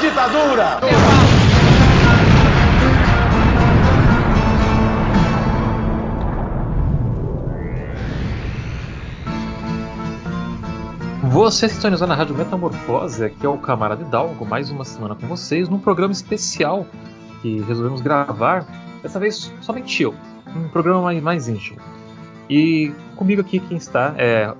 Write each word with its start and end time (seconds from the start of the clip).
ditadura! 0.00 0.80
Você 11.30 11.68
sintonizou 11.68 12.06
na 12.06 12.14
Rádio 12.14 12.34
Metamorfose, 12.34 13.24
aqui 13.24 13.44
é 13.44 13.48
o 13.48 13.58
Camarada 13.58 14.02
Hidalgo, 14.02 14.46
mais 14.46 14.70
uma 14.70 14.84
semana 14.84 15.14
com 15.14 15.26
vocês, 15.26 15.68
num 15.68 15.78
programa 15.78 16.12
especial 16.12 16.86
que 17.42 17.60
resolvemos 17.62 18.00
gravar, 18.00 18.66
dessa 19.02 19.18
vez 19.18 19.52
somente 19.60 20.02
eu, 20.02 20.14
um 20.54 20.68
programa 20.68 21.02
mais, 21.02 21.22
mais 21.22 21.48
íntimo. 21.48 21.78
E 22.48 22.92
comigo 23.16 23.40
aqui 23.40 23.60
quem 23.60 23.76
está 23.76 24.14
é 24.16 24.52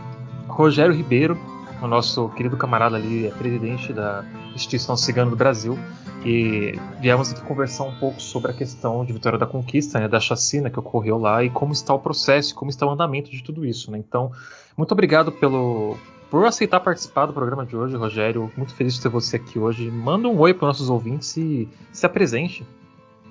Rogério 0.48 0.94
Ribeiro, 0.94 1.38
o 1.84 1.88
nosso 1.88 2.28
querido 2.30 2.56
camarada 2.56 2.96
ali, 2.96 3.26
é 3.26 3.30
presidente 3.30 3.92
da 3.92 4.24
Instituição 4.54 4.96
Cigana 4.96 5.30
do 5.30 5.36
Brasil, 5.36 5.78
e 6.24 6.78
viemos 7.00 7.32
aqui 7.32 7.42
conversar 7.42 7.84
um 7.84 7.94
pouco 7.96 8.20
sobre 8.20 8.50
a 8.50 8.54
questão 8.54 9.04
de 9.04 9.12
Vitória 9.12 9.38
da 9.38 9.46
Conquista, 9.46 10.00
né, 10.00 10.08
da 10.08 10.18
chacina 10.18 10.70
que 10.70 10.78
ocorreu 10.78 11.18
lá 11.18 11.44
e 11.44 11.50
como 11.50 11.72
está 11.72 11.92
o 11.92 11.98
processo, 11.98 12.54
como 12.54 12.70
está 12.70 12.86
o 12.86 12.90
andamento 12.90 13.30
de 13.30 13.42
tudo 13.42 13.64
isso. 13.64 13.90
Né? 13.90 13.98
Então, 13.98 14.32
muito 14.76 14.92
obrigado 14.92 15.30
pelo, 15.30 15.96
por 16.30 16.46
aceitar 16.46 16.80
participar 16.80 17.26
do 17.26 17.34
programa 17.34 17.66
de 17.66 17.76
hoje, 17.76 17.94
Rogério. 17.94 18.50
Muito 18.56 18.74
feliz 18.74 18.94
de 18.94 19.02
ter 19.02 19.10
você 19.10 19.36
aqui 19.36 19.58
hoje. 19.58 19.90
Manda 19.90 20.26
um 20.26 20.38
oi 20.38 20.54
para 20.54 20.68
nossos 20.68 20.88
ouvintes 20.88 21.36
e 21.36 21.68
se 21.92 22.06
apresente. 22.06 22.66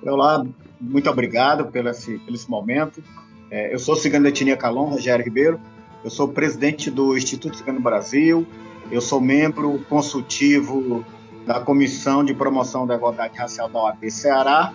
Olá, 0.02 0.44
muito 0.80 1.10
obrigado 1.10 1.66
pelo 1.72 1.88
esse, 1.88 2.18
pelo 2.20 2.36
esse 2.36 2.48
momento. 2.48 3.02
É, 3.50 3.74
eu 3.74 3.78
sou 3.78 3.96
Cigano 3.96 4.22
da 4.22 4.28
Etnia 4.28 4.56
Calon, 4.56 4.86
Rogério 4.86 5.24
Ribeiro. 5.24 5.58
Eu 6.04 6.10
sou 6.10 6.28
presidente 6.28 6.90
do 6.90 7.16
Instituto 7.16 7.56
Cigano 7.56 7.80
Brasil. 7.80 8.46
Eu 8.90 9.00
sou 9.00 9.22
membro 9.22 9.82
consultivo 9.88 11.02
da 11.46 11.60
Comissão 11.60 12.22
de 12.22 12.34
Promoção 12.34 12.86
da 12.86 12.94
Igualdade 12.94 13.38
Racial 13.38 13.70
da 13.70 13.82
OAB 13.82 14.10
Ceará. 14.10 14.74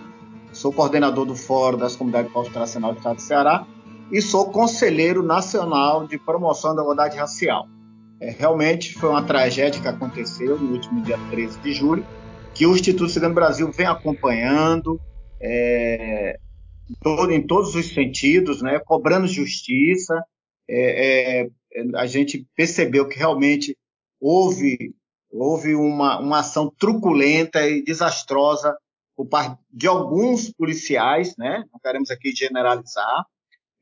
Sou 0.52 0.72
coordenador 0.72 1.24
do 1.24 1.36
Fórum 1.36 1.78
das 1.78 1.94
Comunidades 1.94 2.32
Constitucionais 2.32 2.94
do 2.94 2.98
Estado 2.98 3.16
de 3.16 3.22
Ceará 3.22 3.64
e 4.10 4.20
sou 4.20 4.50
conselheiro 4.50 5.22
nacional 5.22 6.04
de 6.04 6.18
promoção 6.18 6.74
da 6.74 6.82
igualdade 6.82 7.16
racial. 7.16 7.68
É, 8.20 8.30
realmente 8.30 8.94
foi 8.94 9.08
uma 9.08 9.22
tragédia 9.22 9.80
que 9.80 9.86
aconteceu 9.86 10.58
no 10.58 10.72
último 10.72 11.00
dia 11.00 11.18
13 11.30 11.60
de 11.60 11.72
julho, 11.72 12.04
que 12.52 12.66
o 12.66 12.74
Instituto 12.74 13.08
Cigano 13.08 13.36
Brasil 13.36 13.70
vem 13.70 13.86
acompanhando 13.86 15.00
é, 15.40 16.40
todo, 17.00 17.32
em 17.32 17.40
todos 17.40 17.76
os 17.76 17.94
sentidos, 17.94 18.60
né, 18.60 18.80
cobrando 18.84 19.28
justiça. 19.28 20.20
É, 20.72 21.40
é, 21.42 21.50
a 21.96 22.06
gente 22.06 22.46
percebeu 22.54 23.08
que 23.08 23.18
realmente 23.18 23.76
houve, 24.20 24.94
houve 25.30 25.74
uma, 25.74 26.20
uma 26.20 26.38
ação 26.40 26.72
truculenta 26.78 27.66
e 27.66 27.82
desastrosa 27.82 28.76
por 29.16 29.26
parte 29.26 29.60
de 29.70 29.86
alguns 29.88 30.52
policiais, 30.52 31.36
né, 31.36 31.64
não 31.72 31.80
queremos 31.80 32.10
aqui 32.10 32.32
generalizar, 32.34 33.26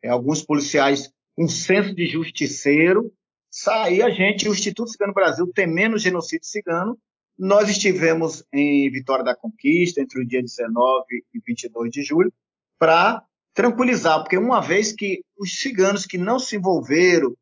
é, 0.02 0.08
alguns 0.08 0.42
policiais 0.42 1.12
com 1.36 1.46
senso 1.46 1.94
de 1.94 2.06
justiceiro, 2.06 3.12
sair 3.50 4.02
a 4.02 4.10
gente, 4.10 4.48
o 4.48 4.52
Instituto 4.52 4.90
Cigano 4.90 5.14
Brasil, 5.14 5.46
temendo 5.54 5.98
genocídio 5.98 6.48
cigano. 6.48 6.98
Nós 7.38 7.68
estivemos 7.68 8.44
em 8.52 8.90
Vitória 8.90 9.24
da 9.24 9.36
Conquista 9.36 10.00
entre 10.00 10.20
o 10.20 10.26
dia 10.26 10.42
19 10.42 11.04
e 11.32 11.40
22 11.46 11.90
de 11.90 12.02
julho 12.02 12.32
para 12.78 13.24
tranquilizar, 13.58 14.20
porque 14.20 14.38
uma 14.38 14.60
vez 14.60 14.92
que 14.92 15.20
os 15.36 15.58
ciganos 15.58 16.06
que 16.06 16.16
não 16.16 16.38
se 16.38 16.54
envolveram 16.54 17.34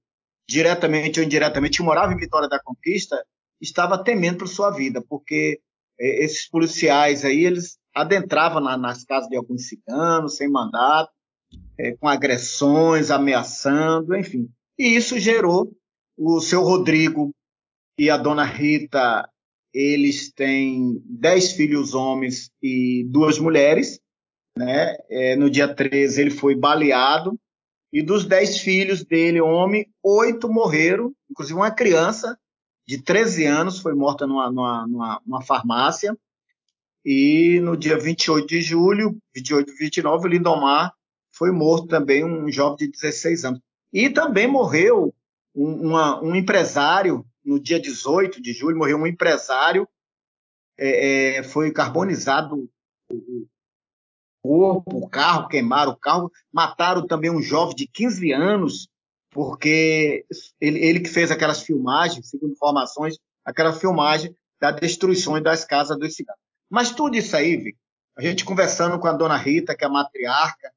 diretamente 0.49 1.21
ou 1.21 1.27
indiretamente, 1.27 1.83
moravam 1.83 2.17
em 2.17 2.19
Vitória 2.19 2.49
da 2.49 2.59
Conquista, 2.59 3.23
estava 3.61 4.03
temendo 4.03 4.39
por 4.39 4.49
sua 4.49 4.71
vida, 4.71 5.05
porque 5.07 5.61
é, 6.01 6.25
esses 6.25 6.49
policiais 6.49 7.23
aí, 7.23 7.45
eles 7.45 7.77
adentravam 7.95 8.63
na, 8.63 8.79
nas 8.79 9.05
casas 9.05 9.29
de 9.29 9.37
alguns 9.37 9.69
ciganos, 9.69 10.37
sem 10.37 10.49
mandato, 10.49 11.13
é, 11.79 11.95
com 11.97 12.09
agressões, 12.09 13.11
ameaçando, 13.11 14.17
enfim. 14.17 14.49
E 14.79 14.97
isso 14.97 15.19
gerou 15.19 15.71
o 16.17 16.41
seu 16.41 16.63
Rodrigo 16.63 17.31
e 17.99 18.09
a 18.09 18.17
dona 18.17 18.45
Rita, 18.45 19.29
eles 19.71 20.33
têm 20.33 20.99
dez 21.05 21.53
filhos 21.53 21.93
homens 21.93 22.51
e 22.63 23.05
duas 23.11 23.39
mulheres. 23.39 24.01
Né? 24.57 24.97
É, 25.11 25.37
no 25.37 25.51
dia 25.51 25.73
13 25.73 26.21
ele 26.21 26.31
foi 26.31 26.55
baleado. 26.55 27.39
E 27.93 28.03
dos 28.03 28.25
dez 28.25 28.59
filhos 28.59 29.05
dele, 29.05 29.41
homem, 29.41 29.87
oito 30.03 30.49
morreram, 30.49 31.15
inclusive 31.31 31.59
uma 31.59 31.71
criança 31.71 32.39
de 32.87 33.03
13 33.03 33.45
anos 33.45 33.81
foi 33.81 33.95
morta 33.95 34.27
numa, 34.27 34.51
numa, 34.51 34.87
numa, 34.87 35.23
numa 35.27 35.43
farmácia. 35.43 36.17
E 37.05 37.61
no 37.61 37.77
dia 37.77 37.99
28 37.99 38.47
de 38.47 38.61
julho, 38.61 39.17
28 39.35 39.73
e 39.73 39.77
29, 39.77 40.27
o 40.27 40.31
Lindomar 40.31 40.93
foi 41.33 41.53
morto 41.53 41.87
também, 41.87 42.25
um 42.25 42.51
jovem 42.51 42.79
de 42.79 42.89
16 42.89 43.45
anos. 43.45 43.61
E 43.93 44.11
também 44.11 44.47
morreu 44.47 45.15
um, 45.55 45.89
uma, 45.89 46.21
um 46.23 46.35
empresário, 46.35 47.25
no 47.45 47.61
dia 47.61 47.79
18 47.79 48.43
de 48.43 48.53
julho, 48.53 48.77
morreu 48.77 48.99
um 48.99 49.07
empresário, 49.07 49.89
é, 50.79 51.37
é, 51.39 51.43
foi 51.43 51.71
carbonizado 51.71 52.69
o 53.11 53.47
corpo, 54.47 54.99
o 54.99 55.09
carro, 55.09 55.49
queimaram 55.49 55.93
o 55.93 55.97
carro, 55.97 56.31
mataram 56.53 57.07
também 57.07 57.31
um 57.31 57.43
jovem 57.43 57.75
de 57.75 57.87
15 57.87 58.33
anos, 58.33 58.89
porque 59.31 60.25
ele, 60.61 60.79
ele 60.79 61.01
que 61.01 61.09
fez 61.09 61.31
aquelas 61.31 61.63
filmagens, 61.63 62.31
segundo 62.31 62.53
informações, 62.53 63.19
aquela 63.45 63.73
filmagem 63.73 64.35
da 64.61 64.71
destruição 64.71 65.41
das 65.43 65.65
casas 65.65 65.99
dos 65.99 66.15
ciganos. 66.15 66.41
Mas 66.71 66.93
tudo 66.93 67.17
isso 67.17 67.37
aí, 67.37 67.57
Vic, 67.57 67.77
a 68.17 68.23
gente 68.23 68.45
conversando 68.45 68.99
com 68.99 69.07
a 69.07 69.13
dona 69.13 69.37
Rita, 69.37 69.77
que 69.77 69.85
é 69.85 69.87
a 69.87 69.91
matriarca, 69.91 70.71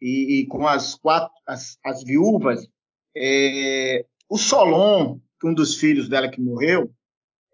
e, 0.00 0.40
e 0.40 0.46
com 0.46 0.66
as 0.66 0.94
quatro, 0.94 1.32
as, 1.46 1.78
as 1.84 2.04
viúvas, 2.04 2.66
é, 3.16 4.04
o 4.28 4.38
Solon, 4.38 5.18
um 5.44 5.54
dos 5.54 5.76
filhos 5.76 6.08
dela 6.08 6.30
que 6.30 6.40
morreu, 6.40 6.90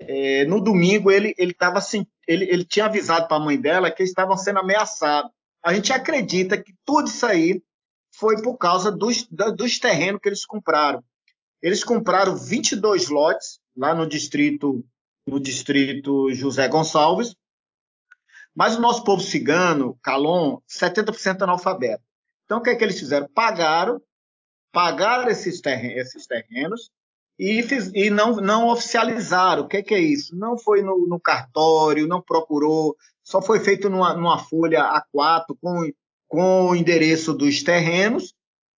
é, 0.00 0.44
no 0.46 0.60
domingo 0.60 1.10
ele 1.10 1.34
ele 1.38 1.54
tava 1.54 1.78
ele, 2.26 2.44
ele 2.44 2.64
tinha 2.64 2.86
avisado 2.86 3.28
para 3.28 3.36
a 3.36 3.40
mãe 3.40 3.60
dela 3.60 3.90
que 3.90 4.02
eles 4.02 4.10
estavam 4.10 4.36
sendo 4.36 4.58
ameaçados. 4.58 5.30
A 5.62 5.72
gente 5.74 5.92
acredita 5.92 6.60
que 6.60 6.74
tudo 6.84 7.08
isso 7.08 7.24
aí 7.24 7.62
foi 8.14 8.40
por 8.42 8.56
causa 8.56 8.90
dos, 8.90 9.26
dos 9.28 9.78
terrenos 9.78 10.20
que 10.20 10.28
eles 10.28 10.44
compraram. 10.44 11.02
Eles 11.60 11.84
compraram 11.84 12.36
22 12.36 13.08
lotes 13.08 13.60
lá 13.76 13.94
no 13.94 14.06
distrito 14.06 14.84
no 15.24 15.38
distrito 15.38 16.34
José 16.34 16.66
Gonçalves, 16.66 17.36
mas 18.52 18.74
o 18.74 18.80
nosso 18.80 19.04
povo 19.04 19.22
cigano, 19.22 19.96
Calon, 20.02 20.58
70% 20.68 21.42
analfabeto. 21.42 22.02
Então 22.44 22.58
o 22.58 22.60
que 22.60 22.70
é 22.70 22.74
que 22.74 22.82
eles 22.82 22.98
fizeram? 22.98 23.28
Pagaram 23.32 24.02
pagaram 24.72 25.28
esses 25.28 25.60
terrenos, 25.60 25.98
esses 25.98 26.26
terrenos 26.26 26.90
e, 27.38 27.62
fiz, 27.62 27.90
e 27.94 28.10
não, 28.10 28.36
não 28.36 28.68
oficializaram. 28.68 29.64
O 29.64 29.68
que, 29.68 29.82
que 29.82 29.94
é 29.94 30.00
isso? 30.00 30.34
Não 30.34 30.58
foi 30.58 30.82
no, 30.82 31.06
no, 31.06 31.20
cartório, 31.20 32.08
não 32.08 32.22
procurou, 32.22 32.96
só 33.22 33.40
foi 33.40 33.60
feito 33.60 33.88
numa, 33.88 34.14
numa 34.14 34.38
folha 34.38 35.02
A4 35.14 35.56
com, 35.60 35.90
com 36.28 36.66
o 36.66 36.76
endereço 36.76 37.32
dos 37.32 37.62
terrenos 37.62 38.34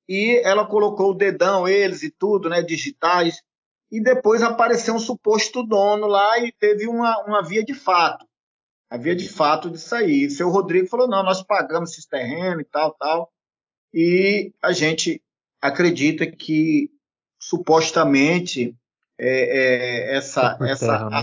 e 0.08 0.40
ela 0.44 0.66
colocou 0.66 1.10
o 1.10 1.14
dedão, 1.14 1.66
eles 1.66 2.02
e 2.02 2.10
tudo, 2.10 2.48
né, 2.48 2.62
digitais, 2.62 3.42
e 3.90 4.00
depois 4.00 4.42
apareceu 4.42 4.94
um 4.94 4.98
suposto 4.98 5.62
dono 5.62 6.06
lá 6.06 6.38
e 6.38 6.52
teve 6.52 6.86
uma, 6.86 7.22
uma 7.24 7.42
via 7.42 7.64
de 7.64 7.74
fato. 7.74 8.26
A 8.90 8.96
via 8.96 9.14
de 9.14 9.28
fato 9.28 9.70
disso 9.70 9.94
aí. 9.94 10.24
E 10.24 10.30
seu 10.30 10.50
Rodrigo 10.50 10.88
falou: 10.88 11.08
não, 11.08 11.22
nós 11.22 11.42
pagamos 11.42 11.92
esses 11.92 12.06
terrenos 12.06 12.62
e 12.62 12.64
tal, 12.64 12.92
tal. 12.94 13.32
E 13.92 14.52
a 14.60 14.72
gente 14.72 15.22
acredita 15.60 16.26
que 16.26 16.90
supostamente 17.38 18.76
é, 19.18 19.28
é, 19.28 20.16
essa, 20.16 20.58
essa, 20.62 20.86
terra, 20.86 21.10
né? 21.10 21.22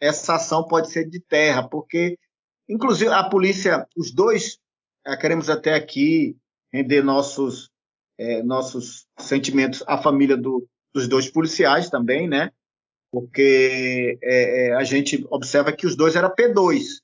essa 0.00 0.34
ação 0.34 0.66
pode 0.66 0.90
ser 0.90 1.08
de 1.08 1.20
terra, 1.20 1.66
porque, 1.66 2.18
inclusive, 2.68 3.10
a 3.10 3.24
polícia, 3.24 3.86
os 3.96 4.12
dois, 4.12 4.58
é, 5.06 5.16
queremos 5.16 5.50
até 5.50 5.74
aqui 5.74 6.36
render 6.72 7.02
nossos, 7.02 7.70
é, 8.18 8.42
nossos 8.42 9.06
sentimentos 9.18 9.82
à 9.86 9.98
família 9.98 10.36
do, 10.36 10.66
dos 10.92 11.08
dois 11.08 11.28
policiais 11.30 11.90
também, 11.90 12.28
né? 12.28 12.50
Porque 13.12 14.18
é, 14.22 14.74
a 14.74 14.82
gente 14.82 15.24
observa 15.30 15.72
que 15.72 15.86
os 15.86 15.94
dois 15.94 16.16
eram 16.16 16.34
P2, 16.34 17.00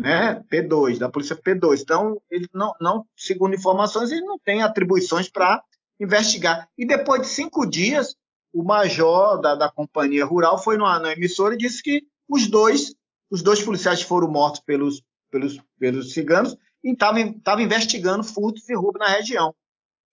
né? 0.00 0.42
P2, 0.50 0.98
da 0.98 1.10
polícia 1.10 1.36
P2. 1.36 1.80
Então, 1.82 2.20
ele 2.30 2.48
não, 2.54 2.74
não 2.80 3.06
segundo 3.16 3.54
informações, 3.54 4.10
ele 4.10 4.24
não 4.24 4.38
tem 4.38 4.62
atribuições 4.62 5.28
para 5.30 5.62
investigar. 6.00 6.68
E 6.76 6.86
depois 6.86 7.22
de 7.22 7.28
cinco 7.28 7.66
dias, 7.66 8.16
o 8.52 8.62
major 8.62 9.40
da, 9.40 9.54
da 9.54 9.70
companhia 9.70 10.24
rural 10.24 10.62
foi 10.62 10.76
na 10.76 11.12
emissora 11.12 11.54
e 11.54 11.58
disse 11.58 11.82
que 11.82 12.02
os 12.28 12.48
dois, 12.48 12.94
os 13.32 13.42
dois 13.42 13.62
policiais 13.62 14.02
foram 14.02 14.28
mortos 14.28 14.60
pelos, 14.60 15.02
pelos, 15.30 15.58
pelos 15.78 16.12
ciganos 16.12 16.54
e 16.84 16.92
estavam 16.92 17.64
investigando 17.64 18.22
furtos 18.22 18.68
e 18.68 18.74
roubo 18.74 18.98
na 18.98 19.08
região. 19.08 19.54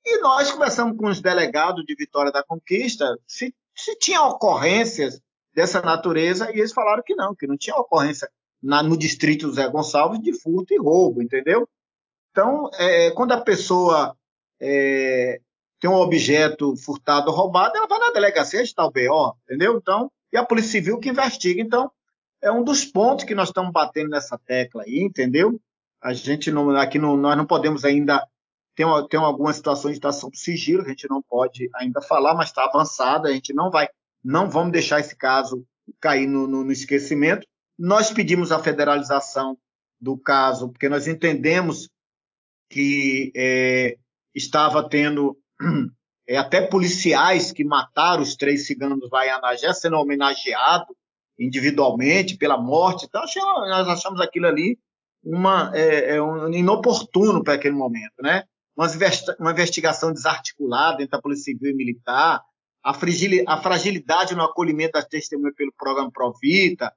E 0.05 0.21
nós 0.21 0.49
conversamos 0.49 0.97
com 0.97 1.07
os 1.07 1.19
delegados 1.19 1.83
de 1.83 1.93
Vitória 1.95 2.31
da 2.31 2.41
Conquista 2.41 3.05
se, 3.27 3.53
se 3.75 3.99
tinha 3.99 4.23
ocorrências 4.23 5.21
dessa 5.53 5.81
natureza 5.81 6.49
e 6.51 6.59
eles 6.59 6.71
falaram 6.71 7.03
que 7.05 7.13
não, 7.13 7.35
que 7.35 7.45
não 7.45 7.57
tinha 7.57 7.75
ocorrência 7.75 8.29
na, 8.63 8.81
no 8.81 8.97
distrito 8.97 9.51
Zé 9.51 9.67
Gonçalves 9.67 10.21
de 10.21 10.31
furto 10.31 10.73
e 10.73 10.79
roubo, 10.79 11.21
entendeu? 11.21 11.67
Então, 12.31 12.69
é, 12.75 13.11
quando 13.11 13.33
a 13.33 13.41
pessoa 13.41 14.15
é, 14.61 15.41
tem 15.81 15.89
um 15.89 15.95
objeto 15.95 16.73
furtado 16.77 17.31
ou 17.31 17.35
roubado, 17.35 17.75
ela 17.75 17.87
vai 17.87 17.99
na 17.99 18.11
delegacia, 18.11 18.61
está 18.61 18.85
o 18.85 18.91
BO, 18.91 19.35
entendeu? 19.43 19.77
Então, 19.77 20.09
e 20.31 20.37
a 20.37 20.45
Polícia 20.45 20.71
Civil 20.71 20.99
que 20.99 21.09
investiga. 21.09 21.61
Então, 21.61 21.91
é 22.41 22.51
um 22.51 22.63
dos 22.63 22.85
pontos 22.85 23.25
que 23.25 23.35
nós 23.35 23.49
estamos 23.49 23.71
batendo 23.71 24.09
nessa 24.09 24.37
tecla 24.37 24.83
aí, 24.83 24.99
entendeu? 24.99 25.59
A 26.01 26.13
gente 26.13 26.51
não, 26.51 26.69
aqui 26.77 26.97
não, 26.97 27.17
nós 27.17 27.37
não 27.37 27.45
podemos 27.45 27.83
ainda 27.83 28.25
tem, 28.75 28.85
tem 29.09 29.19
algumas 29.19 29.57
situações 29.57 29.93
de 29.93 29.97
estação 29.97 30.29
de 30.29 30.39
sigilo, 30.39 30.83
a 30.83 30.87
gente 30.87 31.09
não 31.09 31.21
pode 31.21 31.69
ainda 31.75 32.01
falar, 32.01 32.33
mas 32.33 32.47
está 32.47 32.63
avançada, 32.63 33.27
a 33.27 33.33
gente 33.33 33.53
não 33.53 33.69
vai, 33.69 33.89
não 34.23 34.49
vamos 34.49 34.71
deixar 34.71 35.01
esse 35.01 35.15
caso 35.15 35.65
cair 35.99 36.27
no, 36.27 36.47
no, 36.47 36.63
no 36.63 36.71
esquecimento. 36.71 37.45
Nós 37.77 38.11
pedimos 38.11 38.51
a 38.51 38.59
federalização 38.59 39.57
do 39.99 40.17
caso, 40.17 40.69
porque 40.69 40.87
nós 40.87 41.07
entendemos 41.07 41.89
que 42.69 43.33
é, 43.35 43.97
estava 44.33 44.87
tendo 44.87 45.37
é, 46.27 46.37
até 46.37 46.61
policiais 46.61 47.51
que 47.51 47.65
mataram 47.65 48.21
os 48.21 48.35
três 48.35 48.65
ciganos 48.65 49.09
lá 49.11 49.25
em 49.25 49.31
Anagé, 49.31 49.73
sendo 49.73 49.97
homenageado 49.97 50.95
individualmente 51.39 52.37
pela 52.37 52.57
morte. 52.57 53.05
Então, 53.05 53.23
nós 53.67 53.87
achamos 53.87 54.19
aquilo 54.19 54.47
ali 54.47 54.77
uma, 55.23 55.71
é, 55.73 56.15
é 56.15 56.21
um 56.21 56.51
inoportuno 56.53 57.43
para 57.43 57.53
aquele 57.55 57.75
momento, 57.75 58.21
né? 58.21 58.43
uma 59.39 59.51
investigação 59.51 60.13
desarticulada 60.13 61.03
entre 61.03 61.15
a 61.15 61.21
Polícia 61.21 61.51
Civil 61.51 61.71
e 61.71 61.75
Militar, 61.75 62.41
a 62.81 62.93
fragilidade 63.61 64.33
no 64.33 64.43
acolhimento 64.43 64.93
das 64.93 65.05
testemunhas 65.05 65.53
pelo 65.53 65.73
programa 65.77 66.09
Provita, 66.09 66.93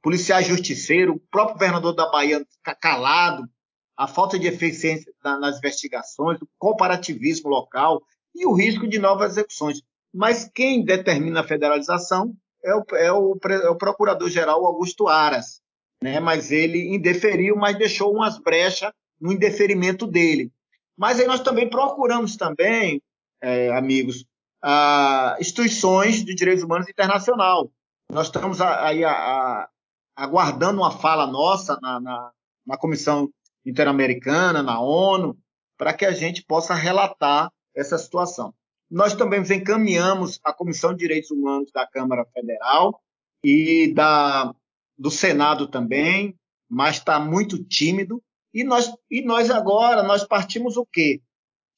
policiais 0.00 0.46
justiceiros, 0.46 1.16
o 1.16 1.20
próprio 1.30 1.54
governador 1.54 1.92
da 1.92 2.08
Bahia 2.08 2.46
calado, 2.80 3.48
a 3.96 4.06
falta 4.06 4.38
de 4.38 4.46
eficiência 4.46 5.12
nas 5.24 5.58
investigações, 5.58 6.40
o 6.40 6.48
comparativismo 6.56 7.50
local 7.50 8.02
e 8.32 8.46
o 8.46 8.52
risco 8.52 8.86
de 8.86 8.98
novas 8.98 9.32
execuções. 9.32 9.82
Mas 10.12 10.48
quem 10.54 10.84
determina 10.84 11.40
a 11.40 11.46
federalização 11.46 12.32
é 12.64 12.74
o, 12.74 12.84
é 12.94 13.12
o, 13.12 13.38
é 13.48 13.68
o 13.68 13.76
procurador-geral 13.76 14.64
Augusto 14.64 15.06
Aras, 15.06 15.60
né? 16.02 16.18
mas 16.18 16.50
ele 16.50 16.94
indeferiu, 16.94 17.56
mas 17.56 17.76
deixou 17.76 18.12
umas 18.12 18.38
brechas 18.38 18.90
no 19.20 19.32
indeferimento 19.32 20.06
dele. 20.06 20.50
Mas 20.96 21.20
aí 21.20 21.26
nós 21.26 21.40
também 21.40 21.68
procuramos 21.68 22.36
também, 22.36 23.02
é, 23.40 23.70
amigos, 23.76 24.24
a, 24.62 25.36
instituições 25.38 26.24
de 26.24 26.34
direitos 26.34 26.64
humanos 26.64 26.88
internacional. 26.88 27.70
Nós 28.10 28.26
estamos 28.26 28.60
aí 28.60 29.04
a, 29.04 29.12
a, 29.12 29.68
aguardando 30.16 30.80
uma 30.80 30.90
fala 30.90 31.26
nossa 31.26 31.78
na, 31.82 32.00
na, 32.00 32.32
na 32.66 32.76
Comissão 32.78 33.28
Interamericana, 33.66 34.62
na 34.62 34.80
ONU, 34.80 35.36
para 35.76 35.92
que 35.92 36.04
a 36.04 36.12
gente 36.12 36.42
possa 36.44 36.74
relatar 36.74 37.50
essa 37.74 37.98
situação. 37.98 38.54
Nós 38.94 39.12
também 39.12 39.40
encaminhamos 39.40 40.38
a 40.44 40.52
Comissão 40.52 40.92
de 40.92 41.00
Direitos 41.00 41.32
Humanos 41.32 41.72
da 41.72 41.84
Câmara 41.84 42.24
Federal 42.26 43.02
e 43.42 43.92
da, 43.92 44.54
do 44.96 45.10
Senado 45.10 45.66
também, 45.66 46.38
mas 46.70 46.98
está 46.98 47.18
muito 47.18 47.64
tímido. 47.64 48.22
E 48.54 48.62
nós, 48.62 48.94
e 49.10 49.20
nós 49.20 49.50
agora, 49.50 50.04
nós 50.04 50.22
partimos 50.22 50.76
o 50.76 50.86
quê? 50.86 51.20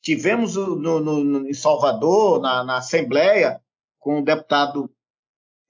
Tivemos 0.02 0.56
no, 0.56 1.00
no, 1.00 1.48
em 1.48 1.54
Salvador, 1.54 2.38
na, 2.42 2.62
na, 2.62 2.76
Assembleia, 2.76 3.62
com 3.98 4.20
o 4.20 4.22
deputado, 4.22 4.92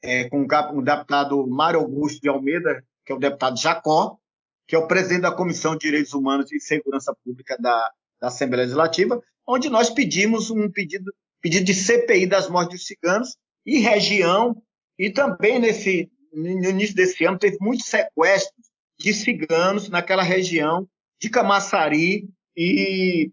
é, 0.03 0.29
com 0.29 0.43
o 0.43 0.83
deputado 0.83 1.47
Mário 1.47 1.79
Augusto 1.79 2.21
de 2.21 2.29
Almeida, 2.29 2.85
que 3.05 3.13
é 3.13 3.15
o 3.15 3.21
deputado 3.21 3.57
Jacó, 3.57 4.19
que 4.67 4.75
é 4.75 4.79
o 4.81 4.89
presidente 4.89 5.23
da 5.23 5.31
Comissão 5.31 5.75
de 5.75 5.87
Direitos 5.87 6.13
Humanos 6.13 6.51
e 6.51 6.59
Segurança 6.59 7.17
Pública 7.25 7.57
da, 7.57 7.89
da 8.21 8.27
Assembleia 8.27 8.65
Legislativa, 8.65 9.23
onde 9.47 9.71
nós 9.71 9.89
pedimos 9.89 10.51
um 10.51 10.69
pedido, 10.69 11.15
pedido 11.41 11.65
de 11.65 11.75
CPI 11.75 12.27
das 12.27 12.49
mortes 12.49 12.79
dos 12.79 12.87
ciganos 12.87 13.37
e 13.65 13.79
região, 13.79 14.61
e 14.99 15.11
também 15.11 15.59
nesse, 15.59 16.11
no 16.33 16.71
início 16.71 16.95
desse 16.95 17.25
ano 17.25 17.39
teve 17.39 17.57
muitos 17.61 17.87
sequestros 17.87 18.67
de 18.99 19.13
ciganos 19.13 19.89
naquela 19.89 20.23
região 20.23 20.89
de 21.21 21.29
Camaçari 21.29 22.29
e 22.57 23.31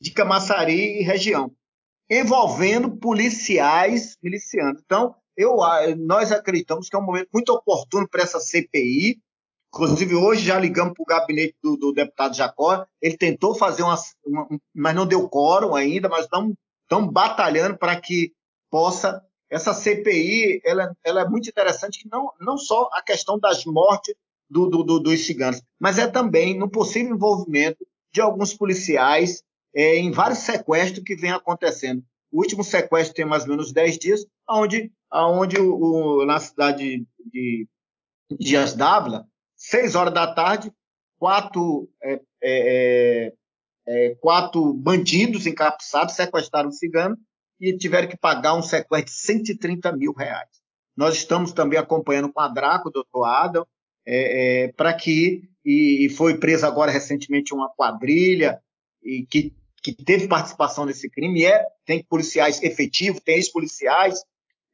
de 0.00 0.10
Camaçari 0.12 1.00
e 1.00 1.02
região, 1.02 1.52
envolvendo 2.08 2.96
policiais 2.96 4.16
milicianos. 4.22 4.80
Então, 4.84 5.14
eu, 5.36 5.56
nós 5.98 6.32
acreditamos 6.32 6.88
que 6.88 6.96
é 6.96 6.98
um 6.98 7.04
momento 7.04 7.28
muito 7.32 7.50
oportuno 7.52 8.08
para 8.08 8.22
essa 8.22 8.40
CPI. 8.40 9.20
Inclusive, 9.72 10.14
hoje 10.14 10.46
já 10.46 10.58
ligamos 10.58 10.94
para 10.94 11.02
o 11.02 11.06
gabinete 11.06 11.54
do, 11.62 11.76
do, 11.76 11.92
deputado 11.92 12.34
Jacó. 12.34 12.84
Ele 13.00 13.16
tentou 13.16 13.54
fazer 13.54 13.82
uma, 13.82 13.96
uma 14.26 14.48
mas 14.74 14.96
não 14.96 15.06
deu 15.06 15.28
quórum 15.28 15.76
ainda, 15.76 16.08
mas 16.08 16.24
estamos, 16.24 16.54
estamos 16.88 17.12
batalhando 17.12 17.76
para 17.76 18.00
que 18.00 18.32
possa. 18.70 19.22
Essa 19.50 19.72
CPI 19.72 20.60
ela, 20.64 20.94
ela 21.02 21.22
é 21.22 21.28
muito 21.28 21.48
interessante, 21.48 22.00
que 22.00 22.08
não, 22.10 22.30
não 22.38 22.58
só 22.58 22.90
a 22.92 23.00
questão 23.00 23.38
das 23.38 23.64
mortes 23.64 24.14
do, 24.48 24.66
do, 24.66 24.82
do, 24.82 24.98
dos 24.98 25.24
ciganos, 25.24 25.62
mas 25.78 25.98
é 25.98 26.06
também 26.06 26.58
no 26.58 26.68
possível 26.68 27.14
envolvimento 27.14 27.86
de 28.12 28.20
alguns 28.20 28.52
policiais 28.52 29.42
é, 29.74 29.96
em 29.96 30.10
vários 30.10 30.40
sequestros 30.40 31.04
que 31.04 31.16
vem 31.16 31.30
acontecendo. 31.30 32.02
O 32.30 32.40
último 32.40 32.62
sequestro 32.62 33.14
tem 33.14 33.24
mais 33.24 33.44
ou 33.44 33.50
menos 33.50 33.72
10 33.72 33.98
dias, 33.98 34.26
onde, 34.48 34.92
onde 35.10 35.58
o, 35.58 36.20
o, 36.20 36.26
na 36.26 36.38
cidade 36.40 37.06
de 37.32 37.66
Dias 38.38 38.74
d'Ávila, 38.74 39.26
6 39.56 39.94
horas 39.94 40.12
da 40.12 40.26
tarde, 40.34 40.70
quatro, 41.18 41.88
é, 42.02 42.20
é, 42.42 43.32
é, 43.88 44.14
quatro 44.20 44.74
bandidos 44.74 45.46
encapuçados 45.46 46.14
sequestraram 46.14 46.68
um 46.68 46.72
cigano 46.72 47.16
e 47.58 47.76
tiveram 47.76 48.06
que 48.06 48.18
pagar 48.18 48.54
um 48.54 48.62
sequestro 48.62 49.10
de 49.10 49.18
130 49.18 49.90
mil 49.92 50.12
reais. 50.12 50.48
Nós 50.94 51.16
estamos 51.16 51.52
também 51.52 51.78
acompanhando 51.78 52.30
com 52.30 52.40
a 52.40 52.48
Draco, 52.48 52.90
doutor 52.90 53.24
Adam, 53.24 53.66
é, 54.06 54.64
é, 54.64 54.72
para 54.72 54.92
que, 54.92 55.42
e, 55.64 56.06
e, 56.06 56.08
foi 56.10 56.38
presa 56.38 56.66
agora 56.66 56.92
recentemente 56.92 57.54
uma 57.54 57.70
quadrilha 57.70 58.60
e 59.02 59.24
que, 59.26 59.54
que 59.82 59.92
teve 59.92 60.28
participação 60.28 60.84
nesse 60.84 61.08
crime, 61.08 61.44
é, 61.44 61.64
tem 61.86 62.04
policiais 62.04 62.62
efetivos, 62.62 63.22
tem 63.22 63.36
ex-policiais. 63.36 64.22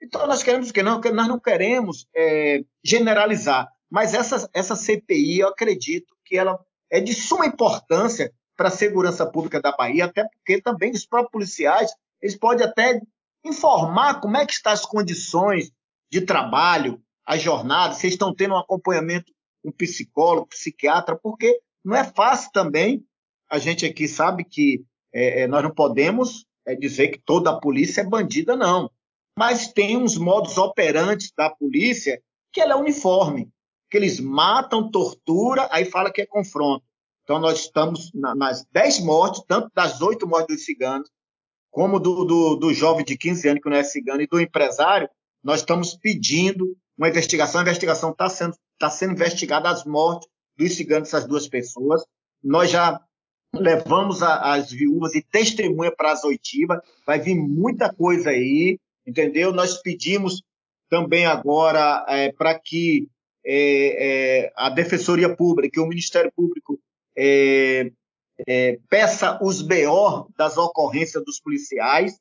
Então 0.03 0.27
nós 0.27 0.43
queremos 0.43 0.73
que 0.73 0.83
não, 0.83 1.01
nós 1.01 1.29
não 1.29 1.39
queremos 1.39 2.07
é, 2.15 2.65
generalizar, 2.83 3.69
mas 3.89 4.13
essa, 4.13 4.49
essa 4.53 4.75
CPI 4.75 5.39
eu 5.41 5.49
acredito 5.49 6.17
que 6.25 6.37
ela 6.37 6.59
é 6.91 7.01
de 7.01 7.15
suma 7.15 7.47
importância 7.47 8.33
para 8.57 8.69
a 8.69 8.73
segurança 8.73 9.27
pública 9.27 9.61
da 9.61 9.73
Bahia, 9.73 10.05
até 10.07 10.25
porque 10.25 10.61
também 10.61 10.93
os 10.93 11.07
próprios 11.07 11.33
policiais 11.33 11.91
eles 12.21 12.37
podem 12.37 12.67
até 12.67 13.01
informar 13.45 14.21
como 14.21 14.37
é 14.37 14.47
que 14.47 14.53
estão 14.53 14.73
as 14.73 14.87
condições 14.87 15.71
de 16.11 16.23
trabalho, 16.23 17.03
a 17.27 17.37
jornada, 17.37 17.95
vocês 17.95 18.15
estão 18.15 18.35
tendo 18.35 18.55
um 18.55 18.59
acompanhamento, 18.59 19.33
um 19.65 19.73
psicólogo, 19.73 20.49
psiquiatra, 20.49 21.17
porque 21.17 21.61
não 21.85 21.97
é 21.97 22.05
fácil 22.05 22.51
também. 22.53 23.05
A 23.51 23.59
gente 23.59 23.85
aqui 23.85 24.09
sabe 24.09 24.45
que 24.45 24.85
é, 25.13 25.43
é, 25.43 25.47
nós 25.47 25.63
não 25.63 25.71
podemos 25.71 26.47
é, 26.67 26.75
dizer 26.75 27.09
que 27.09 27.19
toda 27.19 27.51
a 27.51 27.61
polícia 27.61 28.01
é 28.01 28.05
bandida, 28.05 28.57
não. 28.57 28.91
Mas 29.39 29.73
tem 29.73 29.97
uns 29.97 30.17
modos 30.17 30.57
operantes 30.57 31.33
da 31.37 31.51
polícia 31.51 32.23
que 32.53 32.61
ela 32.61 32.75
é 32.75 32.77
uniforme, 32.77 33.51
que 33.91 33.97
eles 33.97 34.21
matam, 34.21 34.91
tortura, 34.91 35.69
aí 35.71 35.85
fala 35.85 36.13
que 36.13 36.23
é 36.23 36.27
confronto. 36.27 36.85
Então 37.25 37.41
nós 37.41 37.61
estamos 37.61 38.13
na, 38.15 38.35
nas 38.35 38.65
10 38.71 39.01
mortes, 39.01 39.43
tanto 39.49 39.71
das 39.75 40.01
oito 40.01 40.27
mortes 40.29 40.57
dos 40.57 40.65
ciganos, 40.65 41.11
como 41.71 41.99
do, 41.99 42.25
do, 42.25 42.55
do 42.55 42.73
jovem 42.73 43.05
de 43.05 43.17
15 43.17 43.49
anos 43.49 43.63
que 43.63 43.69
não 43.69 43.77
é 43.77 43.83
cigano 43.83 44.23
e 44.23 44.27
do 44.29 44.41
empresário, 44.41 45.09
nós 45.43 45.61
estamos 45.61 45.95
pedindo 45.95 46.77
uma 46.97 47.09
investigação. 47.09 47.61
A 47.61 47.65
investigação 47.65 48.11
está 48.11 48.29
sendo, 48.29 48.57
tá 48.79 48.89
sendo 48.89 49.13
investigada 49.13 49.69
as 49.69 49.85
mortes 49.85 50.29
dos 50.57 50.77
ciganos 50.77 51.11
dessas 51.11 51.27
duas 51.27 51.49
pessoas. 51.49 52.05
Nós 52.43 52.71
já 52.71 53.01
levamos 53.53 54.23
a, 54.23 54.55
as 54.55 54.71
viúvas 54.71 55.15
e 55.15 55.23
testemunha 55.23 55.91
para 55.91 56.13
as 56.13 56.25
oitivas. 56.25 56.79
Vai 57.07 57.19
vir 57.19 57.35
muita 57.35 57.93
coisa 57.93 58.31
aí, 58.31 58.79
entendeu? 59.07 59.53
Nós 59.53 59.81
pedimos 59.83 60.43
também 60.89 61.27
agora 61.27 62.05
é, 62.09 62.31
para 62.33 62.59
que 62.59 63.09
é, 63.45 64.45
é, 64.47 64.53
a 64.57 64.71
Defensoria 64.71 65.35
Pública, 65.35 65.75
que 65.75 65.81
o 65.81 65.87
Ministério 65.87 66.33
Público 66.35 66.79
é, 67.17 67.91
é, 68.47 68.79
peça 68.89 69.39
os 69.43 69.63
BO 69.63 70.29
das 70.37 70.57
ocorrências 70.57 71.25
dos 71.25 71.41
policiais, 71.41 72.19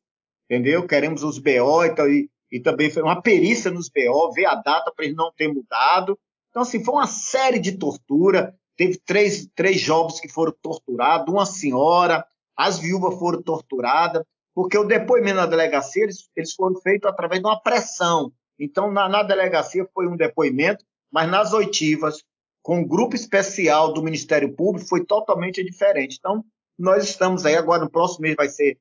entendeu? 0.49 0.85
Queremos 0.87 1.23
os 1.23 1.39
BO, 1.39 1.83
então, 1.85 2.07
e 2.07 2.29
e 2.53 2.59
também 2.59 2.91
foi 2.91 3.01
uma 3.01 3.19
perícia 3.19 3.71
nos 3.71 3.89
BO, 3.89 4.31
ver 4.31 4.45
a 4.45 4.53
data 4.53 4.93
para 4.95 5.05
ele 5.05 5.15
não 5.15 5.31
ter 5.35 5.47
mudado. 5.47 6.19
Então, 6.51 6.61
assim, 6.61 6.85
foi 6.85 6.93
uma 6.93 7.07
série 7.07 7.57
de 7.57 7.71
tortura. 7.71 8.55
Teve 8.77 9.01
três, 9.03 9.49
três 9.55 9.81
jovens 9.81 10.19
que 10.19 10.29
foram 10.29 10.53
torturados, 10.61 11.33
uma 11.33 11.47
senhora, 11.47 12.23
as 12.55 12.77
viúvas 12.77 13.17
foram 13.17 13.41
torturadas, 13.41 14.23
porque 14.53 14.77
o 14.77 14.83
depoimento 14.83 15.37
na 15.37 15.47
delegacia 15.47 16.03
eles, 16.03 16.29
eles 16.35 16.53
foram 16.53 16.79
feitos 16.79 17.09
através 17.09 17.41
de 17.41 17.47
uma 17.47 17.59
pressão. 17.59 18.31
Então, 18.59 18.91
na, 18.91 19.09
na 19.09 19.23
delegacia 19.23 19.89
foi 19.91 20.07
um 20.07 20.15
depoimento, 20.15 20.85
mas 21.11 21.27
nas 21.27 21.53
oitivas 21.53 22.23
com 22.63 22.81
o 22.81 22.87
grupo 22.87 23.13
especial 23.13 23.93
do 23.93 24.01
Ministério 24.01 24.53
Público 24.55 24.87
foi 24.87 25.05
totalmente 25.05 25.61
diferente. 25.63 26.15
Então, 26.17 26.43
nós 26.79 27.03
estamos 27.03 27.45
aí 27.45 27.55
agora 27.55 27.83
no 27.83 27.91
próximo 27.91 28.21
mês 28.21 28.35
vai 28.35 28.47
ser 28.47 28.79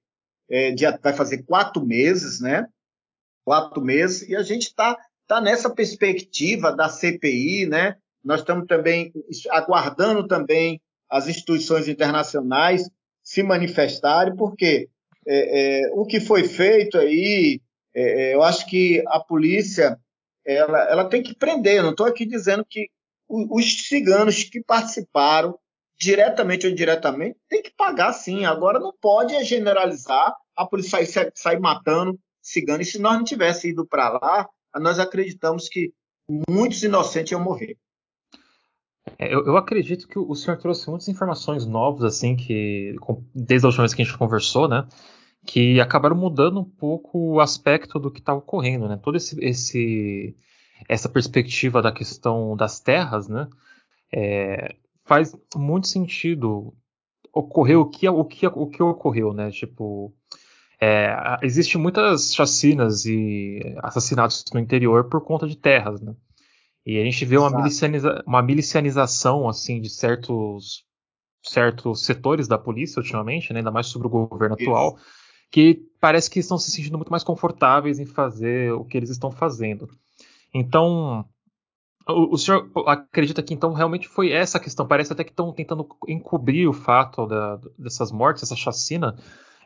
é, 0.48 0.70
dia, 0.70 0.98
vai 1.02 1.12
fazer 1.12 1.42
quatro 1.42 1.84
meses, 1.84 2.40
né? 2.40 2.66
Quatro 3.44 3.82
meses 3.82 4.26
e 4.28 4.36
a 4.36 4.42
gente 4.42 4.68
está 4.68 4.96
tá 5.26 5.40
nessa 5.40 5.68
perspectiva 5.68 6.74
da 6.74 6.88
CPI, 6.88 7.66
né? 7.66 7.96
Nós 8.24 8.40
estamos 8.40 8.66
também 8.68 9.12
aguardando 9.50 10.28
também 10.28 10.80
as 11.10 11.26
instituições 11.26 11.88
internacionais 11.88 12.88
se 13.22 13.42
manifestarem, 13.42 14.36
porque 14.36 14.88
é, 15.26 15.86
é, 15.86 15.90
o 15.92 16.06
que 16.06 16.20
foi 16.20 16.44
feito 16.44 16.96
aí, 16.96 17.60
é, 17.92 18.30
é 18.30 18.34
eu 18.34 18.42
acho 18.42 18.64
que 18.66 19.02
a 19.08 19.18
polícia 19.18 19.98
ela, 20.46 20.78
ela 20.88 21.04
tem 21.08 21.22
que 21.22 21.34
prender. 21.34 21.76
Eu 21.76 21.82
não 21.82 21.90
estou 21.90 22.06
aqui 22.06 22.24
dizendo 22.24 22.64
que 22.64 22.88
os 23.32 23.88
ciganos 23.88 24.44
que 24.44 24.62
participaram, 24.62 25.58
diretamente 25.98 26.66
ou 26.66 26.72
indiretamente, 26.72 27.38
tem 27.48 27.62
que 27.62 27.72
pagar 27.74 28.12
sim. 28.12 28.44
Agora 28.44 28.78
não 28.78 28.92
pode 29.00 29.42
generalizar 29.44 30.34
a 30.54 30.66
polícia 30.66 31.04
sair, 31.06 31.32
sair 31.34 31.60
matando 31.60 32.18
ciganos. 32.42 32.86
E 32.86 32.90
se 32.92 32.98
nós 32.98 33.16
não 33.16 33.24
tivéssemos 33.24 33.64
ido 33.64 33.86
para 33.86 34.10
lá, 34.10 34.48
nós 34.76 34.98
acreditamos 34.98 35.68
que 35.68 35.92
muitos 36.48 36.82
inocentes 36.82 37.32
iam 37.32 37.42
morrer. 37.42 37.78
É, 39.18 39.34
eu, 39.34 39.44
eu, 39.46 39.56
acredito 39.56 40.06
que 40.06 40.18
o 40.18 40.34
senhor 40.34 40.56
trouxe 40.58 40.88
muitas 40.88 41.08
informações 41.08 41.66
novas, 41.66 42.04
assim, 42.04 42.36
que 42.36 42.94
desde 43.34 43.66
a 43.66 43.68
última 43.68 43.84
vez 43.84 43.94
que 43.94 44.02
a 44.02 44.04
gente 44.04 44.18
conversou, 44.18 44.68
né? 44.68 44.86
Que 45.44 45.80
acabaram 45.80 46.14
mudando 46.14 46.60
um 46.60 46.64
pouco 46.64 47.34
o 47.34 47.40
aspecto 47.40 47.98
do 47.98 48.10
que 48.10 48.20
está 48.20 48.32
ocorrendo, 48.32 48.88
né? 48.88 48.98
Todo 49.02 49.16
esse, 49.16 49.36
esse 49.44 50.36
essa 50.88 51.08
perspectiva 51.08 51.80
da 51.80 51.92
questão 51.92 52.56
das 52.56 52.80
terras, 52.80 53.28
né, 53.28 53.48
é, 54.12 54.76
faz 55.04 55.34
muito 55.56 55.88
sentido 55.88 56.74
ocorrer 57.32 57.78
o 57.78 57.86
que, 57.86 58.08
o 58.08 58.24
que, 58.24 58.46
o 58.46 58.66
que 58.66 58.82
ocorreu, 58.82 59.32
né? 59.32 59.50
Tipo, 59.50 60.12
é, 60.80 61.16
existe 61.42 61.78
muitas 61.78 62.34
chacinas 62.34 63.06
e 63.06 63.60
assassinatos 63.82 64.44
no 64.52 64.60
interior 64.60 65.08
por 65.08 65.22
conta 65.22 65.46
de 65.46 65.56
terras, 65.56 66.00
né? 66.00 66.14
E 66.84 67.00
a 67.00 67.04
gente 67.04 67.24
vê 67.24 67.38
uma, 67.38 67.50
milicianiza, 67.50 68.22
uma 68.26 68.42
milicianização 68.42 69.48
assim 69.48 69.80
de 69.80 69.88
certos 69.88 70.84
certos 71.44 72.04
setores 72.04 72.46
da 72.46 72.56
polícia 72.56 73.00
ultimamente, 73.00 73.52
né, 73.52 73.58
ainda 73.58 73.70
mais 73.70 73.86
sobre 73.86 74.06
o 74.06 74.10
governo 74.10 74.54
Isso. 74.58 74.70
atual, 74.70 74.96
que 75.50 75.82
parece 76.00 76.30
que 76.30 76.38
estão 76.38 76.56
se 76.56 76.70
sentindo 76.70 76.96
muito 76.96 77.10
mais 77.10 77.24
confortáveis 77.24 77.98
em 77.98 78.06
fazer 78.06 78.72
o 78.72 78.84
que 78.84 78.96
eles 78.96 79.10
estão 79.10 79.30
fazendo. 79.30 79.88
Então, 80.54 81.24
o, 82.08 82.34
o, 82.34 82.38
senhor 82.38 82.70
acredita 82.86 83.42
que 83.42 83.54
então 83.54 83.72
realmente 83.72 84.08
foi 84.08 84.32
essa 84.32 84.58
a 84.58 84.60
questão? 84.60 84.86
Parece 84.86 85.12
até 85.12 85.24
que 85.24 85.30
estão 85.30 85.52
tentando 85.52 85.86
encobrir 86.08 86.68
o 86.68 86.72
fato 86.72 87.26
da, 87.26 87.58
dessas 87.78 88.10
mortes, 88.10 88.42
essa 88.42 88.56
chacina. 88.56 89.16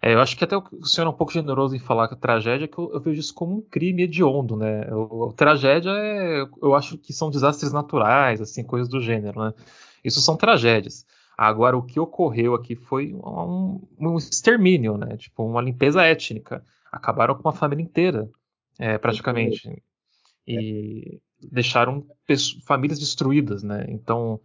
É, 0.03 0.13
eu 0.13 0.21
acho 0.21 0.37
que 0.37 0.45
até 0.45 0.57
o 0.57 0.85
senhor 0.85 1.07
é 1.07 1.11
um 1.11 1.17
pouco 1.17 1.33
generoso 1.33 1.75
em 1.75 1.79
falar 1.79 2.09
que 2.09 2.15
a 2.15 2.19
tragédia, 2.19 2.69
que 2.69 2.79
eu, 2.79 2.93
eu 2.93 3.01
vejo 3.01 3.19
isso 3.19 3.35
como 3.35 3.57
um 3.57 3.63
crime 3.63 4.03
hediondo, 4.03 4.57
né? 4.57 4.87
O, 4.93 5.33
tragédia 5.33 5.91
é, 5.91 6.47
eu 6.63 6.75
acho 6.75 6.99
que 6.99 7.13
são 7.13 7.31
desastres 7.31 7.73
naturais, 7.73 8.41
assim, 8.41 8.63
coisas 8.63 8.89
do 8.89 9.01
gênero, 9.01 9.41
né? 9.41 9.55
Isso 10.05 10.21
são 10.21 10.37
tragédias. 10.37 11.07
Agora, 11.37 11.77
o 11.77 11.83
que 11.83 11.99
ocorreu 11.99 12.55
aqui 12.55 12.77
foi 12.77 13.15
um, 13.15 13.81
um 13.99 14.17
extermínio, 14.17 14.97
né? 14.97 15.17
Tipo, 15.17 15.45
uma 15.45 15.61
limpeza 15.61 16.03
étnica. 16.03 16.63
Acabaram 16.93 17.35
com 17.35 17.43
uma 17.43 17.53
família 17.53 17.83
inteira, 17.83 18.29
é, 18.79 18.97
praticamente 18.99 19.83
e 20.47 21.21
deixaram 21.41 22.07
famílias 22.67 22.99
destruídas, 22.99 23.63
né? 23.63 23.87
Então, 23.89 24.41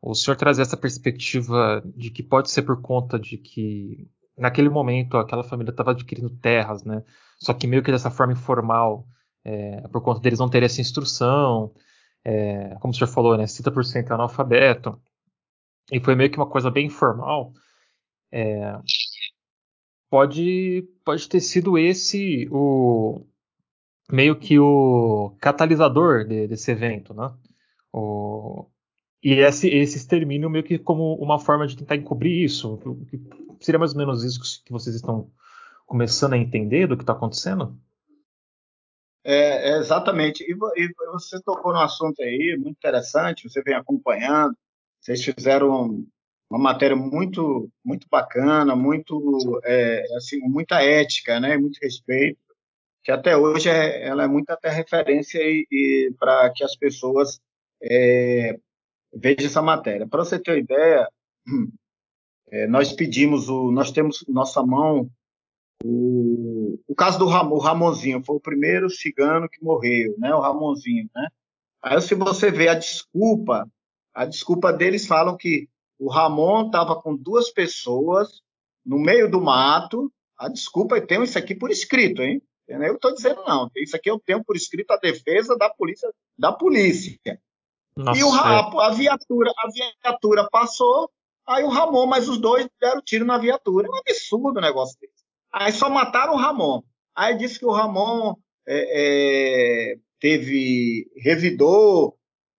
o 0.00 0.14
senhor 0.14 0.36
traz 0.36 0.58
essa 0.58 0.76
perspectiva 0.76 1.82
de 1.96 2.10
que 2.10 2.22
pode 2.22 2.50
ser 2.50 2.62
por 2.62 2.80
conta 2.82 3.18
de 3.18 3.38
que 3.38 4.08
naquele 4.36 4.68
momento 4.68 5.16
aquela 5.16 5.44
família 5.44 5.70
estava 5.70 5.92
adquirindo 5.92 6.30
terras, 6.30 6.84
né? 6.84 7.02
Só 7.38 7.54
que 7.54 7.66
meio 7.66 7.82
que 7.82 7.92
dessa 7.92 8.10
forma 8.10 8.32
informal, 8.32 9.06
é, 9.44 9.80
por 9.88 10.02
conta 10.02 10.20
deles 10.20 10.38
não 10.38 10.50
terem 10.50 10.66
essa 10.66 10.80
instrução, 10.80 11.72
é, 12.24 12.76
como 12.80 12.92
o 12.92 12.94
senhor 12.94 13.08
falou, 13.08 13.36
né? 13.36 13.44
50% 13.44 14.10
é 14.10 14.14
analfabeto, 14.14 15.00
e 15.92 16.00
foi 16.00 16.14
meio 16.14 16.30
que 16.30 16.38
uma 16.38 16.48
coisa 16.48 16.70
bem 16.70 16.86
informal. 16.86 17.52
É, 18.32 18.78
pode, 20.10 20.88
pode 21.04 21.28
ter 21.28 21.40
sido 21.40 21.78
esse 21.78 22.48
o, 22.50 23.26
meio 24.10 24.38
que 24.38 24.58
o 24.58 25.36
catalisador 25.40 26.24
de, 26.24 26.46
desse 26.46 26.70
evento, 26.70 27.14
né? 27.14 27.32
O, 27.92 28.66
e 29.22 29.34
esse, 29.34 29.68
esse 29.68 29.96
extermínio 29.96 30.50
meio 30.50 30.64
que 30.64 30.78
como 30.78 31.14
uma 31.14 31.38
forma 31.38 31.66
de 31.66 31.76
tentar 31.76 31.96
encobrir 31.96 32.44
isso. 32.44 32.78
Seria 33.60 33.78
mais 33.78 33.92
ou 33.92 33.98
menos 33.98 34.22
isso 34.22 34.62
que 34.64 34.72
vocês 34.72 34.94
estão 34.94 35.30
começando 35.86 36.34
a 36.34 36.38
entender 36.38 36.86
do 36.86 36.96
que 36.96 37.02
está 37.02 37.14
acontecendo? 37.14 37.78
É, 39.24 39.70
é 39.70 39.78
exatamente. 39.78 40.44
E, 40.44 40.52
e, 40.52 40.94
você 41.12 41.40
tocou 41.42 41.72
no 41.72 41.80
assunto 41.80 42.20
aí, 42.20 42.54
muito 42.58 42.76
interessante, 42.76 43.48
você 43.48 43.62
vem 43.62 43.74
acompanhando. 43.74 44.54
Vocês 45.00 45.24
fizeram 45.24 46.04
uma 46.50 46.58
matéria 46.58 46.96
muito 46.96 47.70
muito 47.82 48.06
bacana, 48.10 48.76
muito 48.76 49.60
é, 49.64 50.04
assim, 50.16 50.38
muita 50.40 50.82
ética, 50.82 51.40
né, 51.40 51.56
muito 51.56 51.78
respeito 51.80 52.38
que 53.04 53.12
até 53.12 53.36
hoje 53.36 53.68
é, 53.68 54.06
ela 54.06 54.24
é 54.24 54.26
muito 54.26 54.50
até 54.50 54.70
referência 54.70 55.38
e, 55.38 55.66
e 55.70 56.14
para 56.18 56.50
que 56.50 56.64
as 56.64 56.74
pessoas 56.74 57.38
é, 57.82 58.58
vejam 59.14 59.46
essa 59.46 59.62
matéria. 59.62 60.08
Para 60.08 60.24
você 60.24 60.38
ter 60.38 60.52
uma 60.52 60.58
ideia, 60.58 61.08
é, 62.50 62.66
nós 62.66 62.92
pedimos 62.92 63.48
o, 63.48 63.70
nós 63.70 63.92
temos 63.92 64.24
nossa 64.26 64.62
mão 64.62 65.10
o, 65.84 66.80
o 66.88 66.94
caso 66.94 67.18
do 67.18 67.26
Ramon, 67.26 67.58
Ramonzinho 67.58 68.24
foi 68.24 68.36
o 68.36 68.40
primeiro 68.40 68.88
cigano 68.88 69.48
que 69.48 69.62
morreu, 69.62 70.14
né? 70.18 70.34
O 70.34 70.40
Ramonzinho, 70.40 71.10
né? 71.14 71.28
Aí 71.82 72.00
se 72.00 72.14
você 72.14 72.50
vê 72.50 72.68
a 72.68 72.74
desculpa, 72.74 73.68
a 74.14 74.24
desculpa 74.24 74.72
deles 74.72 75.06
falam 75.06 75.36
que 75.36 75.68
o 75.98 76.08
Ramon 76.08 76.66
estava 76.66 77.00
com 77.00 77.14
duas 77.14 77.50
pessoas 77.50 78.40
no 78.84 78.98
meio 78.98 79.30
do 79.30 79.42
mato. 79.42 80.10
A 80.38 80.48
desculpa, 80.48 81.00
tenho 81.00 81.22
isso 81.22 81.38
aqui 81.38 81.54
por 81.54 81.70
escrito, 81.70 82.22
hein? 82.22 82.42
Eu 82.66 82.94
estou 82.94 83.12
dizendo 83.12 83.42
não. 83.46 83.70
Isso 83.76 83.94
aqui 83.94 84.10
eu 84.10 84.18
tenho 84.18 84.42
por 84.42 84.56
escrito 84.56 84.90
a 84.92 84.96
defesa 84.96 85.56
da 85.56 85.68
polícia. 85.68 86.10
Da 86.38 86.52
polícia. 86.52 87.18
Nossa, 87.96 88.18
e 88.18 88.24
o, 88.24 88.34
é. 88.34 88.86
a, 88.86 88.90
viatura, 88.90 89.52
a 89.56 89.68
viatura 89.70 90.48
passou, 90.50 91.10
aí 91.46 91.62
o 91.62 91.68
Ramon, 91.68 92.06
mas 92.06 92.28
os 92.28 92.38
dois 92.38 92.68
deram 92.80 93.00
tiro 93.02 93.24
na 93.24 93.38
viatura. 93.38 93.86
É 93.86 93.90
um 93.90 93.96
absurdo 93.98 94.58
o 94.58 94.62
negócio 94.62 94.98
desse. 95.00 95.24
Aí 95.52 95.72
só 95.72 95.88
mataram 95.88 96.34
o 96.34 96.38
Ramon. 96.38 96.82
Aí 97.14 97.36
disse 97.36 97.58
que 97.58 97.66
o 97.66 97.72
Ramon 97.72 98.34
é, 98.66 99.92
é, 99.92 99.98
teve 100.18 101.08
revidor 101.16 102.14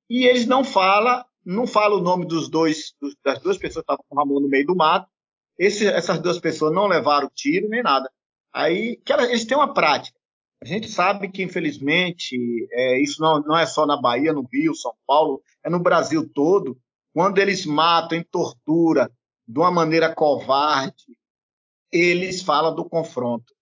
e 0.09 0.25
eles 0.25 0.45
não 0.45 0.63
falam, 0.63 1.25
não 1.43 1.67
falam 1.67 1.99
o 1.99 2.03
nome 2.03 2.25
dos 2.25 2.47
dois, 2.47 2.93
dos, 3.01 3.15
das 3.23 3.39
duas 3.41 3.57
pessoas 3.57 3.85
que 3.85 3.91
estavam 3.91 4.05
com 4.07 4.15
o 4.15 4.19
Ramon 4.19 4.39
no 4.39 4.47
meio 4.47 4.65
do 4.65 4.75
mato. 4.75 5.09
Esse, 5.57 5.87
essas 5.87 6.19
duas 6.19 6.39
pessoas 6.39 6.73
não 6.73 6.87
levaram 6.87 7.29
tiro 7.33 7.67
nem 7.67 7.83
nada. 7.83 8.09
Aí 8.55 8.95
que 8.95 9.11
eles 9.11 9.43
têm 9.43 9.57
uma 9.57 9.73
prática. 9.73 10.17
A 10.63 10.65
gente 10.65 10.89
sabe 10.89 11.29
que, 11.29 11.43
infelizmente, 11.43 12.37
é, 12.71 13.01
isso 13.01 13.21
não, 13.21 13.41
não 13.41 13.57
é 13.57 13.65
só 13.65 13.85
na 13.85 13.99
Bahia, 13.99 14.31
no 14.31 14.47
Rio, 14.49 14.73
São 14.73 14.93
Paulo, 15.05 15.41
é 15.61 15.69
no 15.69 15.77
Brasil 15.77 16.27
todo. 16.33 16.79
Quando 17.13 17.37
eles 17.39 17.65
matam 17.65 18.17
em 18.17 18.23
tortura 18.23 19.11
de 19.45 19.59
uma 19.59 19.69
maneira 19.69 20.15
covarde, 20.15 21.17
eles 21.91 22.41
falam 22.41 22.73
do 22.73 22.85
confronto. 22.85 23.53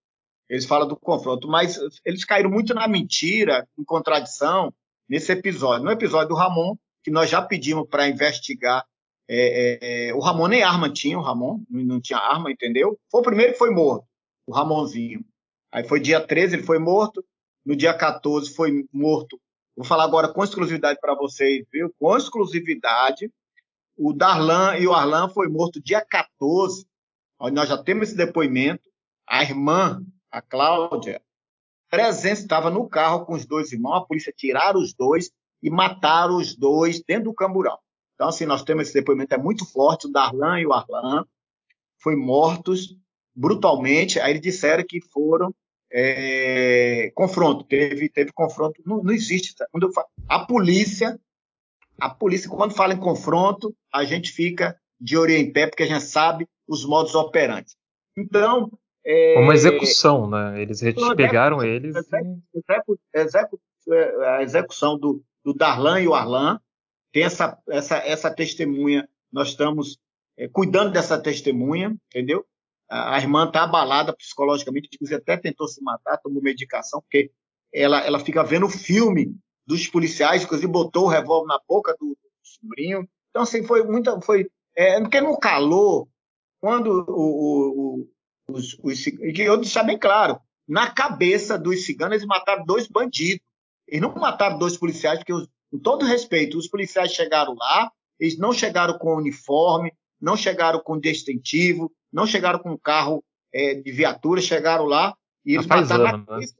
Eles 0.47 0.65
falam 0.65 0.87
do 0.87 0.95
confronto, 0.95 1.47
mas 1.47 1.79
eles 2.05 2.23
caíram 2.23 2.51
muito 2.51 2.75
na 2.75 2.87
mentira, 2.87 3.67
em 3.77 3.83
contradição, 3.83 4.71
nesse 5.09 5.31
episódio. 5.31 5.85
No 5.85 5.91
episódio 5.91 6.29
do 6.29 6.35
Ramon, 6.35 6.75
que 7.03 7.09
nós 7.09 7.31
já 7.31 7.41
pedimos 7.41 7.87
para 7.89 8.07
investigar. 8.07 8.85
É, 9.27 10.09
é, 10.09 10.13
o 10.13 10.19
Ramon 10.19 10.49
nem 10.49 10.61
arma 10.61 10.87
tinha, 10.87 11.17
o 11.17 11.23
Ramon 11.23 11.63
não 11.67 11.99
tinha 11.99 12.19
arma, 12.19 12.51
entendeu? 12.51 12.99
Foi 13.09 13.21
o 13.21 13.23
primeiro 13.23 13.53
que 13.53 13.57
foi 13.57 13.71
morto 13.71 14.05
o 14.45 14.53
Ramonzinho. 14.53 15.25
Aí 15.71 15.87
foi 15.87 15.99
dia 15.99 16.25
13, 16.25 16.55
ele 16.55 16.63
foi 16.63 16.79
morto. 16.79 17.23
No 17.65 17.75
dia 17.75 17.93
14 17.93 18.53
foi 18.53 18.85
morto. 18.91 19.39
Vou 19.75 19.85
falar 19.85 20.03
agora 20.03 20.31
com 20.31 20.43
exclusividade 20.43 20.99
para 20.99 21.15
vocês, 21.15 21.65
viu? 21.71 21.93
Com 21.99 22.15
exclusividade. 22.15 23.31
O 23.97 24.13
Darlan 24.13 24.77
e 24.77 24.87
o 24.87 24.93
Arlan 24.93 25.29
foi 25.29 25.47
morto 25.47 25.81
dia 25.81 26.05
14. 26.05 26.85
Nós 27.51 27.69
já 27.69 27.81
temos 27.81 28.09
esse 28.09 28.17
depoimento. 28.17 28.89
A 29.27 29.41
irmã, 29.41 30.03
a 30.29 30.41
Cláudia, 30.41 31.21
presença, 31.89 32.41
estava 32.41 32.69
no 32.69 32.87
carro 32.87 33.25
com 33.25 33.33
os 33.33 33.45
dois 33.45 33.71
irmãos. 33.71 33.97
A 33.97 34.05
polícia 34.05 34.33
tiraram 34.35 34.79
os 34.79 34.93
dois 34.93 35.31
e 35.61 35.69
mataram 35.69 36.35
os 36.35 36.55
dois 36.55 37.01
dentro 37.01 37.25
do 37.25 37.33
camburão. 37.33 37.77
Então, 38.15 38.27
assim, 38.27 38.45
nós 38.45 38.63
temos 38.63 38.83
esse 38.83 38.93
depoimento, 38.93 39.33
é 39.33 39.37
muito 39.37 39.65
forte. 39.65 40.07
O 40.07 40.11
Darlan 40.11 40.59
e 40.59 40.65
o 40.65 40.73
Arlan 40.73 41.25
foram 41.99 42.19
mortos 42.19 42.95
brutalmente. 43.35 44.19
Aí 44.19 44.31
eles 44.31 44.41
disseram 44.41 44.83
que 44.87 45.01
foram 45.01 45.53
é, 45.91 47.11
confronto, 47.13 47.63
teve, 47.63 48.09
teve 48.09 48.31
confronto. 48.33 48.81
Não, 48.85 49.03
não 49.03 49.13
existe. 49.13 49.53
Quando 49.71 49.87
eu 49.87 49.93
falo, 49.93 50.07
a 50.27 50.39
polícia 50.39 51.19
A 51.99 52.09
polícia, 52.09 52.49
quando 52.49 52.73
fala 52.73 52.93
em 52.93 52.99
confronto, 52.99 53.75
a 53.93 54.03
gente 54.03 54.31
fica 54.31 54.75
de 54.99 55.17
orelha 55.17 55.39
em 55.39 55.51
pé, 55.51 55.67
porque 55.67 55.83
a 55.83 55.87
gente 55.87 56.03
sabe 56.03 56.47
os 56.67 56.85
modos 56.85 57.13
operantes. 57.13 57.75
Então. 58.17 58.71
É, 59.05 59.39
Uma 59.39 59.53
execução, 59.53 60.29
né? 60.29 60.61
Eles 60.61 60.81
pegaram 61.15 61.61
eles. 61.61 61.95
Execu, 61.95 62.99
execu, 63.13 63.59
é, 63.91 64.27
a 64.37 64.41
execução 64.41 64.97
do, 64.97 65.21
do 65.43 65.53
Darlan 65.53 66.01
e 66.01 66.07
o 66.07 66.13
Arlan. 66.13 66.59
Tem 67.11 67.23
essa, 67.23 67.57
essa, 67.69 67.97
essa 67.97 68.33
testemunha, 68.33 69.07
nós 69.31 69.49
estamos 69.49 69.99
é, 70.37 70.47
cuidando 70.47 70.91
dessa 70.93 71.21
testemunha, 71.21 71.95
entendeu? 72.07 72.43
A, 72.93 73.17
irmã 73.17 73.45
está 73.45 73.63
abalada 73.63 74.15
psicologicamente, 74.15 74.89
inclusive 74.93 75.19
até 75.19 75.35
tentou 75.35 75.67
se 75.67 75.81
matar, 75.81 76.17
tomou 76.17 76.43
medicação, 76.43 77.01
porque 77.01 77.31
ela, 77.73 77.99
ela 78.05 78.19
fica 78.19 78.43
vendo 78.43 78.67
o 78.67 78.69
filme 78.69 79.35
dos 79.65 79.87
policiais, 79.87 80.43
inclusive 80.43 80.71
botou 80.71 81.05
o 81.05 81.09
revólver 81.09 81.47
na 81.47 81.59
boca 81.67 81.95
do, 81.99 82.09
do 82.09 82.17
sobrinho. 82.43 83.09
Então, 83.31 83.41
assim, 83.41 83.63
foi 83.63 83.83
muita. 83.83 84.21
Foi, 84.21 84.47
é, 84.75 85.01
porque 85.01 85.19
no 85.19 85.39
calor, 85.39 86.07
quando 86.61 87.03
o, 87.09 88.03
o, 88.03 88.09
os, 88.47 88.77
os, 88.83 89.07
e 89.07 89.41
eu 89.41 89.57
deixar 89.57 89.83
bem 89.83 89.97
claro, 89.97 90.39
na 90.67 90.91
cabeça 90.91 91.57
dos 91.57 91.85
ciganos 91.85 92.17
eles 92.17 92.27
mataram 92.27 92.63
dois 92.63 92.87
bandidos. 92.87 93.43
Eles 93.87 94.01
não 94.01 94.13
mataram 94.13 94.59
dois 94.59 94.77
policiais, 94.77 95.17
porque, 95.17 95.33
os, 95.33 95.47
com 95.71 95.79
todo 95.79 96.05
respeito, 96.05 96.59
os 96.59 96.67
policiais 96.67 97.11
chegaram 97.11 97.55
lá, 97.55 97.91
eles 98.19 98.37
não 98.37 98.53
chegaram 98.53 98.99
com 98.99 99.15
uniforme, 99.15 99.91
não 100.21 100.37
chegaram 100.37 100.79
com 100.79 100.99
distintivo, 100.99 101.91
não 102.13 102.27
chegaram 102.27 102.59
com 102.59 102.77
carro 102.77 103.23
é, 103.53 103.73
de 103.73 103.91
viatura, 103.91 104.39
chegaram 104.39 104.85
lá 104.85 105.15
e 105.45 105.55
eles 105.55 105.65
mataram 105.65 106.03
na, 106.03 106.17
né? 106.17 106.25
cabeça, 106.25 106.55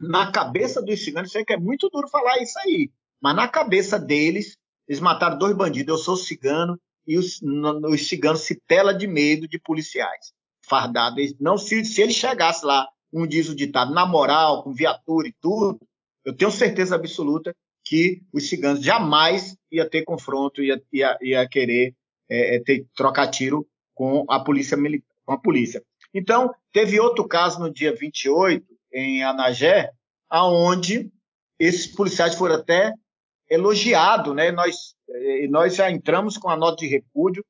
na 0.00 0.32
cabeça 0.32 0.82
dos 0.82 1.04
ciganos. 1.04 1.30
Sei 1.30 1.44
que 1.44 1.52
é 1.52 1.56
muito 1.56 1.88
duro 1.88 2.08
falar 2.08 2.42
isso 2.42 2.58
aí, 2.58 2.90
mas 3.22 3.36
na 3.36 3.46
cabeça 3.46 3.98
deles, 3.98 4.58
eles 4.88 5.00
mataram 5.00 5.38
dois 5.38 5.56
bandidos. 5.56 5.98
Eu 5.98 6.04
sou 6.04 6.16
cigano, 6.16 6.78
e 7.06 7.18
os, 7.18 7.40
os 7.42 8.08
ciganos 8.08 8.42
se 8.42 8.54
tela 8.66 8.92
de 8.92 9.06
medo 9.06 9.48
de 9.48 9.58
policiais 9.58 10.32
fardados. 10.64 11.34
Não 11.40 11.58
se, 11.58 11.84
se 11.84 12.00
ele 12.00 12.12
chegasse 12.12 12.64
lá, 12.64 12.88
um 13.12 13.26
diz 13.26 13.48
o 13.48 13.56
ditado, 13.56 13.92
na 13.92 14.06
moral, 14.06 14.62
com 14.62 14.72
viatura 14.72 15.26
e 15.26 15.34
tudo, 15.40 15.80
eu 16.24 16.36
tenho 16.36 16.50
certeza 16.50 16.94
absoluta 16.94 17.54
que 17.84 18.22
os 18.32 18.48
ciganos 18.48 18.84
jamais 18.84 19.56
ia 19.72 19.88
ter 19.88 20.04
confronto, 20.04 20.62
ia, 20.62 20.80
ia, 20.92 21.18
ia 21.20 21.48
querer 21.48 21.94
é, 22.30 22.56
é 22.56 22.62
ter, 22.62 22.86
trocar 22.94 23.28
tiro 23.28 23.66
com 24.00 24.24
a 24.30 24.40
polícia 24.40 24.78
militar, 24.78 25.14
com 25.26 25.34
a 25.34 25.38
polícia. 25.38 25.84
Então, 26.14 26.54
teve 26.72 26.98
outro 26.98 27.28
caso 27.28 27.60
no 27.60 27.70
dia 27.70 27.94
28, 27.94 28.64
em 28.94 29.22
Anagé, 29.22 29.90
aonde 30.26 31.12
esses 31.58 31.86
policiais 31.86 32.34
foram 32.34 32.54
até 32.54 32.94
elogiados, 33.46 34.34
né? 34.34 34.50
Nós 34.50 34.94
e 35.06 35.46
nós 35.48 35.76
já 35.76 35.90
entramos 35.90 36.38
com 36.38 36.48
a 36.48 36.56
nota 36.56 36.78
de 36.78 36.86
repúdio 36.86 37.44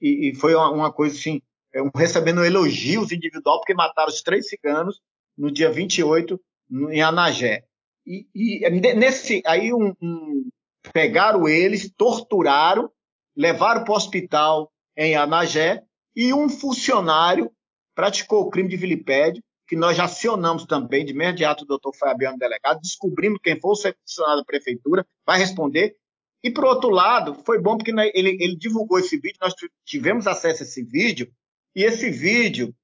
e, 0.00 0.28
e 0.28 0.34
foi 0.36 0.54
uma, 0.54 0.70
uma, 0.70 0.92
coisa 0.92 1.16
assim, 1.16 1.42
é, 1.74 1.82
um, 1.82 1.90
recebendo 1.92 2.44
elogios 2.44 3.10
individual, 3.10 3.58
porque 3.58 3.74
mataram 3.74 4.08
os 4.08 4.22
três 4.22 4.48
ciganos 4.48 5.00
no 5.36 5.50
dia 5.50 5.72
28 5.72 6.40
no, 6.70 6.92
em 6.92 7.02
Anagé. 7.02 7.64
E, 8.06 8.28
e 8.32 8.70
nesse 8.94 9.42
aí 9.44 9.74
um, 9.74 9.92
um, 10.00 10.48
pegaram 10.92 11.48
eles, 11.48 11.92
torturaram, 11.96 12.88
levaram 13.34 13.82
para 13.82 13.92
o 13.92 13.96
hospital 13.96 14.72
em 14.96 15.16
Anagé 15.16 15.82
e 16.16 16.32
um 16.32 16.48
funcionário 16.48 17.52
praticou 17.94 18.42
o 18.42 18.50
crime 18.50 18.68
de 18.68 18.76
vilipédio, 18.76 19.42
que 19.68 19.76
nós 19.76 19.96
já 19.96 20.04
acionamos 20.04 20.64
também 20.64 21.04
de 21.04 21.12
imediato 21.12 21.64
o 21.64 21.66
doutor 21.66 21.94
Fabiano 21.94 22.38
Delegado, 22.38 22.80
descobrimos 22.80 23.40
quem 23.42 23.60
foi 23.60 23.72
o 23.72 23.76
funcionário 23.76 24.40
da 24.40 24.44
prefeitura, 24.44 25.06
vai 25.26 25.38
responder, 25.38 25.96
e, 26.42 26.50
por 26.50 26.64
outro 26.64 26.90
lado, 26.90 27.34
foi 27.44 27.60
bom 27.60 27.76
porque 27.76 27.90
ele, 27.90 28.36
ele 28.40 28.56
divulgou 28.56 28.98
esse 28.98 29.16
vídeo, 29.16 29.38
nós 29.40 29.54
tivemos 29.84 30.26
acesso 30.26 30.62
a 30.62 30.66
esse 30.66 30.82
vídeo, 30.82 31.28
e 31.74 31.82
esse 31.82 32.08
vídeo, 32.10 32.74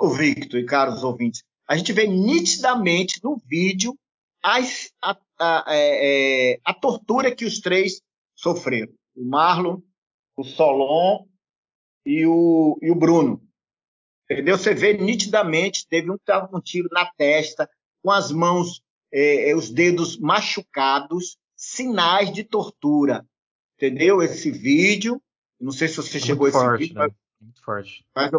o 0.00 0.08
Victor 0.08 0.58
e 0.58 0.64
caros 0.64 1.04
ouvintes, 1.04 1.44
a 1.68 1.76
gente 1.76 1.92
vê 1.92 2.06
nitidamente 2.06 3.22
no 3.22 3.36
vídeo 3.36 3.94
as, 4.42 4.90
a, 5.02 5.16
a, 5.38 5.64
é, 5.68 6.52
é, 6.52 6.60
a, 6.64 6.74
tortura 6.74 7.34
que 7.34 7.44
os 7.44 7.60
três 7.60 8.00
sofreram. 8.34 8.92
O 9.14 9.24
Marlon, 9.24 9.80
o 10.36 10.44
Solon 10.44 11.26
e 12.04 12.26
o, 12.26 12.78
e 12.82 12.90
o 12.90 12.94
Bruno. 12.94 13.42
Entendeu? 14.30 14.56
Você 14.56 14.74
vê 14.74 14.94
nitidamente, 14.94 15.86
teve 15.88 16.10
um 16.10 16.16
que 16.16 16.22
estava 16.22 16.48
com 16.48 16.58
um 16.58 16.60
tiro 16.60 16.88
na 16.90 17.06
testa, 17.06 17.68
com 18.02 18.10
as 18.10 18.30
mãos, 18.30 18.82
é, 19.12 19.50
é 19.50 19.56
os 19.56 19.70
dedos 19.70 20.18
machucados, 20.18 21.36
sinais 21.56 22.32
de 22.32 22.44
tortura. 22.44 23.26
Entendeu? 23.76 24.22
Esse 24.22 24.50
vídeo, 24.50 25.20
não 25.60 25.72
sei 25.72 25.88
se 25.88 25.96
você 25.96 26.18
é 26.18 26.20
chegou 26.20 26.46
a 26.46 26.48
esse 26.48 26.58
forte, 26.58 26.80
vídeo, 26.80 26.94
né? 26.94 27.06
mas, 27.06 27.12
muito 27.40 27.62
forte. 27.62 28.04
Mas, 28.14 28.30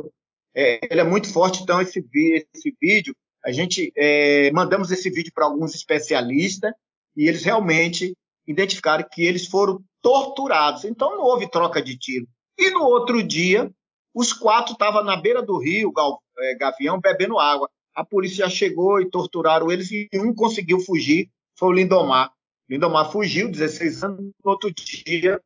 é, 0.56 0.80
ele 0.90 1.02
é 1.02 1.04
muito 1.04 1.32
forte, 1.32 1.62
então 1.62 1.82
esse, 1.82 2.04
esse 2.14 2.76
vídeo, 2.82 3.16
a 3.44 3.52
gente 3.52 3.92
é, 3.96 4.50
mandamos 4.52 4.90
esse 4.90 5.10
vídeo 5.10 5.32
para 5.34 5.46
alguns 5.46 5.76
especialistas 5.76 6.72
e 7.16 7.28
eles 7.28 7.44
realmente 7.44 8.16
identificaram 8.48 9.06
que 9.12 9.24
eles 9.24 9.48
foram 9.48 9.84
torturados. 10.02 10.86
Então 10.86 11.18
não 11.18 11.24
houve 11.24 11.50
troca 11.50 11.82
de 11.82 11.98
tiro. 11.98 12.28
E 12.58 12.72
no 12.72 12.84
outro 12.84 13.22
dia, 13.22 13.72
os 14.14 14.32
quatro 14.32 14.74
estavam 14.74 15.04
na 15.04 15.18
beira 15.18 15.42
do 15.42 15.58
rio, 15.58 15.94
é, 16.40 16.56
Gavião, 16.56 17.00
bebendo 17.00 17.38
água. 17.38 17.70
A 17.94 18.04
polícia 18.04 18.50
chegou 18.50 19.02
e 19.02 19.10
torturaram 19.10 19.72
eles 19.72 19.92
e 19.92 20.10
um 20.16 20.34
conseguiu 20.34 20.80
fugir, 20.80 21.30
foi 21.58 21.70
o 21.70 21.72
Lindomar. 21.72 22.32
Lindomar 22.70 23.12
fugiu, 23.12 23.50
16 23.50 24.04
anos, 24.04 24.20
no 24.44 24.52
outro 24.52 24.72
dia 24.74 25.42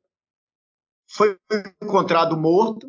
foi 1.08 1.38
encontrado 1.82 2.38
morto. 2.38 2.88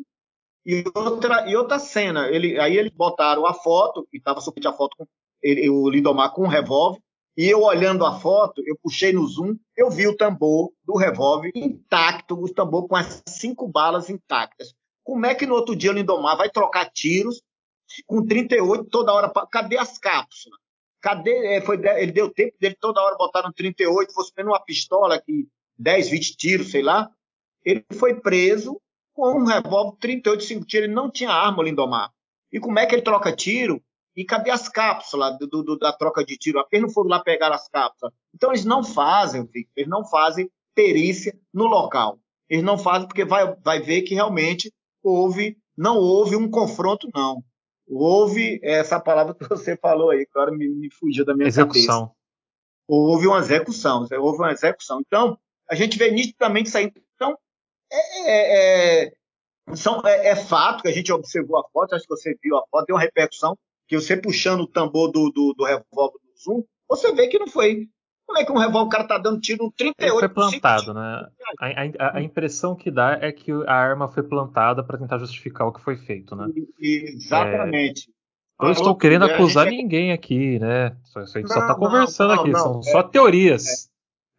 E 0.63 0.83
outra, 0.93 1.49
e 1.49 1.55
outra 1.55 1.79
cena, 1.79 2.29
ele, 2.29 2.59
aí 2.59 2.77
eles 2.77 2.91
botaram 2.91 3.47
a 3.47 3.53
foto, 3.53 4.07
e 4.13 4.17
estava 4.17 4.39
somente 4.39 4.67
a 4.67 4.73
foto 4.73 4.95
com 4.95 5.07
ele, 5.41 5.67
o 5.69 5.89
Lindomar 5.89 6.31
com 6.33 6.43
um 6.43 6.47
revólver, 6.47 7.01
e 7.37 7.47
eu 7.47 7.61
olhando 7.61 8.05
a 8.05 8.19
foto, 8.19 8.61
eu 8.65 8.77
puxei 8.81 9.13
no 9.13 9.25
zoom, 9.25 9.55
eu 9.75 9.89
vi 9.89 10.07
o 10.07 10.15
tambor 10.15 10.71
do 10.83 10.95
revólver 10.95 11.51
intacto, 11.55 12.35
o 12.35 12.53
tambor 12.53 12.87
com 12.87 12.95
as 12.95 13.23
cinco 13.27 13.67
balas 13.67 14.09
intactas. 14.09 14.73
Como 15.03 15.25
é 15.25 15.33
que 15.33 15.45
no 15.45 15.55
outro 15.55 15.75
dia 15.75 15.91
o 15.91 15.93
Lindomar 15.93 16.37
vai 16.37 16.49
trocar 16.49 16.91
tiros 16.91 17.41
com 18.05 18.25
38 18.25 18.85
toda 18.85 19.13
hora? 19.13 19.31
Cadê 19.49 19.77
as 19.77 19.97
cápsulas? 19.97 20.59
Cadê? 21.01 21.55
É, 21.55 21.61
foi, 21.61 21.81
ele 21.97 22.11
deu 22.11 22.29
tempo 22.29 22.55
dele 22.59 22.75
toda 22.79 23.01
hora 23.01 23.17
botar 23.17 23.41
no 23.43 23.53
38, 23.53 24.13
fosse 24.13 24.31
menos 24.37 24.53
uma 24.53 24.63
pistola 24.63 25.19
que 25.19 25.47
10, 25.77 26.09
20 26.09 26.37
tiros, 26.37 26.71
sei 26.71 26.83
lá. 26.83 27.09
Ele 27.65 27.83
foi 27.93 28.19
preso 28.19 28.79
com 29.13 29.39
um 29.39 29.45
revólver 29.45 29.97
38, 29.99 30.43
5 30.43 30.65
tiros. 30.65 30.85
Ele 30.85 30.93
não 30.93 31.09
tinha 31.09 31.31
arma, 31.31 31.63
Lindomar. 31.63 32.11
E 32.51 32.59
como 32.59 32.77
é 32.77 32.85
que 32.85 32.93
ele 32.93 33.01
troca 33.01 33.35
tiro? 33.35 33.81
E 34.15 34.25
cadê 34.25 34.51
as 34.51 34.67
cápsulas 34.67 35.37
do, 35.37 35.47
do, 35.47 35.77
da 35.77 35.93
troca 35.93 36.23
de 36.23 36.37
tiro? 36.37 36.59
Apenas 36.59 36.87
não 36.87 36.93
foram 36.93 37.09
lá 37.09 37.19
pegar 37.19 37.53
as 37.53 37.67
cápsulas. 37.67 38.13
Então 38.33 38.51
eles 38.51 38.65
não 38.65 38.83
fazem, 38.83 39.49
eles 39.75 39.89
não 39.89 40.05
fazem 40.05 40.49
perícia 40.75 41.37
no 41.53 41.65
local. 41.65 42.19
Eles 42.49 42.63
não 42.63 42.77
fazem 42.77 43.07
porque 43.07 43.23
vai, 43.23 43.55
vai 43.63 43.79
ver 43.79 44.01
que 44.01 44.13
realmente 44.13 44.71
houve, 45.01 45.57
não 45.77 45.97
houve 45.97 46.35
um 46.35 46.49
confronto, 46.49 47.07
não 47.13 47.43
houve 47.91 48.59
essa 48.63 48.99
palavra 48.99 49.35
que 49.35 49.47
você 49.47 49.75
falou 49.75 50.11
aí, 50.11 50.25
que 50.25 50.31
agora 50.33 50.51
me, 50.51 50.67
me 50.69 50.89
fugiu 50.91 51.25
da 51.25 51.35
minha 51.35 51.47
execução. 51.47 52.07
cabeça. 52.07 52.15
Houve 52.87 53.27
uma 53.27 53.39
execução, 53.39 54.07
houve 54.19 54.39
uma 54.39 54.51
execução. 54.51 55.01
Então, 55.05 55.37
a 55.69 55.75
gente 55.75 55.97
vê 55.97 56.11
nitidamente 56.11 56.69
saindo. 56.69 56.93
Então, 57.15 57.37
é, 57.91 58.21
é, 58.25 59.05
é, 59.05 59.13
são, 59.75 60.01
é, 60.05 60.29
é, 60.29 60.35
fato 60.35 60.81
que 60.83 60.89
a 60.89 60.91
gente 60.91 61.11
observou 61.11 61.59
a 61.59 61.63
foto, 61.69 61.95
acho 61.95 62.05
que 62.05 62.15
você 62.15 62.37
viu 62.41 62.57
a 62.57 62.63
foto, 62.67 62.85
deu 62.87 62.95
uma 62.95 63.01
repercussão, 63.01 63.57
que 63.91 63.99
você 63.99 64.15
puxando 64.15 64.61
o 64.61 64.67
tambor 64.67 65.11
do, 65.11 65.29
do, 65.31 65.53
do 65.53 65.65
revólver 65.65 66.17
do 66.23 66.41
Zoom, 66.41 66.63
você 66.87 67.13
vê 67.13 67.27
que 67.27 67.37
não 67.37 67.47
foi 67.47 67.89
como 68.25 68.39
é 68.39 68.45
que 68.45 68.51
um 68.53 68.57
revólver, 68.57 68.87
o 68.87 68.89
cara 68.89 69.03
tá 69.03 69.17
dando 69.17 69.41
tiro 69.41 69.65
no 69.65 69.71
38? 69.73 70.09
Ele 70.09 70.19
foi 70.19 70.29
plantado, 70.29 70.93
né? 70.93 71.27
A, 71.59 71.67
a, 71.67 72.17
a, 72.17 72.21
impressão 72.21 72.73
que 72.73 72.89
dá 72.89 73.19
é 73.21 73.29
que 73.29 73.51
a 73.51 73.73
arma 73.73 74.07
foi 74.07 74.23
plantada 74.23 74.81
para 74.81 74.97
tentar 74.97 75.17
justificar 75.17 75.67
o 75.67 75.73
que 75.73 75.81
foi 75.81 75.97
feito, 75.97 76.33
né? 76.33 76.47
Exatamente. 76.79 78.09
É... 78.61 78.65
Eu 78.65 78.71
estou 78.71 78.95
querendo 78.95 79.25
acusar 79.25 79.65
ninguém 79.65 80.13
aqui, 80.13 80.57
né? 80.59 80.95
Só, 81.03 81.25
só 81.25 81.39
está 81.39 81.75
conversando 81.75 82.33
não, 82.33 82.41
aqui, 82.41 82.51
não, 82.51 82.59
são 82.61 82.79
é, 82.79 82.83
só 82.93 83.03
teorias. 83.03 83.89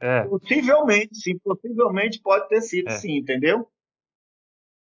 É. 0.01 0.21
é. 0.21 0.25
Possivelmente, 0.25 1.15
sim, 1.15 1.39
possivelmente 1.45 2.19
pode 2.23 2.49
ter 2.49 2.63
sido, 2.63 2.89
é. 2.89 2.93
sim, 2.93 3.19
entendeu? 3.19 3.69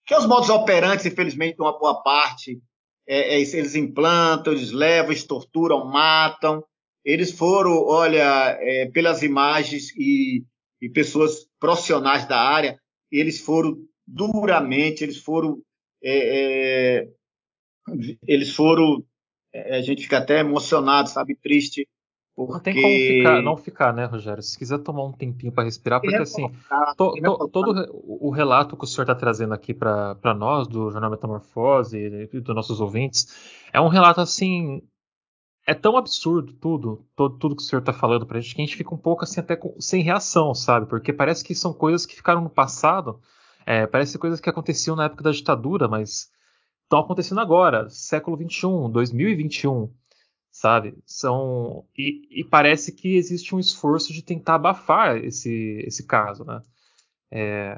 Que 0.05 0.13
os 0.13 0.27
modos 0.27 0.51
operantes, 0.51 1.08
infelizmente, 1.08 1.60
uma 1.60 1.75
boa 1.79 2.03
parte, 2.03 2.62
é, 3.10 3.36
é 3.36 3.41
eles 3.41 3.76
implantam, 3.76 4.54
eles 4.54 4.72
levam, 4.72 5.12
eles 5.12 5.24
torturam, 5.24 5.86
matam, 5.86 6.63
eles 7.04 7.32
foram, 7.32 7.84
olha, 7.84 8.56
é, 8.62 8.86
pelas 8.91 9.24
imagens 9.24 9.91
e, 9.98 10.45
e, 10.80 10.88
pessoas 10.89 11.48
profissionais 11.60 12.28
da 12.28 12.39
área, 12.39 12.80
eles 13.12 13.39
foram 13.39 13.84
duramente, 14.06 15.04
eles 15.04 15.17
foram, 15.17 15.60
é, 16.04 17.00
é, 17.00 17.10
eles 18.28 18.54
foram, 18.54 19.04
é, 19.52 19.78
a 19.78 19.82
gente 19.82 20.04
fica 20.04 20.19
até 20.19 20.41
emocionado, 20.41 21.10
sabe, 21.10 21.36
triste 21.36 21.88
Porque... 22.45 22.54
Não 22.54 22.60
tem 22.62 22.73
como 22.73 22.95
ficar, 22.95 23.41
não 23.41 23.58
ficar, 23.58 23.93
né, 23.93 24.06
Rogério? 24.06 24.41
Se 24.41 24.58
quiser 24.58 24.80
tomar 24.80 25.04
um 25.04 25.12
tempinho 25.12 25.52
para 25.52 25.65
respirar, 25.65 25.99
porque 25.99 26.15
assim, 26.15 26.49
to, 26.95 27.12
to, 27.12 27.49
todo 27.49 27.86
o 27.91 28.30
relato 28.30 28.78
que 28.78 28.86
o 28.86 28.88
senhor 28.88 29.04
está 29.04 29.13
trazendo 29.13 29.54
aqui 29.54 29.73
para 29.73 30.34
nós, 30.38 30.65
do 30.65 30.89
Jornal 30.89 31.12
Metamorfose 31.12 31.97
e 31.97 32.39
dos 32.39 32.56
nossos 32.56 32.80
ouvintes, 32.80 33.28
é 33.73 33.82
um 33.82 33.89
relato 33.89 34.21
assim. 34.21 34.82
É 35.67 35.73
tão 35.73 35.97
absurdo 35.97 36.54
tudo, 36.54 37.06
todo, 37.13 37.38
tudo 37.38 37.56
que 37.58 37.62
o 37.62 37.65
senhor 37.65 37.82
está 37.82 37.91
falando 37.91 38.25
para 38.25 38.38
a 38.38 38.41
gente, 38.41 38.56
que 38.56 38.62
a 38.62 38.65
gente 38.65 38.78
fica 38.78 38.95
um 38.95 38.97
pouco 38.97 39.25
assim, 39.25 39.41
até 39.41 39.58
com, 39.58 39.75
sem 39.78 40.02
reação, 40.02 40.56
sabe? 40.56 40.88
Porque 40.88 41.12
parece 41.12 41.43
que 41.43 41.54
são 41.54 41.73
coisas 41.73 42.06
que 42.06 42.15
ficaram 42.15 42.41
no 42.41 42.49
passado, 42.49 43.19
é, 43.65 43.86
parece 43.86 44.17
coisas 44.17 44.39
que 44.39 44.49
aconteciam 44.49 44.95
na 44.95 45.06
época 45.06 45.25
da 45.25 45.32
ditadura, 45.32 45.89
mas 45.89 46.32
estão 46.84 46.99
acontecendo 46.99 47.41
agora, 47.41 47.89
século 47.89 48.38
XXI, 48.38 48.89
2021 48.91 49.93
sabe? 50.51 50.97
São 51.05 51.85
e, 51.97 52.41
e, 52.41 52.43
parece 52.43 52.91
que 52.91 53.15
existe 53.15 53.55
um 53.55 53.59
esforço 53.59 54.13
de 54.13 54.23
tentar 54.23 54.55
abafar 54.55 55.17
esse, 55.17 55.83
esse 55.85 56.05
caso, 56.05 56.43
né? 56.43 56.62
É, 57.31 57.75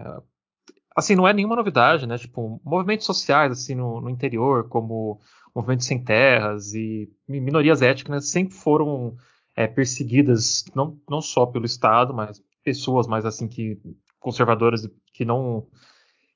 assim, 0.95 1.15
não 1.15 1.27
é 1.27 1.33
nenhuma 1.33 1.55
novidade, 1.55 2.07
né? 2.07 2.17
Tipo, 2.17 2.61
movimentos 2.63 3.05
sociais 3.05 3.51
assim 3.51 3.75
no, 3.75 4.01
no 4.01 4.09
interior, 4.09 4.67
como 4.69 5.19
movimentos 5.55 5.85
sem 5.85 6.03
terras 6.03 6.73
e 6.73 7.09
minorias 7.27 7.81
étnicas, 7.81 8.29
sempre 8.29 8.55
foram 8.55 9.15
é, 9.55 9.67
perseguidas 9.67 10.65
não, 10.75 10.99
não 11.09 11.21
só 11.21 11.45
pelo 11.45 11.65
Estado, 11.65 12.13
mas 12.13 12.41
pessoas 12.63 13.07
mais 13.07 13.25
assim 13.25 13.47
que 13.47 13.77
conservadoras 14.19 14.87
que 15.13 15.25
não 15.25 15.67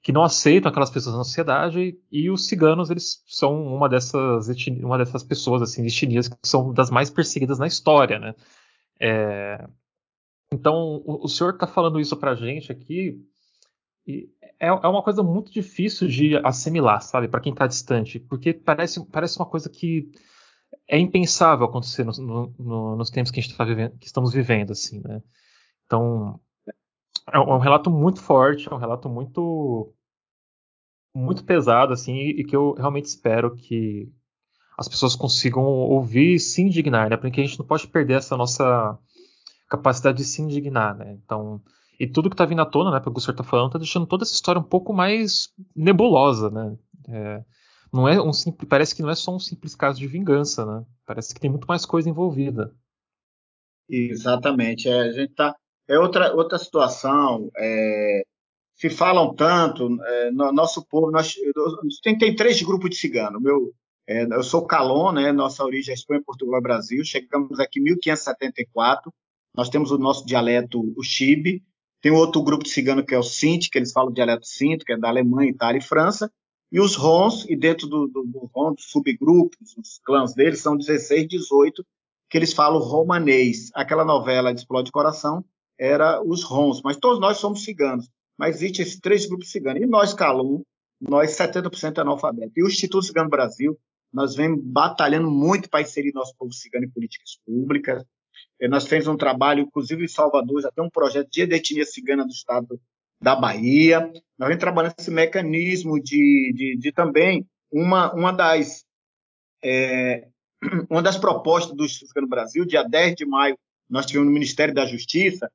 que 0.05 0.11
não 0.11 0.21
aceitam 0.21 0.69
aquelas 0.69 0.91
pessoas 0.91 1.15
na 1.15 1.23
sociedade 1.23 1.99
e 2.11 2.29
os 2.29 2.45
ciganos 2.45 2.91
eles 2.91 3.23
são 3.25 3.65
uma 3.65 3.89
dessas 3.89 4.47
uma 4.83 4.99
dessas 4.99 5.23
pessoas 5.23 5.63
assim 5.63 5.83
etnias 5.83 6.27
que 6.27 6.37
são 6.43 6.71
das 6.71 6.91
mais 6.91 7.09
perseguidas 7.09 7.57
na 7.57 7.65
história, 7.65 8.19
né? 8.19 8.35
É, 8.99 9.67
então 10.53 11.01
o, 11.03 11.25
o 11.25 11.27
senhor 11.27 11.55
está 11.55 11.65
falando 11.65 11.99
isso 11.99 12.15
para 12.17 12.35
gente 12.35 12.71
aqui 12.71 13.19
e 14.05 14.29
é, 14.59 14.67
é, 14.67 14.87
uma 14.87 15.01
coisa 15.01 15.23
muito 15.23 15.51
difícil 15.51 16.07
de 16.07 16.37
assimilar, 16.37 17.01
sabe, 17.01 17.27
para 17.27 17.41
quem 17.41 17.51
está 17.51 17.65
distante, 17.65 18.19
porque 18.19 18.53
parece 18.53 19.03
parece 19.07 19.39
uma 19.39 19.47
coisa 19.47 19.71
que 19.71 20.11
é 20.87 20.99
impensável 20.99 21.65
acontecer 21.65 22.03
no, 22.03 22.53
no, 22.59 22.95
nos 22.95 23.09
tempos 23.09 23.31
que, 23.31 23.39
a 23.39 23.43
gente 23.43 23.57
tá 23.57 23.65
vivendo, 23.65 23.97
que 23.97 24.05
estamos 24.05 24.31
vivendo, 24.33 24.69
assim, 24.69 25.01
né? 25.03 25.23
Então 25.87 26.39
é 27.33 27.39
um 27.39 27.57
relato 27.57 27.89
muito 27.89 28.21
forte, 28.21 28.71
é 28.71 28.75
um 28.75 28.77
relato 28.77 29.09
muito 29.09 29.94
muito 31.15 31.45
pesado 31.45 31.93
assim 31.93 32.15
e 32.15 32.43
que 32.43 32.55
eu 32.55 32.73
realmente 32.73 33.05
espero 33.05 33.55
que 33.55 34.11
as 34.77 34.87
pessoas 34.87 35.15
consigam 35.15 35.63
ouvir 35.63 36.35
e 36.35 36.39
se 36.39 36.61
indignar, 36.61 37.09
né? 37.09 37.15
Porque 37.15 37.39
a 37.39 37.43
gente 37.43 37.57
não 37.57 37.65
pode 37.65 37.87
perder 37.87 38.15
essa 38.15 38.35
nossa 38.35 38.99
capacidade 39.69 40.17
de 40.17 40.25
se 40.25 40.41
indignar, 40.41 40.95
né? 40.95 41.17
Então, 41.23 41.61
e 41.97 42.05
tudo 42.05 42.29
que 42.29 42.33
está 42.33 42.45
vindo 42.45 42.61
à 42.61 42.65
tona, 42.65 42.91
né, 42.91 42.99
pelo 42.99 43.13
que 43.13 43.19
o 43.19 43.21
senhor 43.21 43.33
está 43.33 43.43
falando, 43.43 43.67
está 43.67 43.79
deixando 43.79 44.05
toda 44.05 44.23
essa 44.23 44.33
história 44.33 44.59
um 44.59 44.63
pouco 44.63 44.93
mais 44.93 45.49
nebulosa, 45.73 46.49
né? 46.49 46.77
É, 47.07 47.43
não 47.93 48.07
é 48.07 48.21
um 48.21 48.33
simples, 48.33 48.67
parece 48.67 48.93
que 48.93 49.01
não 49.01 49.09
é 49.09 49.15
só 49.15 49.33
um 49.33 49.39
simples 49.39 49.73
caso 49.73 49.97
de 49.97 50.07
vingança, 50.07 50.65
né? 50.65 50.85
Parece 51.05 51.33
que 51.33 51.39
tem 51.39 51.49
muito 51.49 51.65
mais 51.65 51.85
coisa 51.85 52.09
envolvida. 52.09 52.75
Exatamente. 53.89 54.89
É, 54.89 54.99
a 54.99 55.11
gente 55.11 55.33
tá 55.33 55.55
é 55.87 55.97
outra 55.97 56.33
outra 56.33 56.57
situação. 56.57 57.49
É, 57.57 58.23
se 58.75 58.89
falam 58.89 59.33
tanto, 59.33 59.97
é, 60.03 60.31
no, 60.31 60.51
nosso 60.51 60.85
povo, 60.85 61.09
nós, 61.09 61.33
tem, 62.03 62.17
tem 62.17 62.35
três 62.35 62.61
grupos 62.61 62.89
de 62.89 62.97
cigano. 62.97 63.39
Meu, 63.39 63.73
é, 64.07 64.23
eu 64.23 64.43
sou 64.43 64.67
Calon, 64.67 65.13
né, 65.13 65.31
nossa 65.31 65.63
origem 65.63 65.91
é 65.91 65.95
Espanha, 65.95 66.21
Portugal 66.23 66.61
Brasil. 66.61 67.03
Chegamos 67.03 67.59
aqui 67.59 67.79
em 67.79 67.83
1574. 67.83 69.11
Nós 69.55 69.69
temos 69.69 69.91
o 69.91 69.97
nosso 69.97 70.25
dialeto, 70.25 70.93
o 70.97 71.03
Chibe. 71.03 71.63
Tem 72.01 72.11
outro 72.11 72.43
grupo 72.43 72.65
de 72.65 72.69
cigano 72.69 73.03
que 73.03 73.15
é 73.15 73.17
o 73.17 73.23
Sinti, 73.23 73.69
que 73.69 73.79
eles 73.79 73.93
falam 73.93 74.11
o 74.11 74.13
dialeto 74.13 74.45
Sinto, 74.45 74.85
que 74.85 74.93
é 74.93 74.97
da 74.97 75.07
Alemanha, 75.07 75.49
Itália 75.49 75.79
e 75.79 75.83
França. 75.83 76.29
E 76.71 76.79
os 76.79 76.95
Rons, 76.95 77.45
e 77.49 77.55
dentro 77.55 77.87
do, 77.87 78.07
do, 78.07 78.23
do 78.23 78.51
Ron, 78.53 78.73
dos 78.73 78.91
subgrupos, 78.91 79.75
os 79.77 79.99
clãs 80.03 80.33
deles, 80.33 80.59
são 80.59 80.75
16, 80.75 81.27
18, 81.27 81.85
que 82.29 82.37
eles 82.37 82.51
falam 82.51 82.81
romanês. 82.81 83.71
Aquela 83.73 84.03
novela 84.03 84.53
de 84.53 84.59
Explode 84.59 84.91
Coração 84.91 85.45
era 85.79 86.21
os 86.21 86.43
Rons, 86.43 86.81
mas 86.83 86.97
todos 86.97 87.19
nós 87.19 87.37
somos 87.37 87.63
ciganos 87.63 88.09
mas 88.37 88.57
existem 88.57 88.85
esses 88.85 88.99
três 88.99 89.25
grupos 89.25 89.51
ciganos. 89.51 89.81
E 89.81 89.85
nós, 89.85 90.13
Calum, 90.13 90.63
nós 90.99 91.31
70% 91.31 91.99
analfabeto. 91.99 92.51
E 92.55 92.63
o 92.63 92.67
Instituto 92.67 93.05
Cigano 93.05 93.29
Brasil, 93.29 93.77
nós 94.11 94.35
vem 94.35 94.55
batalhando 94.57 95.29
muito 95.29 95.69
para 95.69 95.81
inserir 95.81 96.13
nosso 96.13 96.35
povo 96.37 96.53
cigano 96.53 96.85
em 96.85 96.89
políticas 96.89 97.39
públicas. 97.45 98.03
E 98.59 98.67
nós 98.67 98.83
fizemos 98.83 99.07
um 99.07 99.17
trabalho, 99.17 99.61
inclusive 99.61 100.03
em 100.03 100.07
Salvador, 100.07 100.61
já 100.61 100.71
tem 100.71 100.83
um 100.83 100.89
projeto 100.89 101.29
de 101.29 101.41
etnia 101.41 101.85
cigana 101.85 102.23
do 102.23 102.31
estado 102.31 102.79
da 103.21 103.35
Bahia. 103.35 104.11
Nós 104.37 104.49
vem 104.49 104.57
trabalhando 104.57 104.95
esse 104.97 105.11
mecanismo 105.11 106.01
de, 106.01 106.53
de, 106.55 106.77
de 106.77 106.91
também 106.91 107.45
uma, 107.71 108.13
uma 108.13 108.31
das 108.31 108.85
é, 109.63 110.27
uma 110.89 111.01
das 111.01 111.17
propostas 111.17 111.75
do 111.75 111.83
Instituto 111.85 112.09
Cigano 112.09 112.27
Brasil, 112.27 112.65
dia 112.65 112.83
10 112.83 113.15
de 113.15 113.25
maio, 113.25 113.57
nós 113.89 114.05
tivemos 114.05 114.27
no 114.27 114.33
Ministério 114.33 114.73
da 114.73 114.85
Justiça, 114.85 115.51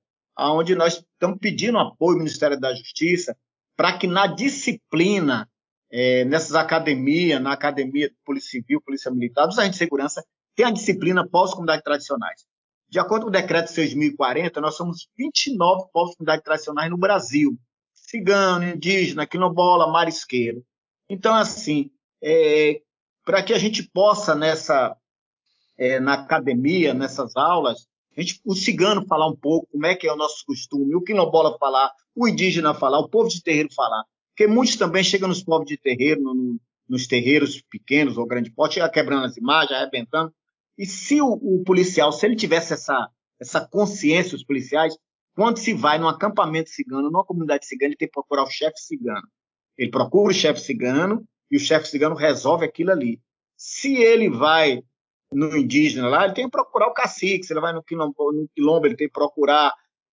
onde 0.48 0.74
nós 0.74 0.94
estamos 0.94 1.38
pedindo 1.38 1.78
apoio 1.78 2.14
ao 2.14 2.18
Ministério 2.18 2.58
da 2.58 2.74
Justiça 2.74 3.36
para 3.76 3.96
que 3.96 4.06
na 4.06 4.26
disciplina, 4.26 5.48
é, 5.90 6.24
nessas 6.24 6.54
academias, 6.54 7.40
na 7.40 7.52
Academia 7.52 8.08
de 8.08 8.16
Polícia 8.24 8.50
Civil, 8.50 8.80
Polícia 8.80 9.10
Militar, 9.10 9.46
dos 9.46 9.58
agentes 9.58 9.78
de 9.78 9.84
segurança, 9.84 10.24
tenha 10.54 10.68
a 10.68 10.72
disciplina 10.72 11.26
pós-comunidades 11.26 11.82
tradicionais. 11.82 12.44
De 12.88 12.98
acordo 12.98 13.22
com 13.22 13.28
o 13.28 13.32
decreto 13.32 13.68
6.040, 13.68 14.56
nós 14.60 14.76
somos 14.76 15.08
29 15.16 15.88
pós-comunidades 15.92 16.44
tradicionais 16.44 16.90
no 16.90 16.98
Brasil. 16.98 17.56
Cigano, 17.94 18.64
indígena, 18.64 19.26
quilombola, 19.26 19.90
marisqueiro. 19.90 20.64
Então, 21.08 21.34
assim, 21.34 21.90
é, 22.22 22.82
para 23.24 23.42
que 23.42 23.54
a 23.54 23.58
gente 23.58 23.82
possa, 23.82 24.34
nessa, 24.34 24.96
é, 25.78 26.00
na 26.00 26.14
academia, 26.14 26.92
nessas 26.92 27.36
aulas, 27.36 27.86
a 28.16 28.20
gente, 28.20 28.40
o 28.44 28.54
cigano 28.54 29.06
falar 29.06 29.28
um 29.28 29.36
pouco 29.36 29.68
como 29.70 29.86
é 29.86 29.94
que 29.94 30.06
é 30.06 30.12
o 30.12 30.16
nosso 30.16 30.44
costume, 30.44 30.94
o 30.94 31.02
quilombola 31.02 31.56
falar, 31.58 31.92
o 32.14 32.28
indígena 32.28 32.74
falar, 32.74 32.98
o 32.98 33.08
povo 33.08 33.28
de 33.28 33.42
terreiro 33.42 33.72
falar. 33.72 34.04
Porque 34.30 34.46
muitos 34.46 34.76
também 34.76 35.04
chegam 35.04 35.28
nos 35.28 35.42
povos 35.42 35.66
de 35.66 35.76
terreiro, 35.76 36.20
no, 36.22 36.58
nos 36.88 37.06
terreiros 37.06 37.62
pequenos 37.70 38.18
ou 38.18 38.26
grande 38.26 38.50
porte, 38.50 38.80
quebrando 38.90 39.26
as 39.26 39.36
imagens, 39.36 39.78
arrebentando. 39.78 40.32
E 40.76 40.86
se 40.86 41.20
o, 41.20 41.32
o, 41.32 41.62
policial, 41.64 42.10
se 42.10 42.26
ele 42.26 42.34
tivesse 42.34 42.72
essa, 42.72 43.08
essa 43.38 43.60
consciência, 43.60 44.34
os 44.34 44.44
policiais, 44.44 44.96
quando 45.34 45.58
se 45.58 45.72
vai 45.72 45.98
num 45.98 46.08
acampamento 46.08 46.70
cigano, 46.70 47.10
numa 47.10 47.24
comunidade 47.24 47.66
cigana, 47.66 47.90
ele 47.90 47.96
tem 47.96 48.08
que 48.08 48.14
procurar 48.14 48.42
o 48.42 48.50
chefe 48.50 48.80
cigano. 48.80 49.26
Ele 49.78 49.90
procura 49.90 50.32
o 50.32 50.34
chefe 50.34 50.60
cigano 50.60 51.24
e 51.50 51.56
o 51.56 51.60
chefe 51.60 51.88
cigano 51.88 52.14
resolve 52.14 52.64
aquilo 52.64 52.90
ali. 52.90 53.20
Se 53.56 53.94
ele 53.96 54.28
vai 54.28 54.82
no 55.32 55.56
indígena 55.56 56.08
lá, 56.08 56.24
ele 56.24 56.34
tem 56.34 56.44
que 56.44 56.50
procurar 56.50 56.88
o 56.88 56.94
cacique, 56.94 57.44
se 57.44 57.52
ele 57.52 57.60
vai 57.60 57.72
no 57.72 57.82
quilombo, 57.82 58.32
no 58.32 58.48
quilombo, 58.54 58.86
ele 58.86 58.96
tem 58.96 59.06
que 59.06 59.12
procurar 59.12 59.72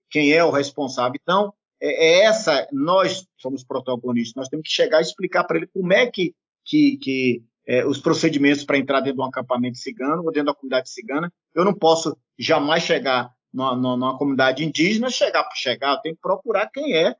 quem 0.10 0.32
é 0.32 0.44
o 0.44 0.52
responsável. 0.52 1.20
Então, 1.22 1.54
é, 1.82 2.08
é 2.08 2.26
essa, 2.26 2.68
nós 2.72 3.26
somos 3.38 3.64
protagonistas, 3.64 4.36
nós 4.36 4.48
temos 4.48 4.68
que 4.68 4.74
chegar 4.74 5.00
e 5.00 5.04
explicar 5.04 5.44
para 5.44 5.58
ele 5.58 5.68
como 5.68 5.92
é 5.94 6.06
que, 6.08 6.36
que, 6.66 6.98
que 6.98 7.44
é, 7.68 7.86
os 7.86 8.00
procedimentos 8.00 8.64
para 8.64 8.78
entrar 8.78 9.02
dentro 9.02 9.18
de 9.18 9.22
um 9.22 9.26
acampamento 9.26 9.78
cigano 9.78 10.24
ou 10.24 10.32
dentro 10.32 10.48
da 10.48 10.54
comunidade 10.54 10.90
cigana. 10.90 11.32
Eu 11.54 11.66
não 11.66 11.74
posso 11.74 12.18
jamais 12.38 12.84
chegar 12.84 13.32
numa, 13.54 13.76
numa 13.76 14.18
comunidade 14.18 14.64
indígena, 14.64 15.10
chegar 15.10 15.44
por 15.44 15.56
chegar, 15.56 15.94
eu 15.94 16.02
tenho 16.02 16.16
que 16.16 16.22
procurar 16.22 16.70
quem 16.70 16.96
é. 16.96 17.16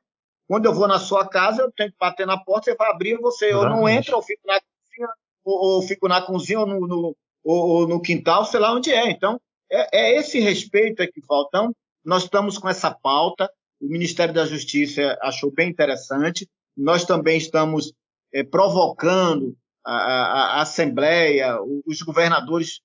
Quando 0.46 0.64
eu 0.64 0.72
vou 0.72 0.88
na 0.88 0.98
sua 0.98 1.28
casa, 1.28 1.62
eu 1.62 1.72
tenho 1.72 1.90
que 1.90 1.98
bater 1.98 2.26
na 2.26 2.38
porta, 2.38 2.70
você 2.70 2.76
vai 2.76 2.90
abrir, 2.90 3.18
você 3.18 3.52
ou 3.52 3.68
não 3.68 3.86
entra, 3.86 4.16
ou 4.16 4.22
fico 4.22 4.40
na 4.46 4.58
cozinha, 4.58 5.08
ou, 5.44 5.74
ou 5.74 5.82
fico 5.82 6.08
na 6.08 6.22
cozinha, 6.22 6.60
ou 6.60 6.66
no, 6.66 6.86
no 6.86 7.16
ou, 7.44 7.68
ou 7.68 7.88
no 7.88 8.00
quintal, 8.00 8.44
sei 8.44 8.60
lá 8.60 8.74
onde 8.74 8.90
é. 8.92 9.10
Então, 9.10 9.40
é, 9.70 9.98
é 9.98 10.18
esse 10.18 10.40
respeito 10.40 11.06
que 11.12 11.20
falta. 11.22 11.48
Então, 11.48 11.76
nós 12.04 12.24
estamos 12.24 12.58
com 12.58 12.68
essa 12.68 12.90
pauta, 12.90 13.50
o 13.80 13.86
Ministério 13.86 14.34
da 14.34 14.46
Justiça 14.46 15.18
achou 15.22 15.52
bem 15.52 15.68
interessante, 15.68 16.48
nós 16.76 17.04
também 17.04 17.36
estamos 17.36 17.92
é, 18.32 18.42
provocando 18.42 19.56
a, 19.84 19.94
a, 19.94 20.58
a, 20.58 20.62
Assembleia, 20.62 21.58
os 21.86 22.02
governadores, 22.02 22.80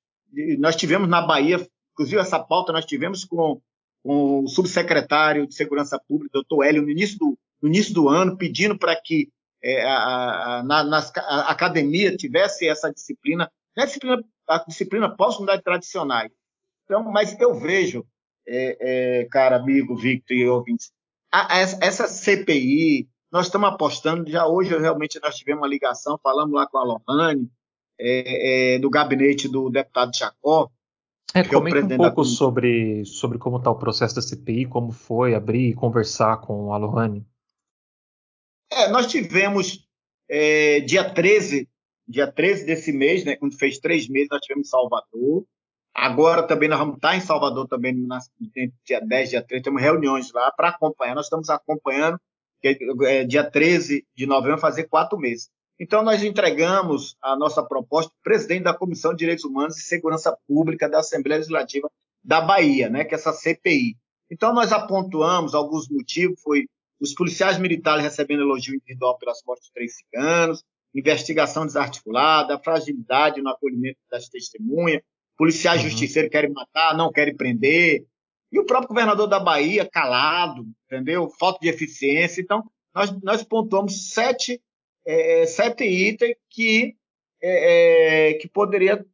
nós 0.59 0.75
tivemos 0.75 1.07
na 1.07 1.21
Bahia, 1.21 1.65
inclusive 1.93 2.19
essa 2.19 2.39
pauta 2.39 2.73
nós 2.73 2.85
tivemos 2.85 3.23
com, 3.23 3.61
com 4.03 4.43
o 4.43 4.47
subsecretário 4.47 5.47
de 5.47 5.53
Segurança 5.53 5.99
Pública, 6.07 6.33
doutor 6.33 6.63
Hélio, 6.63 6.81
no 6.81 6.89
início 6.89 7.17
do, 7.17 7.37
no 7.61 7.69
início 7.69 7.93
do 7.93 8.09
ano, 8.09 8.37
pedindo 8.37 8.77
para 8.77 8.95
que 8.95 9.29
é, 9.63 9.85
a, 9.85 10.59
a, 10.59 10.63
na, 10.63 10.83
nas, 10.83 11.11
a 11.15 11.51
academia 11.51 12.15
tivesse 12.15 12.67
essa 12.67 12.91
disciplina, 12.91 13.49
não 13.75 13.83
é 13.83 13.87
disciplina 13.87 14.21
a 14.47 14.57
disciplina 14.59 15.15
pós-unidade 15.15 15.63
tradicionais. 15.63 16.31
Então, 16.83 17.03
mas 17.03 17.39
eu 17.39 17.53
vejo, 17.53 18.05
é, 18.47 18.77
é, 19.21 19.25
cara, 19.25 19.57
amigo 19.57 19.95
Victor 19.95 20.35
e 20.35 20.47
ouvintes, 20.47 20.91
a, 21.31 21.55
a, 21.55 21.59
essa 21.59 22.07
CPI, 22.07 23.07
nós 23.31 23.47
estamos 23.47 23.69
apostando, 23.69 24.29
já 24.29 24.45
hoje 24.45 24.77
realmente 24.77 25.19
nós 25.21 25.35
tivemos 25.35 25.61
uma 25.61 25.67
ligação, 25.67 26.19
falamos 26.21 26.53
lá 26.53 26.67
com 26.67 26.77
a 26.77 26.83
Lohane, 26.83 27.49
é, 27.99 28.75
é, 28.75 28.79
do 28.79 28.89
gabinete 28.89 29.47
do 29.47 29.69
deputado 29.69 30.15
Chacó, 30.15 30.69
É, 31.33 31.43
comenta 31.43 31.79
é 31.79 31.83
um 31.95 31.97
pouco 31.97 32.23
sobre, 32.23 33.05
sobre 33.05 33.37
como 33.39 33.57
está 33.57 33.71
o 33.71 33.77
processo 33.77 34.15
da 34.15 34.21
CPI, 34.21 34.65
como 34.65 34.91
foi 34.91 35.33
abrir 35.33 35.69
e 35.69 35.73
conversar 35.73 36.37
com 36.37 36.65
o 36.65 36.73
Alohane. 36.73 37.25
É, 38.71 38.89
nós 38.89 39.07
tivemos 39.07 39.87
é, 40.29 40.79
dia 40.81 41.09
13, 41.09 41.69
dia 42.13 42.31
13 42.31 42.65
desse 42.65 42.91
mês, 42.91 43.25
né, 43.25 43.35
quando 43.35 43.57
fez 43.57 43.79
três 43.79 44.07
meses, 44.07 44.29
nós 44.29 44.39
tivemos 44.41 44.67
em 44.67 44.69
Salvador. 44.69 45.43
Agora 45.93 46.43
também 46.43 46.69
nós 46.69 46.77
vamos 46.77 46.95
estar 46.95 47.15
em 47.15 47.21
Salvador 47.21 47.67
também, 47.67 47.93
na, 47.93 48.19
dia 48.85 49.01
10, 49.01 49.29
dia 49.31 49.41
13, 49.41 49.63
temos 49.63 49.81
reuniões 49.81 50.31
lá 50.31 50.51
para 50.51 50.69
acompanhar. 50.69 51.15
Nós 51.15 51.25
estamos 51.25 51.49
acompanhando, 51.49 52.19
é, 52.63 53.23
dia 53.23 53.43
13 53.43 54.05
de 54.15 54.25
novembro, 54.27 54.59
fazer 54.59 54.83
quatro 54.83 55.17
meses. 55.17 55.49
Então, 55.79 56.03
nós 56.03 56.23
entregamos 56.23 57.15
a 57.19 57.35
nossa 57.35 57.63
proposta 57.63 58.11
para 58.11 58.19
o 58.19 58.23
presidente 58.23 58.63
da 58.63 58.75
Comissão 58.75 59.11
de 59.11 59.17
Direitos 59.17 59.43
Humanos 59.43 59.77
e 59.77 59.81
Segurança 59.81 60.37
Pública 60.47 60.87
da 60.87 60.99
Assembleia 60.99 61.39
Legislativa 61.39 61.89
da 62.23 62.39
Bahia, 62.39 62.89
né, 62.89 63.03
que 63.03 63.15
é 63.15 63.17
essa 63.17 63.33
CPI. 63.33 63.97
Então, 64.31 64.53
nós 64.53 64.71
apontuamos 64.71 65.55
alguns 65.55 65.89
motivos, 65.89 66.39
foi 66.41 66.67
os 67.01 67.13
policiais 67.13 67.57
militares 67.57 68.03
recebendo 68.03 68.43
elogio 68.43 68.75
individual 68.75 69.17
pelas 69.17 69.41
mortes 69.45 69.67
de 69.67 69.73
três 69.73 69.97
ciganos, 69.97 70.63
investigação 70.93 71.65
desarticulada, 71.65 72.59
fragilidade 72.59 73.41
no 73.41 73.49
acolhimento 73.49 73.99
das 74.09 74.29
testemunhas, 74.29 75.01
policiais 75.37 75.81
uhum. 75.81 75.89
justiceiros 75.89 76.31
querem 76.31 76.51
matar, 76.51 76.95
não 76.95 77.11
querem 77.11 77.35
prender, 77.35 78.05
e 78.51 78.59
o 78.59 78.65
próprio 78.65 78.89
governador 78.89 79.27
da 79.27 79.39
Bahia 79.39 79.89
calado, 79.89 80.65
entendeu? 80.85 81.27
Falta 81.39 81.59
de 81.59 81.69
eficiência. 81.69 82.39
Então, 82.39 82.63
nós, 82.93 83.11
nós 83.23 83.43
pontuamos 83.43 84.11
sete 84.11 84.61
é, 85.05 85.41
é, 85.41 85.45
sete 85.45 85.83
itens 85.83 86.35
que, 86.49 86.95
é, 87.41 88.29
é 88.29 88.33
que 88.35 88.47
poderia 88.47 88.93
estar 88.93 89.07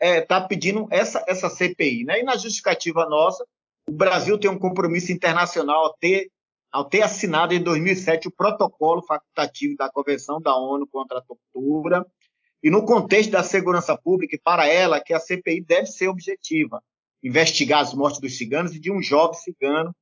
é, 0.00 0.20
tá 0.20 0.40
pedindo 0.40 0.88
essa, 0.90 1.24
essa 1.28 1.50
CPI. 1.50 2.04
Né? 2.04 2.20
E 2.20 2.22
na 2.22 2.36
justificativa 2.36 3.06
nossa, 3.06 3.44
o 3.86 3.92
Brasil 3.92 4.38
tem 4.38 4.50
um 4.50 4.58
compromisso 4.58 5.12
internacional 5.12 5.84
ao 5.84 5.94
ter, 5.94 6.30
ao 6.74 6.84
ter 6.84 7.02
assinado 7.02 7.54
em 7.54 7.62
2007 7.62 8.26
o 8.26 8.32
protocolo 8.32 9.00
facultativo 9.00 9.76
da 9.76 9.88
Convenção 9.88 10.40
da 10.40 10.56
ONU 10.56 10.88
contra 10.88 11.18
a 11.18 11.22
Tortura, 11.22 12.04
e 12.60 12.68
no 12.68 12.84
contexto 12.84 13.30
da 13.30 13.44
segurança 13.44 13.96
pública, 13.96 14.34
e 14.34 14.40
para 14.40 14.66
ela, 14.66 15.00
que 15.00 15.14
a 15.14 15.20
CPI 15.20 15.60
deve 15.60 15.86
ser 15.86 16.08
objetiva, 16.08 16.82
investigar 17.22 17.78
as 17.78 17.94
mortes 17.94 18.20
dos 18.20 18.36
ciganos 18.36 18.74
e 18.74 18.80
de 18.80 18.90
um 18.90 19.00
jovem 19.00 19.38
cigano 19.38 19.94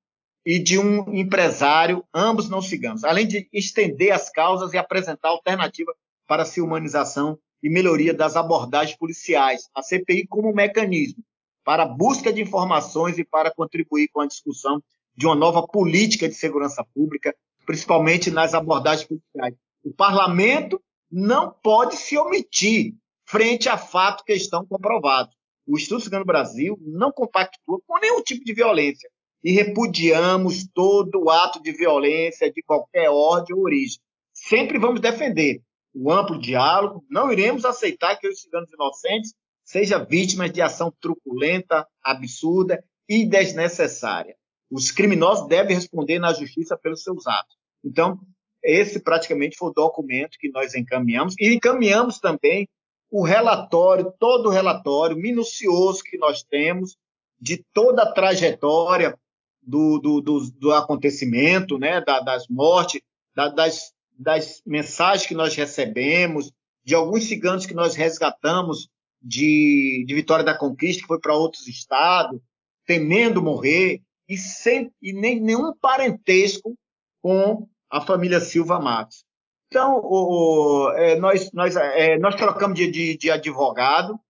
e 0.46 0.58
de 0.58 0.78
um 0.78 1.12
empresário, 1.14 2.02
ambos 2.14 2.48
não 2.48 2.62
ciganos, 2.62 3.04
além 3.04 3.26
de 3.26 3.46
estender 3.52 4.10
as 4.10 4.30
causas 4.30 4.72
e 4.72 4.78
apresentar 4.78 5.28
alternativa 5.28 5.94
para 6.26 6.42
a 6.42 6.62
humanização 6.62 7.38
e 7.62 7.68
melhoria 7.68 8.14
das 8.14 8.34
abordagens 8.34 8.96
policiais, 8.96 9.68
a 9.74 9.82
CPI 9.82 10.26
como 10.26 10.54
mecanismo 10.54 11.22
para 11.62 11.84
busca 11.84 12.32
de 12.32 12.40
informações 12.40 13.18
e 13.18 13.24
para 13.24 13.52
contribuir 13.52 14.08
com 14.08 14.20
a 14.20 14.26
discussão 14.26 14.82
de 15.16 15.26
uma 15.26 15.34
nova 15.34 15.66
política 15.66 16.28
de 16.28 16.34
segurança 16.34 16.84
pública, 16.94 17.34
principalmente 17.66 18.30
nas 18.30 18.54
abordagens 18.54 19.06
policiais. 19.06 19.54
O 19.84 19.92
parlamento 19.92 20.80
não 21.10 21.50
pode 21.50 21.96
se 21.96 22.16
omitir 22.16 22.94
frente 23.26 23.68
a 23.68 23.76
fatos 23.76 24.24
que 24.24 24.32
estão 24.32 24.64
comprovados. 24.66 25.34
O 25.66 25.76
Instituto 25.76 26.04
Cigano 26.04 26.24
Brasil 26.24 26.78
não 26.80 27.12
compactua 27.12 27.80
com 27.86 27.98
nenhum 27.98 28.22
tipo 28.22 28.44
de 28.44 28.52
violência, 28.52 29.08
e 29.44 29.52
repudiamos 29.52 30.66
todo 30.72 31.28
ato 31.28 31.60
de 31.62 31.72
violência 31.72 32.50
de 32.50 32.62
qualquer 32.62 33.10
ordem 33.10 33.56
ou 33.56 33.62
origem. 33.62 34.00
Sempre 34.32 34.78
vamos 34.78 35.00
defender 35.00 35.62
o 35.94 36.10
amplo 36.10 36.40
diálogo, 36.40 37.04
não 37.10 37.30
iremos 37.30 37.64
aceitar 37.64 38.16
que 38.16 38.28
os 38.28 38.40
ciganos 38.40 38.70
inocentes 38.72 39.34
sejam 39.64 40.04
vítimas 40.06 40.50
de 40.50 40.62
ação 40.62 40.92
truculenta, 41.00 41.86
absurda 42.02 42.82
e 43.08 43.26
desnecessária. 43.26 44.36
Os 44.72 44.90
criminosos 44.90 45.46
devem 45.48 45.76
responder 45.76 46.18
na 46.18 46.32
justiça 46.32 46.78
pelos 46.78 47.02
seus 47.02 47.26
atos. 47.26 47.54
Então, 47.84 48.18
esse 48.64 49.00
praticamente 49.00 49.56
foi 49.58 49.68
o 49.68 49.74
documento 49.74 50.38
que 50.38 50.50
nós 50.50 50.74
encaminhamos 50.74 51.34
e 51.38 51.54
encaminhamos 51.54 52.18
também 52.18 52.66
o 53.10 53.22
relatório, 53.22 54.10
todo 54.18 54.46
o 54.46 54.50
relatório 54.50 55.14
minucioso 55.14 56.02
que 56.02 56.16
nós 56.16 56.42
temos 56.42 56.96
de 57.38 57.62
toda 57.74 58.04
a 58.04 58.12
trajetória 58.12 59.18
do, 59.60 59.98
do, 59.98 60.20
do, 60.22 60.50
do 60.52 60.72
acontecimento, 60.72 61.78
né, 61.78 62.00
da, 62.00 62.20
das 62.20 62.48
mortes, 62.48 63.02
da, 63.34 63.48
das, 63.48 63.92
das 64.18 64.62
mensagens 64.64 65.26
que 65.26 65.34
nós 65.34 65.54
recebemos, 65.54 66.50
de 66.82 66.94
alguns 66.94 67.24
ciganos 67.24 67.66
que 67.66 67.74
nós 67.74 67.94
resgatamos 67.94 68.88
de, 69.20 70.02
de 70.06 70.14
Vitória 70.14 70.44
da 70.44 70.56
Conquista, 70.56 71.02
que 71.02 71.08
foi 71.08 71.20
para 71.20 71.36
outros 71.36 71.68
estados, 71.68 72.40
temendo 72.86 73.42
morrer, 73.42 74.00
e, 74.28 74.36
sem, 74.36 74.92
e 75.00 75.12
nem, 75.12 75.40
nenhum 75.40 75.74
parentesco 75.74 76.76
com 77.20 77.68
a 77.90 78.00
família 78.00 78.40
Silva 78.40 78.80
Matos. 78.80 79.24
Então, 79.68 80.00
o, 80.02 80.86
o, 80.86 80.92
é, 80.92 81.16
nós, 81.16 81.50
nós, 81.52 81.76
é, 81.76 82.18
nós 82.18 82.34
trocamos 82.34 82.78
de, 82.78 82.90
de, 82.90 83.16
de 83.16 83.30
advogado, 83.30 84.20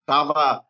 estava 0.00 0.62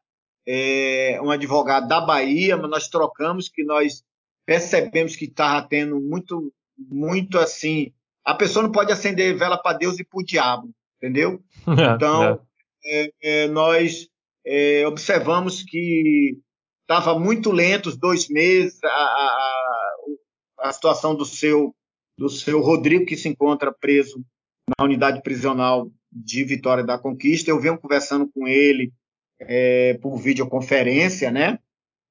é, 0.46 1.20
um 1.22 1.30
advogado 1.30 1.86
da 1.86 2.00
Bahia, 2.00 2.56
mas 2.56 2.70
nós 2.70 2.88
trocamos 2.88 3.50
que 3.50 3.62
nós 3.64 4.02
percebemos 4.46 5.14
que 5.14 5.26
estava 5.26 5.66
tendo 5.68 6.00
muito, 6.00 6.50
muito 6.78 7.38
assim. 7.38 7.92
A 8.24 8.34
pessoa 8.34 8.62
não 8.62 8.72
pode 8.72 8.90
acender 8.90 9.36
vela 9.36 9.58
para 9.58 9.76
Deus 9.76 9.98
e 9.98 10.04
para 10.04 10.20
o 10.20 10.24
diabo, 10.24 10.70
entendeu? 10.96 11.42
É, 11.68 11.94
então, 11.94 12.40
é. 12.84 13.12
É, 13.22 13.48
nós 13.48 14.08
observamos 14.86 15.62
que 15.62 16.38
estava 16.88 17.18
muito 17.18 17.52
lento 17.52 17.90
os 17.90 17.98
dois 17.98 18.28
meses 18.30 18.82
a, 18.82 18.88
a, 18.88 19.88
a, 20.60 20.72
situação 20.72 21.14
do 21.14 21.26
seu 21.26 21.74
do 22.16 22.30
seu 22.30 22.60
Rodrigo 22.60 23.04
que 23.04 23.16
se 23.16 23.28
encontra 23.28 23.72
preso 23.72 24.24
na 24.66 24.84
unidade 24.84 25.22
prisional 25.22 25.88
de 26.10 26.42
Vitória 26.42 26.82
da 26.82 26.98
Conquista. 26.98 27.50
Eu 27.50 27.60
venho 27.60 27.78
conversando 27.78 28.28
com 28.34 28.48
ele 28.48 28.92
é, 29.38 29.94
por 30.02 30.16
videoconferência, 30.16 31.30
né? 31.30 31.60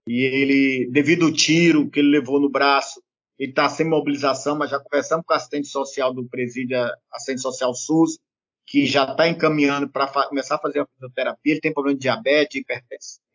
E 0.08 0.22
ele, 0.22 0.90
devido 0.92 1.26
ao 1.26 1.34
tiro 1.34 1.90
que 1.90 2.00
ele 2.00 2.10
levou 2.10 2.40
no 2.40 2.50
braço, 2.50 3.02
ele 3.38 3.52
está 3.52 3.68
sem 3.68 3.86
mobilização, 3.86 4.58
mas 4.58 4.70
já 4.70 4.80
conversamos 4.80 5.26
com 5.26 5.34
o 5.34 5.36
assistente 5.36 5.68
social 5.68 6.14
do 6.14 6.26
presídio, 6.30 6.78
assistente 7.12 7.42
social 7.42 7.74
SUS, 7.74 8.18
que 8.66 8.86
já 8.86 9.12
está 9.12 9.28
encaminhando 9.28 9.90
para 9.90 10.08
começar 10.30 10.56
a 10.56 10.60
fazer 10.60 10.80
a 10.80 10.88
fisioterapia. 10.88 11.52
Ele 11.52 11.62
tem 11.62 11.74
problema 11.74 11.98
de 11.98 12.04
diabetes, 12.04 12.62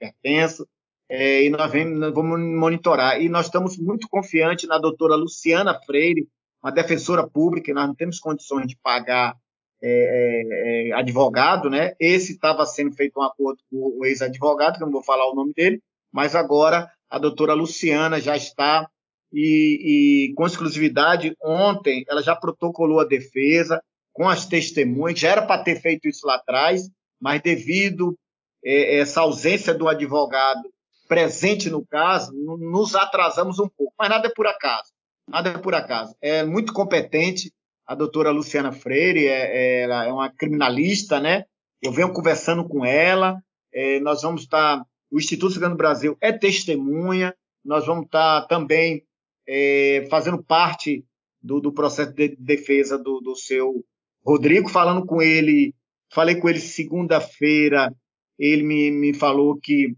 hipertenso, 0.00 0.66
é, 1.14 1.44
e 1.44 1.50
nós, 1.50 1.70
vamos 2.14 2.40
monitorar. 2.40 3.20
E 3.20 3.28
nós 3.28 3.44
estamos 3.44 3.76
muito 3.76 4.08
confiantes 4.08 4.66
na 4.66 4.78
doutora 4.78 5.14
Luciana 5.14 5.78
Freire, 5.84 6.26
uma 6.62 6.72
defensora 6.72 7.28
pública, 7.28 7.74
nós 7.74 7.86
não 7.86 7.94
temos 7.94 8.18
condições 8.18 8.66
de 8.66 8.78
pagar 8.82 9.36
é, 9.82 9.88
é, 9.90 10.88
é, 10.88 10.92
advogado, 10.94 11.68
né? 11.68 11.92
Esse 12.00 12.32
estava 12.32 12.64
sendo 12.64 12.92
feito 12.94 13.20
um 13.20 13.22
acordo 13.22 13.60
com 13.70 13.98
o 13.98 14.06
ex-advogado, 14.06 14.78
que 14.78 14.82
eu 14.82 14.86
não 14.86 14.92
vou 14.92 15.02
falar 15.02 15.30
o 15.30 15.34
nome 15.34 15.52
dele, 15.52 15.82
mas 16.10 16.34
agora 16.34 16.90
a 17.10 17.18
doutora 17.18 17.52
Luciana 17.52 18.18
já 18.18 18.34
está 18.34 18.88
e, 19.30 20.30
e, 20.30 20.34
com 20.34 20.46
exclusividade 20.46 21.36
ontem 21.42 22.06
ela 22.08 22.22
já 22.22 22.34
protocolou 22.34 23.00
a 23.00 23.04
defesa 23.04 23.82
com 24.14 24.30
as 24.30 24.46
testemunhas, 24.46 25.20
já 25.20 25.28
era 25.28 25.42
para 25.42 25.62
ter 25.62 25.78
feito 25.78 26.08
isso 26.08 26.26
lá 26.26 26.36
atrás, 26.36 26.88
mas 27.20 27.42
devido 27.42 28.16
é, 28.64 28.98
essa 28.98 29.20
ausência 29.20 29.74
do 29.74 29.88
advogado 29.88 30.71
presente 31.12 31.68
no 31.68 31.84
caso, 31.84 32.32
nos 32.32 32.94
atrasamos 32.94 33.58
um 33.58 33.68
pouco, 33.68 33.92
mas 33.98 34.08
nada 34.08 34.28
é 34.28 34.32
por 34.34 34.46
acaso, 34.46 34.90
nada 35.28 35.50
é 35.50 35.58
por 35.58 35.74
acaso. 35.74 36.16
É 36.22 36.42
muito 36.42 36.72
competente, 36.72 37.52
a 37.86 37.94
doutora 37.94 38.30
Luciana 38.30 38.72
Freire, 38.72 39.26
é, 39.26 39.32
é, 39.32 39.82
ela 39.82 40.06
é 40.06 40.10
uma 40.10 40.32
criminalista, 40.32 41.20
né? 41.20 41.44
Eu 41.82 41.92
venho 41.92 42.14
conversando 42.14 42.66
com 42.66 42.82
ela, 42.82 43.38
é, 43.74 44.00
nós 44.00 44.22
vamos 44.22 44.44
estar, 44.44 44.78
tá, 44.78 44.86
o 45.10 45.18
Instituto 45.18 45.52
Cigano 45.52 45.76
Brasil 45.76 46.16
é 46.18 46.32
testemunha, 46.32 47.34
nós 47.62 47.84
vamos 47.84 48.06
estar 48.06 48.40
tá 48.40 48.48
também 48.48 49.04
é, 49.46 50.06
fazendo 50.08 50.42
parte 50.42 51.04
do, 51.42 51.60
do, 51.60 51.74
processo 51.74 52.14
de 52.14 52.34
defesa 52.36 52.96
do, 52.96 53.20
do 53.20 53.36
seu 53.36 53.84
Rodrigo, 54.24 54.70
falando 54.70 55.04
com 55.04 55.20
ele, 55.20 55.74
falei 56.10 56.36
com 56.36 56.48
ele 56.48 56.58
segunda-feira, 56.58 57.94
ele 58.38 58.62
me, 58.62 58.90
me 58.90 59.12
falou 59.12 59.58
que, 59.60 59.94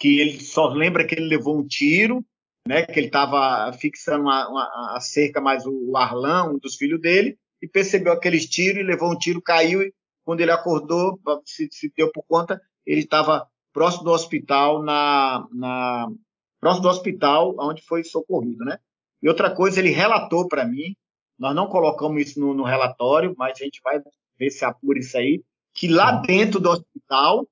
que 0.00 0.18
ele 0.18 0.40
só 0.40 0.66
lembra 0.68 1.06
que 1.06 1.14
ele 1.14 1.28
levou 1.28 1.58
um 1.58 1.66
tiro, 1.66 2.24
né, 2.66 2.84
que 2.86 2.98
ele 2.98 3.08
estava 3.08 3.70
fixando 3.74 4.22
uma, 4.22 4.48
uma, 4.48 4.96
a 4.96 5.00
cerca 5.00 5.40
mais 5.40 5.64
o 5.66 5.94
Arlão, 5.94 6.54
um 6.54 6.58
dos 6.58 6.76
filhos 6.76 7.00
dele, 7.00 7.38
e 7.60 7.68
percebeu 7.68 8.12
aqueles 8.12 8.46
tiros 8.46 8.80
e 8.80 8.86
levou 8.86 9.12
um 9.12 9.18
tiro, 9.18 9.42
caiu 9.42 9.82
e 9.82 9.92
quando 10.24 10.40
ele 10.40 10.50
acordou, 10.50 11.20
se, 11.44 11.68
se 11.70 11.92
deu 11.94 12.10
por 12.10 12.24
conta, 12.26 12.60
ele 12.86 13.00
estava 13.00 13.46
próximo 13.72 14.04
do 14.04 14.10
hospital, 14.10 14.82
na, 14.82 15.46
na, 15.52 16.08
próximo 16.60 16.82
do 16.82 16.88
hospital 16.88 17.54
onde 17.58 17.82
foi 17.82 18.02
socorrido, 18.02 18.64
né? 18.64 18.78
E 19.22 19.28
outra 19.28 19.54
coisa, 19.54 19.80
ele 19.80 19.90
relatou 19.90 20.48
para 20.48 20.64
mim, 20.64 20.96
nós 21.38 21.54
não 21.54 21.66
colocamos 21.66 22.22
isso 22.22 22.40
no, 22.40 22.54
no, 22.54 22.64
relatório, 22.64 23.34
mas 23.36 23.60
a 23.60 23.64
gente 23.64 23.80
vai 23.84 24.00
ver 24.38 24.50
se 24.50 24.64
apura 24.64 24.98
isso 24.98 25.16
aí, 25.16 25.42
que 25.74 25.88
lá 25.88 26.12
dentro 26.12 26.58
do 26.58 26.70
hospital 26.70 27.46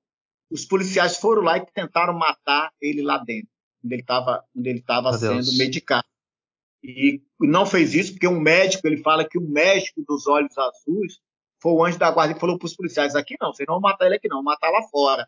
os 0.49 0.65
policiais 0.65 1.17
foram 1.17 1.43
lá 1.43 1.57
e 1.57 1.65
tentaram 1.65 2.13
matar 2.13 2.71
ele 2.81 3.01
lá 3.01 3.17
dentro, 3.17 3.49
onde 3.83 3.95
ele 3.95 4.01
estava 4.01 4.43
ele 4.55 4.79
estava 4.79 5.17
sendo 5.17 5.57
medicado. 5.57 6.07
E 6.83 7.21
não 7.39 7.65
fez 7.65 7.93
isso 7.93 8.13
porque 8.13 8.27
um 8.27 8.39
médico, 8.39 8.87
ele 8.87 8.97
fala 8.97 9.27
que 9.27 9.37
o 9.37 9.41
médico 9.41 10.03
dos 10.07 10.27
olhos 10.27 10.57
azuis 10.57 11.19
foi 11.61 11.73
o 11.73 11.83
anjo 11.83 11.99
da 11.99 12.09
guarda 12.09 12.33
que 12.33 12.39
falou 12.39 12.57
para 12.57 12.65
os 12.65 12.75
policiais: 12.75 13.15
aqui 13.15 13.35
não, 13.39 13.53
vocês 13.53 13.67
não 13.67 13.75
vão 13.75 13.81
matar 13.81 14.05
ele 14.05 14.15
aqui 14.15 14.27
não, 14.27 14.37
vão 14.37 14.45
matar 14.45 14.69
lá 14.69 14.81
fora. 14.83 15.27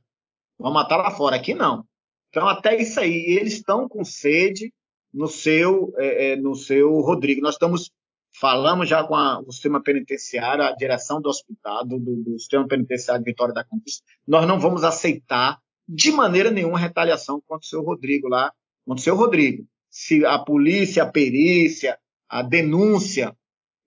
Vão 0.58 0.72
matar 0.72 0.98
lá 0.98 1.12
fora, 1.12 1.36
aqui 1.36 1.54
não. 1.54 1.86
Então, 2.30 2.48
até 2.48 2.80
isso 2.80 3.00
aí, 3.00 3.26
eles 3.28 3.54
estão 3.54 3.90
com 3.90 4.06
sede 4.06 4.74
no 5.14 5.28
seu, 5.28 5.94
é, 5.98 6.32
é, 6.32 6.36
no 6.38 6.56
seu 6.56 7.00
Rodrigo. 7.02 7.42
Nós 7.42 7.56
estamos 7.56 7.92
falamos 8.40 8.88
já 8.88 9.04
com 9.04 9.16
a, 9.16 9.40
o 9.40 9.52
sistema 9.52 9.82
penitenciário, 9.82 10.64
a 10.64 10.72
direção 10.72 11.22
do 11.22 11.30
hospital, 11.30 11.86
do, 11.86 12.00
do, 12.00 12.40
sistema 12.40 12.68
penitenciário 12.68 13.24
de 13.24 13.30
Vitória 13.30 13.54
da 13.54 13.64
Conquista. 13.64 14.04
Nós 14.28 14.48
não 14.48 14.60
vamos 14.60 14.84
aceitar 14.84 15.60
de 15.88 16.12
maneira 16.12 16.50
nenhuma 16.50 16.80
retaliação 16.80 17.42
contra 17.46 17.66
o 17.66 17.68
seu 17.70 17.82
Rodrigo 17.82 18.28
lá, 18.28 18.52
contra 18.86 19.02
o 19.02 19.04
seu 19.04 19.16
Rodrigo. 19.16 19.66
Se 19.90 20.26
a 20.26 20.40
polícia, 20.40 21.04
a 21.04 21.12
perícia, 21.12 22.00
a 22.30 22.42
denúncia 22.42 23.36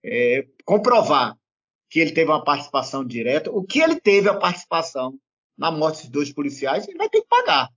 é, 0.05 0.47
comprovar 0.65 1.37
que 1.89 2.01
ele 2.01 2.13
teve 2.13 2.31
uma 2.31 2.45
participação 2.45 3.05
direta, 3.05 3.51
o 3.51 3.65
que 3.65 3.81
ele 3.81 3.99
teve 3.99 4.29
a 4.29 4.35
participação 4.35 5.19
na 5.57 5.71
morte 5.71 6.03
dos 6.03 6.11
dois 6.11 6.33
policiais, 6.33 6.87
ele 6.87 6.99
vai 6.99 7.09
ter 7.09 7.23
que 7.23 7.29
pagar. 7.29 7.71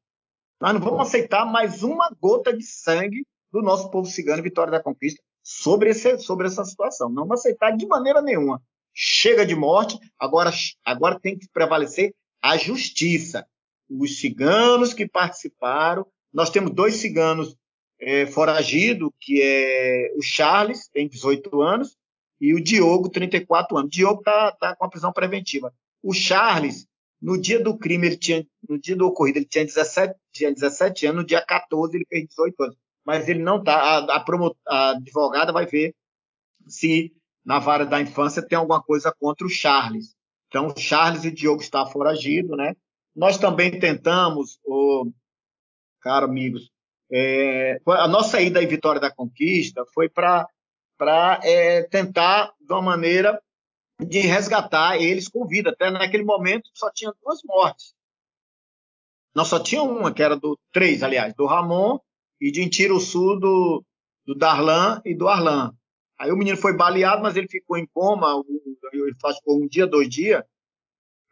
Nós 0.59 0.73
não 0.73 0.81
vamos 0.81 1.01
aceitar 1.01 1.45
mais 1.45 1.83
uma 1.83 2.09
gota 2.19 2.55
de 2.55 2.63
sangue 2.63 3.25
do 3.51 3.61
nosso 3.61 3.89
povo 3.91 4.09
cigano 4.09 4.43
Vitória 4.43 4.71
da 4.71 4.81
Conquista 4.81 5.21
sobre, 5.47 5.91
esse, 5.91 6.19
sobre 6.19 6.47
essa 6.47 6.65
situação. 6.65 7.09
Não 7.09 7.31
aceitar 7.31 7.71
de 7.71 7.87
maneira 7.87 8.21
nenhuma. 8.21 8.61
Chega 8.93 9.45
de 9.45 9.55
morte, 9.55 9.97
agora, 10.19 10.51
agora 10.83 11.17
tem 11.17 11.39
que 11.39 11.47
prevalecer 11.47 12.13
a 12.41 12.57
justiça. 12.57 13.47
Os 13.89 14.19
ciganos 14.19 14.93
que 14.93 15.07
participaram, 15.07 16.05
nós 16.33 16.49
temos 16.49 16.71
dois 16.71 16.95
ciganos 16.95 17.55
é, 17.97 18.25
foragidos, 18.25 19.09
que 19.21 19.41
é 19.41 20.11
o 20.17 20.21
Charles, 20.21 20.89
tem 20.89 21.07
18 21.07 21.61
anos, 21.61 21.95
e 22.41 22.53
o 22.53 22.61
Diogo, 22.61 23.07
34 23.07 23.77
anos. 23.77 23.87
O 23.87 23.91
Diogo 23.91 24.19
está 24.19 24.51
tá 24.51 24.75
com 24.75 24.83
a 24.83 24.89
prisão 24.89 25.13
preventiva. 25.13 25.73
O 26.03 26.13
Charles, 26.13 26.85
no 27.21 27.39
dia 27.39 27.63
do 27.63 27.77
crime, 27.77 28.07
ele 28.07 28.17
tinha, 28.17 28.45
no 28.67 28.77
dia 28.77 28.97
do 28.97 29.07
ocorrido, 29.07 29.39
ele 29.39 29.45
tinha 29.45 29.63
17, 29.63 30.13
tinha 30.29 30.53
17 30.53 31.05
anos, 31.05 31.21
no 31.21 31.27
dia 31.27 31.41
14 31.41 31.95
ele 31.95 32.05
fez 32.09 32.27
18 32.27 32.63
anos. 32.63 32.77
Mas 33.07 33.29
ele 33.29 33.41
não 33.41 33.59
está. 33.59 33.73
A, 33.73 34.17
a, 34.17 34.25
a, 34.67 34.89
advogada 34.89 35.53
vai 35.53 35.65
ver 35.65 35.95
se 36.67 37.15
na 37.45 37.57
vara 37.57 37.85
da 37.85 38.01
infância 38.01 38.45
tem 38.45 38.57
alguma 38.57 38.83
coisa 38.83 39.15
contra 39.17 39.47
o 39.47 39.49
Charles. 39.49 40.13
Então, 40.49 40.67
o 40.67 40.77
Charles 40.77 41.23
e 41.23 41.29
o 41.29 41.33
Diogo 41.33 41.61
estão 41.61 41.89
foragido, 41.89 42.57
né? 42.57 42.75
Nós 43.15 43.37
também 43.37 43.79
tentamos, 43.79 44.59
oh, 44.65 45.09
caro 46.01 46.25
amigos, 46.25 46.69
é, 47.09 47.79
a 47.87 48.09
nossa 48.09 48.41
ida 48.41 48.61
em 48.61 48.67
Vitória 48.67 48.99
da 48.99 49.09
Conquista 49.09 49.85
foi 49.93 50.09
para 50.09 50.45
é, 51.43 51.83
tentar, 51.83 52.53
de 52.59 52.73
uma 52.73 52.81
maneira, 52.81 53.41
de 54.01 54.19
resgatar 54.19 54.97
eles 54.97 55.29
com 55.29 55.47
vida. 55.47 55.69
Até 55.69 55.89
naquele 55.89 56.25
momento 56.25 56.69
só 56.73 56.91
tinha 56.91 57.13
duas 57.23 57.39
mortes. 57.45 57.95
Não 59.33 59.45
só 59.45 59.63
tinha 59.63 59.81
uma, 59.81 60.13
que 60.13 60.21
era 60.21 60.35
do 60.35 60.59
três, 60.73 61.01
aliás, 61.03 61.33
do 61.33 61.45
Ramon 61.45 61.99
e 62.39 62.51
de 62.51 62.99
Sul 62.99 63.39
do, 63.39 63.83
do 64.25 64.35
Darlan 64.35 65.01
e 65.05 65.15
do 65.15 65.27
Arlan. 65.27 65.73
Aí 66.19 66.31
o 66.31 66.37
menino 66.37 66.57
foi 66.57 66.75
baleado, 66.75 67.21
mas 67.21 67.35
ele 67.35 67.47
ficou 67.47 67.77
em 67.77 67.85
coma, 67.93 68.43
ele 68.91 69.13
ficou 69.13 69.61
um 69.61 69.67
dia, 69.67 69.85
dois 69.85 70.09
dias, 70.09 70.43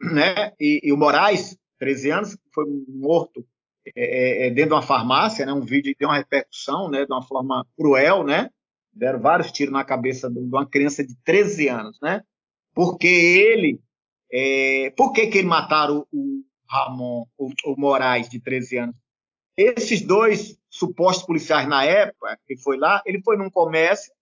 né? 0.00 0.52
E, 0.60 0.80
e 0.82 0.92
o 0.92 0.96
Moraes, 0.96 1.56
13 1.78 2.10
anos, 2.10 2.38
foi 2.54 2.64
morto 2.88 3.44
é, 3.84 3.90
é, 3.94 4.46
é, 4.46 4.50
dentro 4.50 4.70
de 4.70 4.74
uma 4.74 4.82
farmácia, 4.82 5.44
né? 5.44 5.52
Um 5.52 5.64
vídeo 5.64 5.92
que 5.92 5.98
deu 5.98 6.08
uma 6.08 6.18
repercussão, 6.18 6.88
né? 6.88 7.04
De 7.04 7.12
uma 7.12 7.22
forma 7.22 7.66
cruel, 7.76 8.24
né? 8.24 8.50
Deram 8.92 9.20
vários 9.20 9.52
tiros 9.52 9.72
na 9.72 9.84
cabeça 9.84 10.30
de 10.30 10.38
uma 10.38 10.66
criança 10.66 11.04
de 11.04 11.14
13 11.24 11.68
anos, 11.68 11.98
né? 12.00 12.22
Porque 12.74 13.06
ele. 13.06 13.80
É, 14.32 14.90
por 14.96 15.12
que, 15.12 15.26
que 15.28 15.38
ele 15.38 15.48
mataram 15.48 16.06
o 16.12 16.42
Ramon, 16.68 17.26
o, 17.38 17.50
o 17.64 17.76
Moraes, 17.76 18.28
de 18.28 18.40
13 18.40 18.78
anos? 18.78 18.96
Esses 19.56 20.02
dois 20.02 20.58
supostos 20.68 21.24
policiais 21.24 21.66
na 21.66 21.84
época, 21.84 22.38
que 22.46 22.56
foi 22.56 22.76
lá, 22.76 23.02
ele 23.06 23.22
foi 23.22 23.36
num 23.36 23.50
comércio 23.50 24.12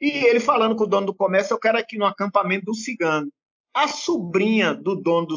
e 0.00 0.08
ele 0.26 0.40
falando 0.40 0.74
com 0.74 0.84
o 0.84 0.86
dono 0.86 1.06
do 1.06 1.14
comércio, 1.14 1.54
eu 1.54 1.58
quero 1.58 1.78
aqui 1.78 1.96
no 1.96 2.04
acampamento 2.04 2.66
do 2.66 2.74
cigano. 2.74 3.32
A 3.72 3.88
sobrinha 3.88 4.74
do 4.74 4.94
dono 4.94 5.26
do 5.26 5.36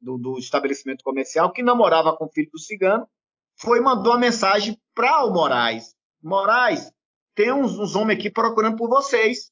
do, 0.00 0.18
do 0.18 0.38
estabelecimento 0.38 1.04
comercial, 1.04 1.52
que 1.52 1.62
namorava 1.62 2.16
com 2.16 2.24
o 2.26 2.30
filho 2.30 2.50
do 2.50 2.58
cigano, 2.58 3.08
foi 3.56 3.80
mandou 3.80 4.12
uma 4.12 4.18
mensagem 4.18 4.78
para 4.94 5.24
o 5.24 5.32
Moraes. 5.32 5.94
Moraes, 6.22 6.90
tem 7.34 7.52
uns, 7.52 7.78
uns 7.78 7.94
homens 7.94 8.18
aqui 8.18 8.30
procurando 8.30 8.76
por 8.76 8.88
vocês. 8.88 9.50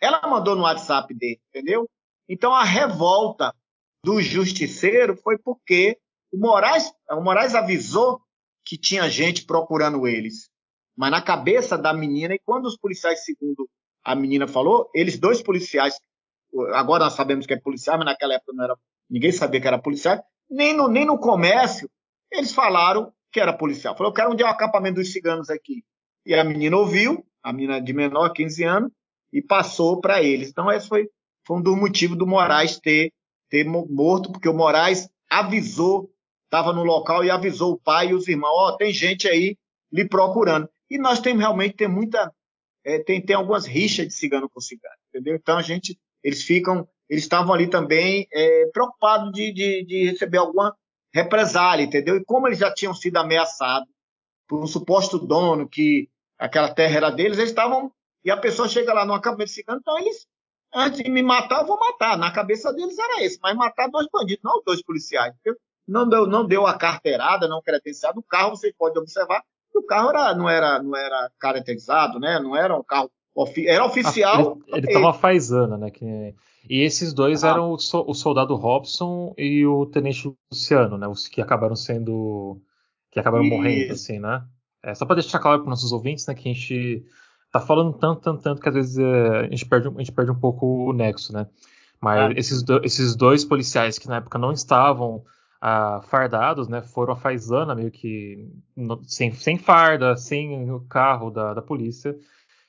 Ela 0.00 0.20
mandou 0.28 0.54
no 0.54 0.62
WhatsApp 0.62 1.12
dele, 1.14 1.40
entendeu? 1.48 1.88
Então 2.28 2.54
a 2.54 2.64
revolta 2.64 3.54
do 4.04 4.20
justiceiro 4.20 5.16
foi 5.16 5.38
porque 5.38 5.98
o 6.30 6.38
Moraes, 6.38 6.92
o 7.10 7.20
Moraes 7.20 7.54
avisou 7.54 8.20
que 8.66 8.76
tinha 8.76 9.08
gente 9.08 9.46
procurando 9.46 10.08
eles. 10.08 10.50
Mas 10.96 11.12
na 11.12 11.22
cabeça 11.22 11.78
da 11.78 11.94
menina, 11.94 12.34
e 12.34 12.40
quando 12.44 12.66
os 12.66 12.76
policiais, 12.76 13.24
segundo 13.24 13.70
a 14.04 14.14
menina 14.16 14.48
falou, 14.48 14.90
eles 14.92 15.18
dois 15.18 15.40
policiais, 15.40 15.98
agora 16.74 17.04
nós 17.04 17.14
sabemos 17.14 17.46
que 17.46 17.54
é 17.54 17.58
policial, 17.58 17.96
mas 17.96 18.06
naquela 18.06 18.34
época 18.34 18.52
não 18.52 18.64
era, 18.64 18.76
ninguém 19.08 19.30
sabia 19.30 19.60
que 19.60 19.68
era 19.68 19.78
policial, 19.78 20.20
nem 20.50 20.76
no, 20.76 20.88
nem 20.88 21.04
no 21.04 21.18
comércio, 21.18 21.88
eles 22.30 22.52
falaram 22.52 23.12
que 23.30 23.38
era 23.38 23.52
policial. 23.52 23.96
Falou, 23.96 24.10
eu 24.10 24.14
quero 24.14 24.32
um 24.32 24.34
dia 24.34 24.46
um 24.46 24.50
acampamento 24.50 24.96
dos 24.96 25.12
ciganos 25.12 25.48
aqui. 25.48 25.84
E 26.24 26.34
a 26.34 26.42
menina 26.42 26.76
ouviu, 26.76 27.24
a 27.42 27.52
menina 27.52 27.80
de 27.80 27.92
menor, 27.92 28.30
15 28.30 28.64
anos, 28.64 28.90
e 29.32 29.40
passou 29.40 30.00
para 30.00 30.22
eles. 30.22 30.48
Então, 30.48 30.72
esse 30.72 30.88
foi, 30.88 31.08
foi 31.46 31.58
um 31.58 31.62
dos 31.62 31.76
motivos 31.76 32.18
do 32.18 32.26
Moraes 32.26 32.80
ter, 32.80 33.12
ter 33.48 33.64
morto, 33.64 34.32
porque 34.32 34.48
o 34.48 34.54
Moraes 34.54 35.08
avisou, 35.30 36.10
estava 36.46 36.72
no 36.72 36.82
local 36.82 37.24
e 37.24 37.30
avisou 37.30 37.72
o 37.72 37.78
pai 37.78 38.08
e 38.08 38.14
os 38.14 38.26
irmãos: 38.26 38.52
Ó, 38.52 38.68
oh, 38.68 38.76
tem 38.76 38.92
gente 38.92 39.28
aí 39.28 39.56
lhe 39.92 40.08
procurando. 40.08 40.68
E 40.90 40.98
nós 40.98 41.20
temos 41.20 41.40
realmente 41.40 41.76
tem 41.76 41.88
muita. 41.88 42.32
É, 42.84 43.02
tem, 43.02 43.20
tem 43.20 43.34
algumas 43.36 43.66
rixas 43.66 44.06
de 44.06 44.14
cigano 44.14 44.48
com 44.48 44.60
cigano, 44.60 44.96
entendeu? 45.08 45.36
Então 45.36 45.58
a 45.58 45.62
gente. 45.62 45.98
Eles 46.22 46.42
ficam. 46.42 46.88
Eles 47.08 47.22
estavam 47.24 47.54
ali 47.54 47.68
também 47.68 48.26
é, 48.32 48.66
preocupados 48.72 49.30
de, 49.32 49.52
de, 49.52 49.84
de 49.84 50.10
receber 50.10 50.38
alguma 50.38 50.74
represália, 51.14 51.84
entendeu? 51.84 52.16
E 52.16 52.24
como 52.24 52.48
eles 52.48 52.58
já 52.58 52.72
tinham 52.72 52.92
sido 52.94 53.16
ameaçados 53.16 53.88
por 54.48 54.62
um 54.62 54.66
suposto 54.66 55.18
dono 55.18 55.68
que 55.68 56.08
aquela 56.38 56.72
terra 56.74 56.96
era 56.96 57.10
deles, 57.10 57.38
eles 57.38 57.50
estavam 57.50 57.92
e 58.26 58.30
a 58.30 58.36
pessoa 58.36 58.68
chega 58.68 58.92
lá 58.92 59.06
no 59.06 59.14
acampamento 59.14 59.52
cigano, 59.52 59.78
então 59.80 59.96
eles, 60.00 60.26
antes 60.74 61.00
de 61.00 61.08
me 61.08 61.22
matar, 61.22 61.60
eu 61.60 61.66
vou 61.66 61.78
matar. 61.78 62.18
Na 62.18 62.32
cabeça 62.32 62.72
deles 62.72 62.98
era 62.98 63.22
esse, 63.22 63.38
mas 63.40 63.54
matar 63.54 63.88
dois 63.88 64.08
bandidos, 64.12 64.42
não 64.42 64.60
dois 64.66 64.82
policiais. 64.82 65.32
Não 65.86 66.08
deu, 66.08 66.26
não 66.26 66.44
deu 66.44 66.66
a 66.66 66.74
carteirada, 66.74 67.46
não 67.46 67.62
credenciado. 67.62 68.18
O 68.18 68.22
carro, 68.22 68.50
você 68.50 68.72
pode 68.76 68.98
observar, 68.98 69.42
que 69.70 69.78
o 69.78 69.86
carro 69.86 70.10
era, 70.10 70.34
não, 70.34 70.48
era, 70.48 70.82
não 70.82 70.96
era 70.96 71.30
caracterizado, 71.38 72.18
né? 72.18 72.40
Não 72.40 72.56
era 72.56 72.76
um 72.76 72.82
carro. 72.82 73.10
Era 73.66 73.84
oficial. 73.84 74.58
Ah, 74.72 74.78
ele, 74.78 74.86
estava 74.86 75.12
faisana, 75.12 75.76
né? 75.76 75.90
Que... 75.90 76.34
E 76.68 76.80
esses 76.80 77.12
dois 77.12 77.44
ah. 77.44 77.50
eram 77.50 77.72
o, 77.72 77.78
so, 77.78 78.04
o, 78.06 78.14
soldado 78.14 78.56
Robson 78.56 79.34
e 79.36 79.64
o 79.66 79.86
tenente 79.86 80.34
Luciano, 80.50 80.96
né? 80.98 81.06
Os 81.06 81.28
que 81.28 81.40
acabaram 81.40 81.76
sendo. 81.76 82.60
que 83.10 83.20
acabaram 83.20 83.44
Isso. 83.44 83.54
morrendo, 83.54 83.92
assim, 83.92 84.18
né? 84.18 84.42
É, 84.82 84.94
só 84.94 85.04
para 85.04 85.16
deixar 85.16 85.38
claro 85.38 85.60
para 85.60 85.70
nossos 85.70 85.92
ouvintes, 85.92 86.26
né? 86.26 86.34
Que 86.34 86.48
a 86.48 86.52
gente 86.52 87.04
tá 87.52 87.60
falando 87.60 87.92
tanto, 87.92 88.22
tanto, 88.22 88.42
tanto 88.42 88.60
que 88.60 88.68
às 88.68 88.74
vezes 88.74 88.98
é, 88.98 89.40
a, 89.40 89.42
gente 89.44 89.66
perde, 89.66 89.88
a 89.88 89.98
gente 89.98 90.12
perde 90.12 90.30
um 90.30 90.40
pouco 90.40 90.88
o 90.88 90.92
nexo, 90.92 91.32
né? 91.32 91.46
Mas 92.00 92.30
é. 92.30 92.38
esses, 92.38 92.62
do, 92.62 92.80
esses 92.84 93.14
dois 93.14 93.44
policiais 93.44 93.98
que 93.98 94.08
na 94.08 94.16
época 94.16 94.38
não 94.38 94.52
estavam 94.52 95.24
ah, 95.60 96.00
fardados, 96.08 96.68
né? 96.68 96.82
Foram 96.82 97.14
a 97.14 97.16
faisana 97.16 97.74
meio 97.74 97.90
que 97.90 98.48
no, 98.74 99.02
sem, 99.04 99.32
sem 99.32 99.58
farda, 99.58 100.16
sem 100.16 100.70
o 100.70 100.80
carro 100.80 101.30
da, 101.30 101.54
da 101.54 101.62
polícia, 101.62 102.16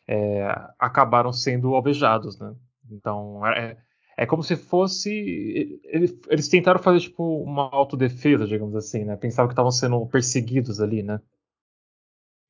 é, 0.08 0.48
acabaram 0.80 1.34
sendo 1.34 1.76
alvejados, 1.76 2.40
né? 2.40 2.56
Então 2.90 3.46
é, 3.46 3.78
é 4.18 4.26
como 4.26 4.42
se 4.42 4.56
fosse 4.56 5.80
eles, 5.84 6.48
tentaram 6.48 6.82
fazer 6.82 7.02
tipo 7.02 7.44
uma 7.44 7.70
autodefesa, 7.72 8.48
digamos 8.48 8.76
assim, 8.76 9.04
né? 9.04 9.16
Pensavam 9.16 9.48
que 9.48 9.54
estavam 9.54 9.72
sendo 9.72 10.06
perseguidos 10.08 10.80
ali, 10.82 11.04
né? 11.04 11.20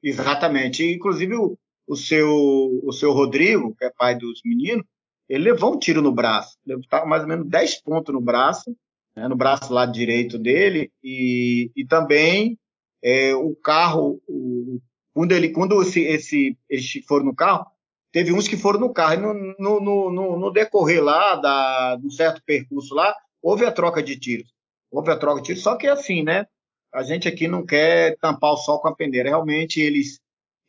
Exatamente. 0.02 0.86
Inclusive 0.86 1.36
o, 1.36 1.58
o 1.88 1.96
seu, 1.96 2.30
o 2.84 2.92
seu 2.92 3.12
Rodrigo, 3.12 3.76
que 3.76 3.86
é 3.86 3.90
pai 3.90 4.16
dos 4.16 4.42
meninos, 4.46 4.86
ele 5.28 5.46
levou 5.46 5.76
um 5.76 5.80
tiro 5.80 6.02
no 6.02 6.12
braço. 6.12 6.58
Estava 6.66 7.06
mais 7.06 7.24
ou 7.24 7.28
menos 7.28 7.48
10 7.48 7.82
pontos 7.82 8.14
no 8.14 8.22
braço, 8.22 8.76
né, 9.18 9.28
no 9.28 9.36
braço 9.36 9.74
lado 9.74 9.92
direito 9.92 10.38
dele, 10.38 10.92
e, 11.04 11.72
e 11.76 11.84
também 11.88 12.56
é, 13.04 13.34
o 13.34 13.56
carro, 13.56 14.22
o, 14.28 14.80
quando, 15.12 15.32
ele, 15.32 15.50
quando 15.50 15.82
esse, 15.82 16.02
esse, 16.02 16.56
eles 16.70 16.88
foram 17.08 17.26
no 17.26 17.36
carro, 17.36 17.66
teve 18.12 18.32
uns 18.32 18.48
que 18.48 18.56
foram 18.56 18.80
no 18.80 18.94
carro, 18.94 19.16
e 19.16 19.18
no, 19.18 19.34
no, 19.80 20.12
no, 20.12 20.40
no 20.40 20.52
decorrer 20.52 21.04
lá 21.04 21.36
da, 21.36 22.00
um 22.04 22.12
certo 22.12 22.44
percurso 22.46 22.94
lá, 22.94 23.12
houve 23.42 23.66
a 23.66 23.72
troca 23.72 24.04
de 24.04 24.20
tiros. 24.20 24.54
houve 24.92 25.10
a 25.10 25.18
troca 25.18 25.42
de 25.42 25.48
tiro, 25.48 25.60
só 25.60 25.76
que 25.76 25.88
assim, 25.88 26.22
né? 26.22 26.46
A 26.94 27.02
gente 27.02 27.28
aqui 27.28 27.48
não 27.48 27.66
quer 27.66 28.18
tampar 28.18 28.54
o 28.54 28.58
sol 28.58 28.80
com 28.80 28.88
a 28.88 28.96
peneira. 28.96 29.30
Realmente, 29.30 29.82
eles, 29.82 30.20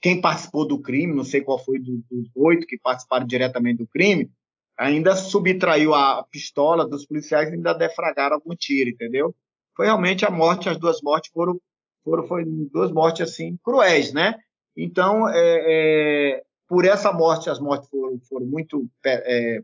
quem 0.00 0.20
participou 0.20 0.66
do 0.66 0.80
crime, 0.80 1.14
não 1.14 1.24
sei 1.24 1.42
qual 1.42 1.62
foi 1.62 1.78
dos 1.78 2.30
oito 2.34 2.66
que 2.66 2.78
participaram 2.78 3.26
diretamente 3.26 3.78
do 3.78 3.86
crime, 3.86 4.30
ainda 4.78 5.16
subtraiu 5.16 5.92
a 5.92 6.22
pistola 6.30 6.88
dos 6.88 7.04
policiais 7.04 7.50
e 7.50 7.54
ainda 7.54 7.74
defragaram 7.74 8.36
algum 8.36 8.54
tiro, 8.54 8.90
entendeu? 8.90 9.34
Foi 9.76 9.86
realmente 9.86 10.24
a 10.24 10.30
morte, 10.30 10.68
as 10.68 10.78
duas 10.78 11.02
mortes 11.02 11.32
foram, 11.32 11.60
foram 12.04 12.26
foi 12.26 12.44
duas 12.46 12.92
mortes 12.92 13.28
assim 13.28 13.58
cruéis, 13.62 14.12
né? 14.12 14.34
Então, 14.76 15.28
é, 15.28 15.34
é, 15.36 16.42
por 16.68 16.84
essa 16.84 17.12
morte, 17.12 17.50
as 17.50 17.58
mortes 17.58 17.88
foram, 17.90 18.20
foram 18.28 18.46
muito 18.46 18.88
é, 19.04 19.60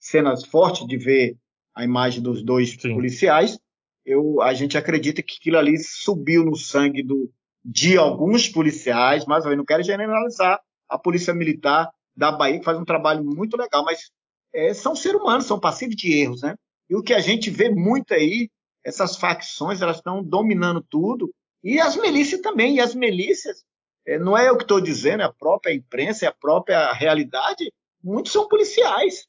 cenas 0.00 0.44
fortes 0.44 0.84
de 0.86 0.96
ver 0.96 1.36
a 1.72 1.84
imagem 1.84 2.20
dos 2.20 2.42
dois 2.42 2.76
Sim. 2.80 2.94
policiais. 2.94 3.58
Eu, 4.04 4.40
a 4.42 4.52
gente 4.54 4.76
acredita 4.76 5.22
que 5.22 5.36
aquilo 5.38 5.58
ali 5.58 5.78
subiu 5.78 6.44
no 6.44 6.56
sangue 6.56 7.02
do, 7.02 7.30
de 7.64 7.96
alguns 7.96 8.48
policiais, 8.48 9.24
mas 9.26 9.44
eu 9.44 9.56
não 9.56 9.64
quero 9.64 9.82
generalizar 9.82 10.60
a 10.88 10.98
polícia 10.98 11.34
militar 11.34 11.90
da 12.16 12.32
Bahia, 12.32 12.58
que 12.58 12.64
faz 12.64 12.78
um 12.78 12.84
trabalho 12.84 13.22
muito 13.24 13.56
legal, 13.56 13.84
mas 13.84 14.10
é, 14.56 14.72
são 14.72 14.96
seres 14.96 15.20
humanos, 15.20 15.44
são 15.44 15.60
passivos 15.60 15.94
de 15.94 16.18
erros, 16.18 16.40
né? 16.40 16.56
E 16.88 16.96
o 16.96 17.02
que 17.02 17.12
a 17.12 17.20
gente 17.20 17.50
vê 17.50 17.68
muito 17.68 18.14
aí, 18.14 18.48
essas 18.82 19.16
facções, 19.16 19.82
elas 19.82 19.98
estão 19.98 20.22
dominando 20.22 20.80
tudo, 20.80 21.30
e 21.62 21.78
as 21.78 21.94
milícias 21.94 22.40
também, 22.40 22.76
e 22.76 22.80
as 22.80 22.94
milícias, 22.94 23.64
é, 24.06 24.18
não 24.18 24.38
é 24.38 24.48
eu 24.48 24.56
que 24.56 24.64
estou 24.64 24.80
dizendo, 24.80 25.22
é 25.22 25.26
a 25.26 25.32
própria 25.32 25.74
imprensa, 25.74 26.24
é 26.24 26.28
a 26.28 26.32
própria 26.32 26.90
realidade, 26.94 27.70
muitos 28.02 28.32
são 28.32 28.48
policiais, 28.48 29.26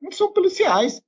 muitos 0.00 0.16
são 0.16 0.32
policiais, 0.32 1.02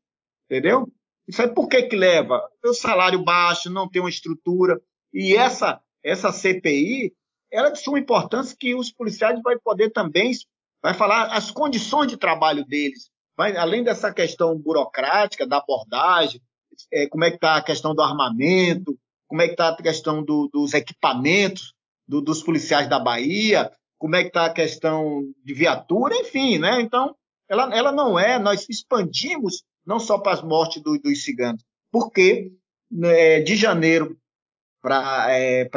entendeu? 0.44 0.86
Isso 1.26 1.40
aí 1.40 1.48
por 1.48 1.66
que 1.66 1.82
que 1.84 1.96
leva? 1.96 2.46
O 2.62 2.74
salário 2.74 3.24
baixo, 3.24 3.70
não 3.70 3.88
tem 3.88 4.02
uma 4.02 4.10
estrutura, 4.10 4.78
e 5.14 5.34
essa, 5.34 5.80
essa 6.04 6.30
CPI, 6.30 7.14
ela 7.50 7.68
é 7.68 7.70
de 7.70 7.80
suma 7.80 7.98
importância 7.98 8.56
que 8.58 8.74
os 8.74 8.92
policiais 8.92 9.40
vão 9.42 9.58
poder 9.64 9.90
também, 9.90 10.32
vai 10.82 10.92
falar 10.92 11.32
as 11.32 11.50
condições 11.50 12.08
de 12.08 12.18
trabalho 12.18 12.66
deles, 12.66 13.11
vai, 13.36 13.56
além 13.56 13.82
dessa 13.82 14.12
questão 14.12 14.58
burocrática, 14.58 15.46
da 15.46 15.58
abordagem, 15.58 16.40
é, 16.92 17.06
como 17.06 17.24
é 17.24 17.30
que 17.30 17.36
está 17.36 17.56
a 17.56 17.62
questão 17.62 17.94
do 17.94 18.02
armamento, 18.02 18.98
como 19.26 19.42
é 19.42 19.46
que 19.46 19.52
está 19.52 19.68
a 19.68 19.76
questão 19.76 20.22
do, 20.22 20.48
dos 20.52 20.74
equipamentos 20.74 21.74
do, 22.06 22.20
dos 22.20 22.42
policiais 22.42 22.88
da 22.88 22.98
Bahia, 22.98 23.70
como 23.98 24.16
é 24.16 24.22
que 24.22 24.28
está 24.28 24.46
a 24.46 24.52
questão 24.52 25.22
de 25.44 25.54
viatura, 25.54 26.14
enfim, 26.16 26.58
né? 26.58 26.80
Então, 26.80 27.14
ela, 27.48 27.74
ela 27.74 27.92
não 27.92 28.18
é, 28.18 28.38
nós 28.38 28.68
expandimos 28.68 29.62
não 29.86 29.98
só 29.98 30.18
para 30.18 30.32
as 30.32 30.42
mortes 30.42 30.82
do, 30.82 30.98
dos 30.98 31.24
ciganos, 31.24 31.62
porque 31.90 32.52
né, 32.90 33.40
de 33.40 33.56
janeiro 33.56 34.18
para 34.80 35.26
é, 35.30 35.68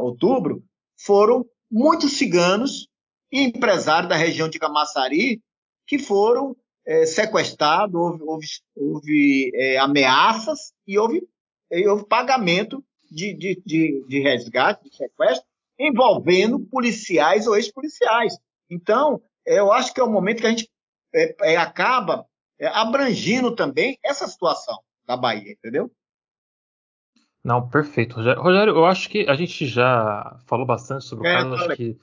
outubro 0.00 0.64
foram 0.98 1.44
muitos 1.70 2.12
ciganos 2.12 2.88
e 3.30 3.42
empresários 3.42 4.08
da 4.08 4.16
região 4.16 4.48
de 4.48 4.58
Camaçari 4.58 5.40
que 5.88 5.98
foram 5.98 6.54
é, 6.86 7.06
sequestrados, 7.06 7.94
houve, 7.94 8.22
houve, 8.22 8.46
houve 8.76 9.52
é, 9.54 9.78
ameaças 9.78 10.72
e 10.86 10.98
houve, 10.98 11.26
e 11.70 11.88
houve 11.88 12.06
pagamento 12.06 12.84
de, 13.10 13.34
de, 13.34 13.62
de, 13.64 14.04
de, 14.06 14.20
resgate, 14.20 14.88
de 14.88 14.94
sequestro, 14.94 15.46
envolvendo 15.78 16.60
policiais 16.60 17.46
ou 17.46 17.56
ex-policiais. 17.56 18.38
Então, 18.70 19.20
é, 19.46 19.58
eu 19.58 19.72
acho 19.72 19.92
que 19.94 20.00
é 20.00 20.04
o 20.04 20.10
momento 20.10 20.40
que 20.40 20.46
a 20.46 20.50
gente 20.50 20.70
é, 21.14 21.54
é, 21.54 21.56
acaba 21.56 22.26
é, 22.60 22.66
abrangindo 22.66 23.54
também 23.56 23.98
essa 24.04 24.26
situação 24.26 24.78
da 25.06 25.16
Bahia, 25.16 25.52
entendeu? 25.52 25.90
Não, 27.42 27.66
perfeito. 27.66 28.16
Rogério, 28.16 28.74
eu 28.74 28.84
acho 28.84 29.08
que 29.08 29.26
a 29.28 29.34
gente 29.34 29.66
já 29.66 30.38
falou 30.46 30.66
bastante 30.66 31.04
sobre 31.04 31.26
o 31.26 31.32
caso, 31.32 31.54
acho 31.54 31.76
que 31.76 31.96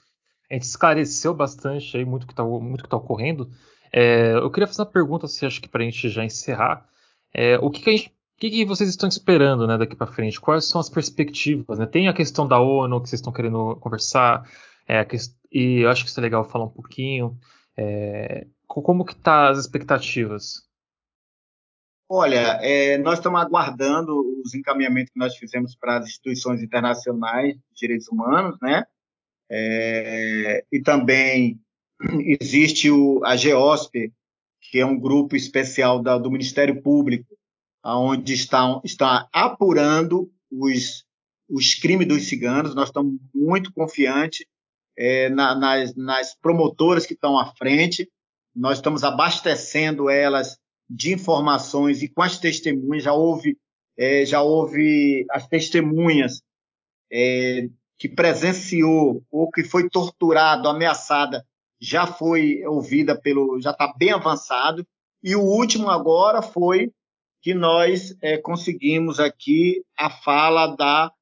a 0.50 0.54
gente 0.54 0.64
esclareceu 0.64 1.34
bastante 1.34 1.96
aí 1.96 2.04
muito 2.04 2.26
que 2.26 2.32
está 2.32 2.42
muito 2.44 2.82
que 2.82 2.88
tá 2.88 2.96
ocorrendo. 2.96 3.50
É, 3.92 4.32
eu 4.34 4.50
queria 4.50 4.66
fazer 4.66 4.82
uma 4.82 4.90
pergunta, 4.90 5.28
se 5.28 5.46
acho 5.46 5.60
que 5.60 5.68
para 5.68 5.82
a 5.82 5.84
gente 5.84 6.08
já 6.08 6.24
encerrar. 6.24 6.86
É, 7.32 7.58
o 7.58 7.70
que, 7.70 7.82
que, 7.82 7.96
gente, 7.96 8.14
que, 8.38 8.50
que, 8.50 8.64
vocês 8.64 8.88
estão 8.88 9.08
esperando 9.08 9.66
né, 9.66 9.78
daqui 9.78 9.94
para 9.94 10.06
frente? 10.06 10.40
Quais 10.40 10.64
são 10.64 10.80
as 10.80 10.88
perspectivas? 10.88 11.78
Né? 11.78 11.86
Tem 11.86 12.08
a 12.08 12.14
questão 12.14 12.46
da 12.46 12.58
ONU 12.60 13.00
que 13.00 13.08
vocês 13.08 13.20
estão 13.20 13.32
querendo 13.32 13.76
conversar, 13.76 14.48
é, 14.88 15.06
e 15.52 15.80
eu 15.80 15.90
acho 15.90 16.04
que 16.04 16.10
isso 16.10 16.20
é 16.20 16.22
legal 16.22 16.44
falar 16.44 16.64
um 16.64 16.70
pouquinho. 16.70 17.38
É, 17.76 18.46
como 18.66 19.04
que 19.04 19.14
tá 19.14 19.48
as 19.50 19.58
expectativas? 19.58 20.66
Olha, 22.08 22.60
é, 22.62 22.98
nós 22.98 23.18
estamos 23.18 23.40
aguardando 23.40 24.14
os 24.44 24.54
encaminhamentos 24.54 25.12
que 25.12 25.18
nós 25.18 25.36
fizemos 25.36 25.74
para 25.74 25.98
as 25.98 26.06
instituições 26.06 26.62
internacionais 26.62 27.54
de 27.54 27.62
direitos 27.74 28.06
humanos, 28.08 28.56
né? 28.62 28.84
É, 29.50 30.64
e 30.70 30.80
também 30.82 31.60
existe 32.40 32.90
o, 32.90 33.24
a 33.24 33.36
GEOSP, 33.36 34.12
que 34.60 34.78
é 34.78 34.86
um 34.86 34.98
grupo 34.98 35.36
especial 35.36 36.02
da, 36.02 36.18
do 36.18 36.30
Ministério 36.30 36.82
Público, 36.82 37.36
onde 37.84 38.34
está, 38.34 38.80
está 38.84 39.28
apurando 39.32 40.30
os, 40.50 41.04
os 41.48 41.74
crimes 41.74 42.08
dos 42.08 42.28
ciganos. 42.28 42.74
Nós 42.74 42.88
estamos 42.88 43.16
muito 43.34 43.72
confiantes 43.72 44.44
é, 44.98 45.28
na, 45.28 45.54
nas, 45.54 45.94
nas 45.94 46.34
promotoras 46.34 47.06
que 47.06 47.14
estão 47.14 47.38
à 47.38 47.54
frente. 47.54 48.10
Nós 48.54 48.78
estamos 48.78 49.04
abastecendo 49.04 50.10
elas 50.10 50.58
de 50.88 51.12
informações 51.12 52.02
e 52.02 52.08
com 52.08 52.22
as 52.22 52.38
testemunhas 52.38 53.04
já 53.04 53.12
houve 53.12 53.56
é, 53.98 54.26
já 54.26 54.42
houve 54.42 55.24
as 55.30 55.46
testemunhas 55.48 56.42
é, 57.10 57.68
que 57.98 58.08
presenciou 58.08 59.24
ou 59.30 59.50
que 59.50 59.64
foi 59.64 59.88
torturado, 59.88 60.68
ameaçada 60.68 61.44
já 61.80 62.06
foi 62.06 62.64
ouvida 62.66 63.18
pelo, 63.20 63.60
já 63.60 63.70
está 63.70 63.92
bem 63.96 64.12
avançado. 64.12 64.86
E 65.22 65.34
o 65.34 65.42
último 65.42 65.90
agora 65.90 66.42
foi 66.42 66.92
que 67.42 67.54
nós 67.54 68.16
é, 68.22 68.38
conseguimos 68.38 69.20
aqui 69.20 69.82
a 69.96 70.10
fala 70.10 70.74
da, 70.74 71.12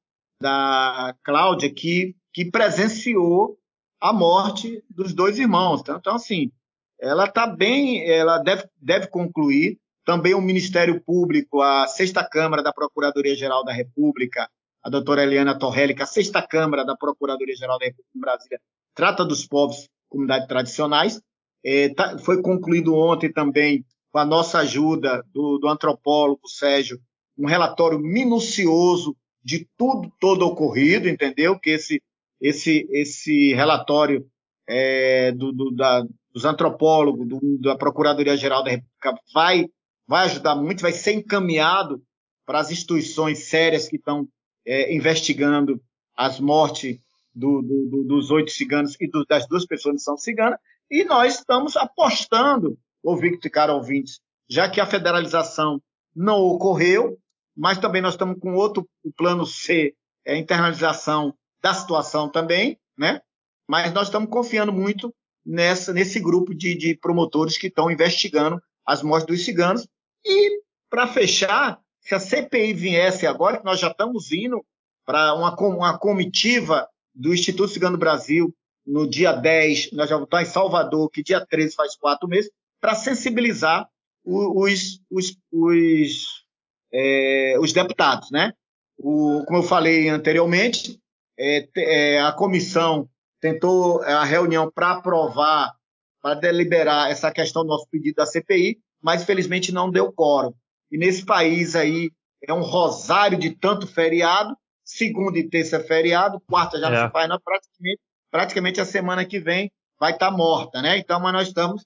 da 0.41 1.15
Cláudia, 1.23 1.73
que, 1.73 2.15
que 2.33 2.49
presenciou 2.49 3.57
a 4.01 4.11
morte 4.13 4.83
dos 4.89 5.13
dois 5.13 5.37
irmãos. 5.37 5.81
Então, 5.81 5.97
então 5.97 6.15
assim, 6.15 6.51
ela 6.99 7.25
está 7.25 7.45
bem, 7.47 8.09
ela 8.09 8.37
deve, 8.39 8.67
deve 8.81 9.07
concluir. 9.07 9.77
Também 10.05 10.35
o 10.35 10.41
Ministério 10.41 11.01
Público, 11.01 11.61
a 11.61 11.87
sexta 11.87 12.23
Câmara 12.23 12.61
da 12.61 12.71
Procuradoria-Geral 12.71 13.63
da 13.63 13.73
República, 13.73 14.47
a 14.83 14.89
doutora 14.89 15.23
Eliana 15.23 15.57
Torrelli, 15.57 15.95
que 15.95 16.03
a 16.03 16.07
sexta 16.07 16.45
Câmara 16.45 16.85
da 16.85 16.95
Procuradoria-Geral 16.95 17.79
da 17.79 17.85
República 17.85 18.11
em 18.15 18.19
Brasília 18.19 18.59
trata 18.93 19.25
dos 19.25 19.47
povos 19.47 19.89
comunidades 20.15 20.47
tradicionais. 20.47 21.21
É, 21.63 21.89
tá, 21.89 22.17
foi 22.19 22.41
concluído 22.41 22.95
ontem 22.95 23.31
também, 23.31 23.83
com 24.11 24.19
a 24.19 24.25
nossa 24.25 24.59
ajuda 24.59 25.23
do, 25.33 25.57
do 25.57 25.67
antropólogo 25.67 26.47
Sérgio, 26.47 26.99
um 27.37 27.45
relatório 27.45 27.99
minucioso 27.99 29.15
de 29.43 29.67
tudo 29.77 30.11
todo 30.19 30.45
ocorrido, 30.45 31.09
entendeu? 31.09 31.59
Que 31.59 31.71
esse 31.71 32.01
esse 32.41 32.87
esse 32.91 33.53
relatório 33.53 34.25
é, 34.67 35.31
do, 35.31 35.51
do, 35.51 35.71
da, 35.71 36.03
dos 36.33 36.45
antropólogos, 36.45 37.27
do, 37.27 37.57
da 37.59 37.75
Procuradoria 37.75 38.37
Geral 38.37 38.63
da 38.63 38.71
República 38.71 39.13
vai 39.33 39.65
vai 40.07 40.25
ajudar 40.25 40.55
muito, 40.55 40.81
vai 40.81 40.91
ser 40.91 41.13
encaminhado 41.13 42.01
para 42.45 42.59
as 42.59 42.71
instituições 42.71 43.45
sérias 43.45 43.87
que 43.87 43.95
estão 43.97 44.27
é, 44.65 44.95
investigando 44.95 45.81
as 46.15 46.39
mortes 46.39 46.99
do, 47.35 47.61
do, 47.61 48.03
dos 48.05 48.31
oito 48.31 48.51
ciganos 48.51 48.95
e 48.99 49.07
do, 49.07 49.25
das 49.25 49.45
duas 49.47 49.65
pessoas 49.65 49.97
que 49.97 50.01
são 50.03 50.17
ciganas, 50.17 50.57
e 50.89 51.03
nós 51.03 51.39
estamos 51.39 51.75
apostando, 51.75 52.77
ouvinte 53.03 53.49
cara 53.49 53.73
ouvintes, 53.73 54.21
já 54.47 54.69
que 54.69 54.79
a 54.79 54.85
federalização 54.85 55.81
não 56.15 56.39
ocorreu, 56.39 57.17
mas 57.55 57.77
também 57.77 58.01
nós 58.01 58.13
estamos 58.13 58.39
com 58.39 58.53
outro 58.53 58.87
plano 59.17 59.45
C, 59.45 59.93
é 60.23 60.37
internalização 60.37 61.35
da 61.61 61.73
situação 61.73 62.29
também, 62.29 62.79
né? 62.97 63.21
Mas 63.67 63.93
nós 63.93 64.07
estamos 64.07 64.29
confiando 64.29 64.71
muito 64.71 65.13
nessa, 65.45 65.91
nesse 65.91 66.19
grupo 66.19 66.53
de, 66.53 66.75
de 66.75 66.95
promotores 66.95 67.57
que 67.57 67.67
estão 67.67 67.91
investigando 67.91 68.61
as 68.85 69.01
mortes 69.01 69.27
dos 69.27 69.43
ciganos. 69.43 69.87
E, 70.23 70.61
para 70.89 71.07
fechar, 71.07 71.79
se 71.99 72.13
a 72.13 72.19
CPI 72.19 72.73
viesse 72.73 73.25
agora, 73.25 73.57
que 73.57 73.65
nós 73.65 73.79
já 73.79 73.89
estamos 73.89 74.31
indo 74.31 74.63
para 75.05 75.33
uma, 75.33 75.55
uma 75.55 75.97
comitiva 75.97 76.87
do 77.15 77.33
Instituto 77.33 77.71
Cigano 77.71 77.97
Brasil, 77.97 78.53
no 78.85 79.09
dia 79.09 79.31
10, 79.31 79.93
nós 79.93 80.09
já 80.09 80.21
estar 80.21 80.41
em 80.41 80.45
Salvador, 80.45 81.09
que 81.09 81.23
dia 81.23 81.43
13 81.43 81.75
faz 81.75 81.95
quatro 81.95 82.27
meses, 82.27 82.51
para 82.79 82.93
sensibilizar 82.93 83.89
os, 84.23 85.01
os, 85.09 85.37
os, 85.51 86.45
é, 86.93 87.55
os, 87.59 87.73
deputados. 87.73 88.29
Né? 88.29 88.53
O, 88.97 89.43
como 89.45 89.59
eu 89.59 89.63
falei 89.63 90.09
anteriormente, 90.09 90.99
é, 91.37 91.67
é, 91.77 92.21
a 92.21 92.31
comissão 92.31 93.09
tentou 93.41 94.01
a 94.03 94.23
reunião 94.23 94.71
para 94.71 94.91
aprovar, 94.91 95.73
para 96.21 96.35
deliberar 96.35 97.09
essa 97.09 97.31
questão 97.31 97.63
do 97.63 97.69
nosso 97.69 97.87
pedido 97.89 98.15
da 98.15 98.25
CPI, 98.25 98.79
mas 99.01 99.21
infelizmente 99.21 99.71
não 99.71 99.91
deu 99.91 100.11
quórum. 100.11 100.53
E 100.91 100.97
nesse 100.97 101.25
país 101.25 101.75
aí, 101.75 102.11
é 102.47 102.53
um 102.53 102.61
rosário 102.61 103.37
de 103.37 103.51
tanto 103.51 103.87
feriado. 103.87 104.55
Segunda 104.85 105.39
e 105.39 105.49
terça 105.49 105.77
é 105.77 105.83
feriado, 105.83 106.39
quarta 106.41 106.79
já 106.79 106.87
é. 106.87 106.91
não 106.91 107.07
se 107.07 107.11
faz, 107.11 107.27
não, 107.27 107.39
praticamente, 107.39 108.01
praticamente 108.29 108.81
a 108.81 108.85
semana 108.85 109.25
que 109.25 109.39
vem 109.39 109.71
vai 109.99 110.13
estar 110.13 110.29
tá 110.29 110.37
morta, 110.37 110.81
né? 110.81 110.97
Então, 110.97 111.19
mas 111.19 111.33
nós 111.33 111.47
estamos 111.47 111.83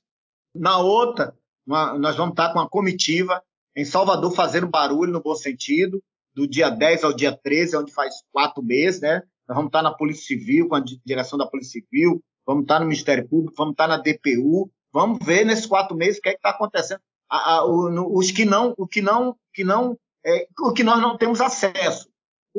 na 0.53 0.77
outra, 0.77 1.33
uma, 1.65 1.97
nós 1.97 2.17
vamos 2.17 2.33
estar 2.33 2.47
tá 2.47 2.53
com 2.53 2.59
uma 2.59 2.69
comitiva 2.69 3.41
em 3.75 3.85
Salvador 3.85 4.31
fazendo 4.33 4.67
barulho 4.67 5.13
no 5.13 5.21
bom 5.21 5.35
sentido, 5.35 6.03
do 6.35 6.47
dia 6.47 6.69
10 6.69 7.05
ao 7.05 7.13
dia 7.13 7.31
13, 7.35 7.77
onde 7.77 7.93
faz 7.93 8.15
quatro 8.31 8.61
meses, 8.61 8.99
né? 8.99 9.23
Nós 9.47 9.55
vamos 9.55 9.69
estar 9.69 9.79
tá 9.79 9.83
na 9.83 9.93
Polícia 9.93 10.25
Civil, 10.25 10.67
com 10.67 10.75
a 10.75 10.83
direção 11.05 11.37
da 11.37 11.47
Polícia 11.47 11.81
Civil, 11.81 12.21
vamos 12.45 12.63
estar 12.63 12.79
no 12.79 12.85
Ministério 12.85 13.27
Público, 13.27 13.55
vamos 13.57 13.73
estar 13.73 13.87
na 13.87 13.97
DPU, 13.97 14.69
vamos 14.91 15.25
ver 15.25 15.45
nesses 15.45 15.65
quatro 15.65 15.95
meses 15.95 16.19
o 16.19 16.21
que 16.21 16.29
é 16.29 16.33
está 16.33 16.49
acontecendo. 16.49 16.99
A, 17.29 17.53
a, 17.53 17.65
o, 17.65 17.89
no, 17.89 18.13
os 18.13 18.31
que 18.31 18.43
não, 18.43 18.73
o 18.77 18.87
que 18.87 19.01
não, 19.01 19.35
que 19.53 19.63
não, 19.63 19.97
é, 20.25 20.47
o 20.59 20.73
que 20.73 20.83
nós 20.83 20.99
não 20.99 21.17
temos 21.17 21.39
acesso. 21.39 22.08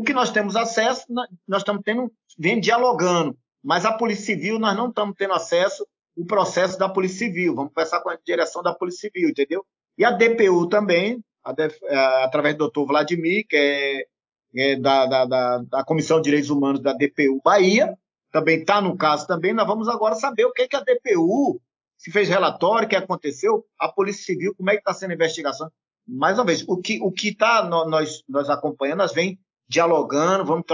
O 0.00 0.02
que 0.02 0.14
nós 0.14 0.30
temos 0.30 0.56
acesso, 0.56 1.04
nós 1.46 1.60
estamos 1.60 1.82
tendo, 1.84 2.10
vem 2.38 2.58
dialogando, 2.58 3.36
mas 3.62 3.84
a 3.84 3.92
Polícia 3.92 4.34
Civil 4.34 4.58
nós 4.58 4.74
não 4.74 4.88
estamos 4.88 5.14
tendo 5.14 5.34
acesso 5.34 5.86
o 6.16 6.24
processo 6.24 6.78
da 6.78 6.88
Polícia 6.88 7.26
Civil. 7.26 7.54
Vamos 7.54 7.74
conversar 7.74 8.00
com 8.00 8.08
a 8.08 8.16
direção 8.24 8.62
da 8.62 8.72
Polícia 8.72 9.10
Civil, 9.10 9.28
entendeu? 9.28 9.62
E 9.98 10.04
a 10.06 10.10
DPU 10.10 10.70
também, 10.70 11.22
a, 11.44 11.50
a, 11.50 12.24
através 12.24 12.54
do 12.54 12.60
doutor 12.60 12.86
Vladimir, 12.86 13.44
que 13.46 13.54
é, 13.54 14.72
é 14.72 14.76
da, 14.76 15.04
da, 15.04 15.26
da, 15.26 15.58
da, 15.58 15.84
Comissão 15.84 16.16
de 16.16 16.24
Direitos 16.24 16.48
Humanos 16.48 16.80
da 16.80 16.94
DPU 16.94 17.38
Bahia, 17.44 17.94
também 18.32 18.60
está 18.60 18.80
no 18.80 18.96
caso 18.96 19.26
também. 19.26 19.52
Nós 19.52 19.66
vamos 19.66 19.86
agora 19.86 20.14
saber 20.14 20.46
o 20.46 20.52
que, 20.54 20.66
que 20.66 20.76
a 20.76 20.80
DPU 20.80 21.60
se 21.98 22.10
fez 22.10 22.26
relatório, 22.26 22.86
o 22.86 22.88
que 22.88 22.96
aconteceu, 22.96 23.66
a 23.78 23.86
Polícia 23.92 24.24
Civil, 24.24 24.54
como 24.56 24.70
é 24.70 24.76
que 24.76 24.78
está 24.78 24.94
sendo 24.94 25.10
a 25.10 25.14
investigação. 25.14 25.70
Mais 26.08 26.38
uma 26.38 26.46
vez, 26.46 26.64
o 26.66 26.78
que 26.78 26.98
o 27.02 27.12
que 27.12 27.28
está 27.28 27.62
nós, 27.64 28.24
nós 28.26 28.48
acompanhando, 28.48 29.00
nós 29.00 29.12
vem 29.12 29.38
dialogando, 29.70 30.44
vamos 30.44 30.64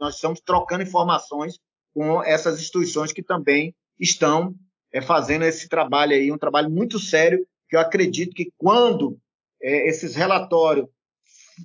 nós 0.00 0.14
estamos 0.14 0.40
trocando 0.40 0.82
informações 0.82 1.60
com 1.92 2.22
essas 2.22 2.58
instituições 2.58 3.12
que 3.12 3.22
também 3.22 3.74
estão 4.00 4.54
é, 4.90 5.02
fazendo 5.02 5.44
esse 5.44 5.68
trabalho 5.68 6.14
aí, 6.14 6.32
um 6.32 6.38
trabalho 6.38 6.70
muito 6.70 6.98
sério, 6.98 7.46
que 7.68 7.76
eu 7.76 7.80
acredito 7.80 8.34
que 8.34 8.50
quando 8.56 9.18
é, 9.60 9.86
esses 9.86 10.16
relatórios 10.16 10.88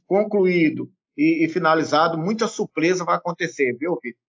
concluído 0.05 0.91
e, 1.15 1.45
e, 1.45 1.49
finalizado, 1.49 2.17
muita 2.17 2.49
surpresa 2.49 3.05
vai 3.05 3.15
acontecer, 3.15 3.71
viu, 3.79 3.97
Vitor? 4.03 4.19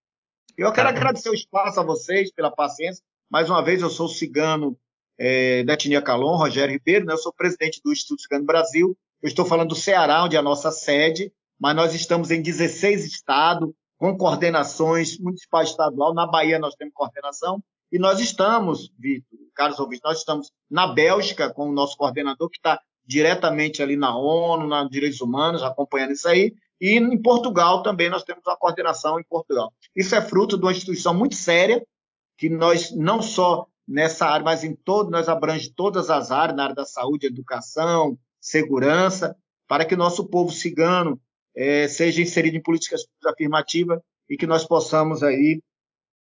Eu 0.57 0.72
quero 0.72 0.90
agradecer 0.90 1.30
o 1.30 1.34
espaço 1.34 1.80
a 1.80 1.82
vocês 1.82 2.30
pela 2.30 2.52
paciência. 2.52 3.02
Mais 3.28 3.50
uma 3.50 3.64
vez, 3.64 3.82
eu 3.82 3.90
sou 3.90 4.07
cigano 4.09 4.78
é, 5.18 5.64
da 5.64 5.72
etnia 5.72 6.00
Calon, 6.00 6.36
Rogério 6.36 6.72
Ribeiro, 6.72 7.05
né? 7.05 7.14
eu 7.14 7.18
sou 7.18 7.32
presidente 7.32 7.80
do 7.84 7.90
Instituto 7.90 8.22
Cigano 8.22 8.44
Brasil. 8.44 8.96
Eu 9.20 9.26
estou 9.26 9.44
falando 9.44 9.70
do 9.70 9.74
Ceará, 9.74 10.22
onde 10.22 10.36
é 10.36 10.38
a 10.38 10.42
nossa 10.42 10.70
sede, 10.70 11.32
mas 11.59 11.76
nós 11.76 11.94
estamos 11.94 12.30
em 12.30 12.42
16 12.42 13.05
estados, 13.05 13.70
com 13.96 14.16
coordenações 14.16 15.18
municipal 15.18 15.62
e 15.62 15.64
estadual. 15.64 16.14
Na 16.14 16.26
Bahia 16.26 16.59
nós 16.59 16.74
temos 16.74 16.94
coordenação. 16.94 17.62
E 17.90 17.98
nós 17.98 18.18
estamos, 18.18 18.92
Vitor, 18.98 19.38
caros 19.55 19.78
ouvintes, 19.78 20.02
nós 20.05 20.18
estamos 20.18 20.50
na 20.68 20.86
Bélgica 20.88 21.52
com 21.52 21.68
o 21.68 21.72
nosso 21.72 21.96
coordenador, 21.96 22.50
que 22.50 22.59
está 22.59 22.80
diretamente 23.07 23.82
ali 23.82 23.96
na 23.96 24.16
ONU, 24.16 24.66
na 24.66 24.84
Direitos 24.88 25.20
Humanos, 25.20 25.62
acompanhando 25.62 26.12
isso 26.12 26.28
aí. 26.28 26.52
E 26.80 26.98
em 26.98 27.22
Portugal 27.22 27.82
também 27.82 28.11
nós 28.11 28.24
temos 28.24 28.42
uma 28.46 28.57
coordenação 28.57 29.20
em 29.20 29.24
Portugal. 29.24 29.72
Isso 29.94 30.14
é 30.14 30.20
fruto 30.20 30.59
de 30.59 30.64
uma 30.64 30.72
instituição 30.72 31.14
muito 31.14 31.36
séria, 31.36 31.84
que 32.36 32.48
nós 32.48 32.90
não 32.90 33.22
só 33.22 33.66
nessa 33.86 34.26
área, 34.26 34.44
mas 34.44 34.64
em 34.64 34.74
todo, 34.74 35.11
nós 35.11 35.28
abrange 35.28 35.72
todas 35.72 36.11
as 36.11 36.30
áreas, 36.30 36.57
na 36.57 36.64
área 36.64 36.74
da 36.74 36.84
saúde, 36.84 37.26
educação, 37.26 38.18
segurança, 38.40 39.36
para 39.68 39.84
que 39.84 39.94
o 39.94 39.98
nosso 39.98 40.26
povo 40.26 40.50
cigano 40.50 41.20
é, 41.57 41.88
seja 41.88 42.22
inserido 42.22 42.57
em 42.57 42.62
políticas 42.62 43.02
afirmativas 43.24 44.00
e 44.28 44.36
que 44.36 44.46
nós 44.46 44.66
possamos 44.66 45.22
aí 45.22 45.62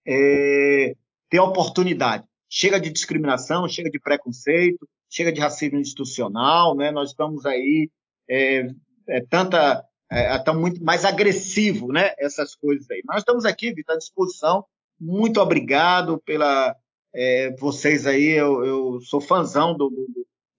é, 0.05 0.95
ter 1.29 1.39
oportunidade. 1.39 2.25
Chega 2.49 2.79
de 2.79 2.89
discriminação, 2.89 3.67
chega 3.67 3.89
de 3.89 3.99
preconceito, 3.99 4.88
chega 5.09 5.32
de 5.32 5.39
racismo 5.39 5.79
institucional, 5.79 6.75
né? 6.75 6.91
Nós 6.91 7.11
estamos 7.11 7.45
aí 7.45 7.89
é, 8.29 8.67
é 9.07 9.21
tanta 9.21 9.86
é, 10.11 10.38
tá 10.39 10.53
muito 10.53 10.84
mais 10.84 11.05
agressivo, 11.05 11.88
né? 11.91 12.13
Essas 12.19 12.53
coisas 12.55 12.89
aí. 12.91 13.01
Mas 13.05 13.19
estamos 13.19 13.45
aqui, 13.45 13.73
Vitor, 13.73 13.95
à 13.95 13.97
disposição. 13.97 14.65
Muito 14.99 15.39
obrigado 15.39 16.21
pela 16.25 16.75
é, 17.13 17.51
vocês 17.55 18.05
aí. 18.05 18.29
Eu, 18.32 18.65
eu 18.65 19.01
sou 19.01 19.21
fãzão 19.21 19.75
do, 19.75 19.89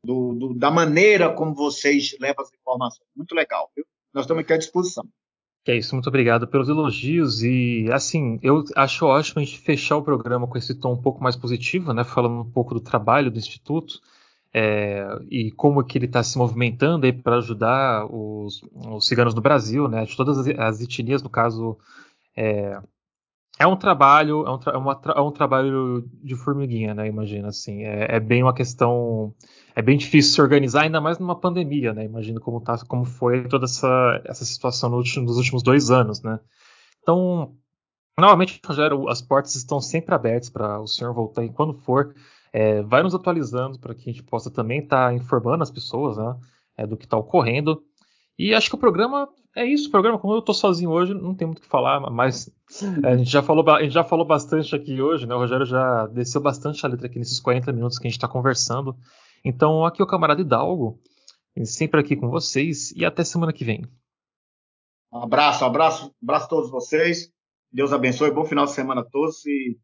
do, 0.03 0.35
do, 0.35 0.55
da 0.55 0.71
maneira 0.71 1.35
como 1.35 1.55
vocês 1.55 2.17
levam 2.19 2.43
as 2.43 2.53
informações. 2.53 3.07
Muito 3.15 3.35
legal, 3.35 3.71
viu? 3.77 3.85
Nós 4.13 4.25
estamos 4.25 4.43
aqui 4.43 4.53
à 4.53 4.59
disposição. 4.59 5.05
É 5.67 5.77
isso, 5.77 5.95
muito 5.95 6.09
obrigado 6.09 6.49
pelos 6.49 6.69
elogios 6.69 7.43
e 7.45 7.87
assim, 7.93 8.37
eu 8.43 8.65
acho 8.75 9.07
ótimo 9.07 9.41
a 9.41 9.45
gente 9.45 9.61
fechar 9.61 9.97
o 9.97 10.03
programa 10.03 10.49
com 10.49 10.59
esse 10.59 10.75
tom 10.75 10.95
um 10.95 11.01
pouco 11.01 11.23
mais 11.23 11.37
positivo, 11.37 11.93
né, 11.93 12.03
falando 12.03 12.41
um 12.41 12.51
pouco 12.51 12.75
do 12.75 12.81
trabalho 12.81 13.31
do 13.31 13.39
instituto 13.39 14.01
é, 14.53 15.07
e 15.31 15.53
como 15.53 15.85
que 15.85 15.97
ele 15.97 16.07
está 16.07 16.21
se 16.23 16.37
movimentando 16.37 17.11
para 17.23 17.37
ajudar 17.37 18.07
os, 18.07 18.61
os, 18.75 19.07
ciganos 19.07 19.35
do 19.35 19.41
Brasil, 19.41 19.87
né, 19.87 20.05
de 20.05 20.17
todas 20.17 20.37
as, 20.37 20.49
as 20.59 20.81
etnias, 20.81 21.23
no 21.23 21.31
caso, 21.31 21.79
é, 22.37 22.79
é 23.63 23.67
um 23.67 23.77
trabalho, 23.77 24.45
é 24.45 24.51
um, 24.51 24.59
tra 24.59 24.73
é, 24.73 24.77
uma, 24.77 25.01
é 25.17 25.21
um 25.21 25.31
trabalho 25.31 26.05
de 26.23 26.35
formiguinha, 26.35 26.95
né? 26.95 27.07
Imagina 27.07 27.49
assim, 27.49 27.85
é, 27.85 28.17
é, 28.17 28.21
bem 28.21 28.43
uma 28.43 28.53
questão, 28.53 29.33
é 29.75 29.81
bem 29.81 29.97
difícil 29.97 30.35
se 30.35 30.43
organizar, 30.43 30.83
ainda 30.83 31.01
mais 31.01 31.19
numa 31.19 31.39
pandemia, 31.39 31.93
né? 31.95 32.05
Imagina 32.05 32.41
como 32.41 32.61
tá, 32.61 32.77
como 32.87 33.05
foi 33.05 33.47
toda 33.47 33.67
essa, 33.67 34.21
essa 34.25 34.45
situação 34.45 34.91
no 34.91 34.97
último, 34.97 35.27
nos 35.27 35.37
últimos 35.37 35.63
dois 35.63 35.93
anos, 35.93 36.21
né? 36.23 36.41
Então, 37.01 37.55
novamente, 38.19 38.61
Rogério, 38.67 39.09
as 39.09 39.23
portas 39.23 39.55
estão 39.55 39.81
sempre 39.81 40.13
abertas 40.13 40.51
para 40.51 40.81
o 40.81 40.89
senhor 40.89 41.15
voltar 41.15 41.45
e 41.45 41.53
quando 41.53 41.75
for, 41.75 42.15
é, 42.53 42.83
vai 42.83 43.03
nos 43.05 43.15
atualizando 43.15 43.79
para 43.79 43.95
que 43.95 44.11
a 44.11 44.13
gente 44.13 44.25
possa 44.25 44.51
também 44.51 44.81
estar 44.81 45.09
tá 45.09 45.15
informando 45.15 45.63
as 45.63 45.71
pessoas, 45.71 46.17
né? 46.17 46.37
É, 46.77 46.87
do 46.87 46.97
que 46.97 47.05
está 47.05 47.17
ocorrendo. 47.17 47.81
E 48.43 48.53
acho 48.53 48.69
que 48.69 48.75
o 48.75 48.79
programa 48.79 49.29
é 49.55 49.65
isso. 49.65 49.87
O 49.87 49.91
programa, 49.93 50.19
como 50.19 50.35
eu 50.35 50.41
estou 50.41 50.53
sozinho 50.53 50.91
hoje, 50.91 51.15
não 51.15 51.33
tem 51.33 51.47
muito 51.47 51.61
o 51.61 51.63
que 51.63 51.69
falar, 51.69 52.01
mas 52.11 52.51
é, 53.05 53.11
a, 53.11 53.17
gente 53.17 53.31
já 53.31 53.41
falou, 53.41 53.71
a 53.71 53.81
gente 53.81 53.93
já 53.93 54.03
falou 54.03 54.27
bastante 54.27 54.75
aqui 54.75 55.01
hoje, 55.01 55.29
né? 55.29 55.35
O 55.37 55.39
Rogério 55.39 55.65
já 55.65 56.09
desceu 56.09 56.41
bastante 56.41 56.85
a 56.85 56.89
letra 56.89 57.07
aqui 57.07 57.21
nesses 57.21 57.39
40 57.39 57.73
minutos 57.73 58.01
que 58.01 58.09
a 58.09 58.11
gente 58.11 58.19
está 58.19 58.27
conversando. 58.27 58.97
Então, 59.45 59.87
aqui 59.87 60.03
é 60.03 60.05
o 60.05 60.09
camarada 60.09 60.41
Hidalgo, 60.41 61.01
sempre 61.65 62.01
aqui 62.01 62.17
com 62.17 62.29
vocês 62.31 62.91
e 62.97 63.05
até 63.05 63.23
semana 63.23 63.53
que 63.53 63.65
vem. 63.65 63.85
Um 65.13 65.23
abraço, 65.23 65.63
um 65.63 65.69
abraço, 65.69 66.07
um 66.07 66.25
abraço 66.25 66.47
a 66.47 66.49
todos 66.49 66.69
vocês. 66.69 67.31
Deus 67.71 67.93
abençoe, 67.93 68.33
bom 68.33 68.45
final 68.45 68.65
de 68.65 68.73
semana 68.73 69.03
a 69.03 69.05
todos 69.05 69.47
e 69.47 69.79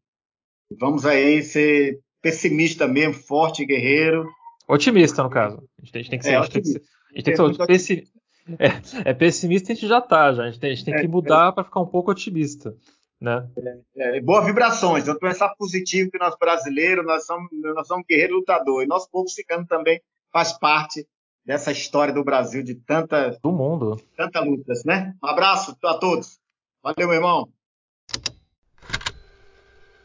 vamos 0.77 1.05
aí 1.05 1.41
ser 1.43 1.97
pessimista 2.21 2.89
mesmo, 2.89 3.13
forte, 3.13 3.65
guerreiro. 3.65 4.27
Otimista, 4.67 5.23
no 5.23 5.29
caso. 5.29 5.63
A 5.81 5.85
gente 5.85 5.93
tem, 5.93 6.01
a 6.01 6.03
gente 6.03 6.09
tem 6.09 6.19
que 6.19 6.25
ser, 6.25 6.31
é, 6.33 6.35
a 6.35 6.41
gente 6.41 6.51
tem 6.51 6.61
que 6.61 6.67
ser, 6.67 6.81
a 6.81 7.15
gente 7.15 7.23
tem 7.23 7.33
que 7.33 7.55
ser 7.55 7.65
pessimista 7.65 8.18
é, 8.57 9.09
é, 9.09 9.13
pessimista 9.13 9.71
a 9.71 9.75
gente 9.75 9.87
já 9.87 10.01
tá, 10.01 10.33
já. 10.33 10.43
A 10.43 10.45
gente 10.47 10.59
tem, 10.59 10.71
a 10.71 10.73
gente 10.73 10.85
tem 10.85 10.93
é, 10.95 11.01
que 11.01 11.07
mudar 11.07 11.49
é. 11.49 11.51
para 11.51 11.63
ficar 11.63 11.81
um 11.81 11.85
pouco 11.85 12.11
otimista. 12.11 12.75
Né? 13.19 13.49
É, 13.97 14.17
é 14.17 14.21
boas 14.21 14.45
vibrações, 14.45 15.05
vamos 15.05 15.19
pensar 15.19 15.53
positivo 15.57 16.09
que 16.09 16.17
nós 16.17 16.37
brasileiros, 16.39 17.05
nós 17.05 17.25
somos, 17.25 17.49
nós 17.75 17.85
somos 17.85 18.05
guerreiros 18.07 18.37
lutadores. 18.37 18.87
Nosso 18.87 19.09
povo 19.11 19.27
cigano 19.27 19.65
também 19.67 20.01
faz 20.31 20.53
parte 20.57 21.05
dessa 21.45 21.71
história 21.71 22.13
do 22.13 22.23
Brasil 22.23 22.63
de 22.63 22.75
tanta 22.75 23.37
do 23.43 23.51
mundo, 23.51 23.99
tanta 24.15 24.39
lutas, 24.39 24.85
né? 24.85 25.15
Um 25.21 25.27
abraço 25.27 25.75
a 25.83 25.97
todos. 25.97 26.39
Valeu, 26.81 27.07
meu 27.07 27.13
irmão. 27.13 27.49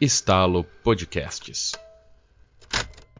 Estalo 0.00 0.64
Podcasts. 0.82 1.83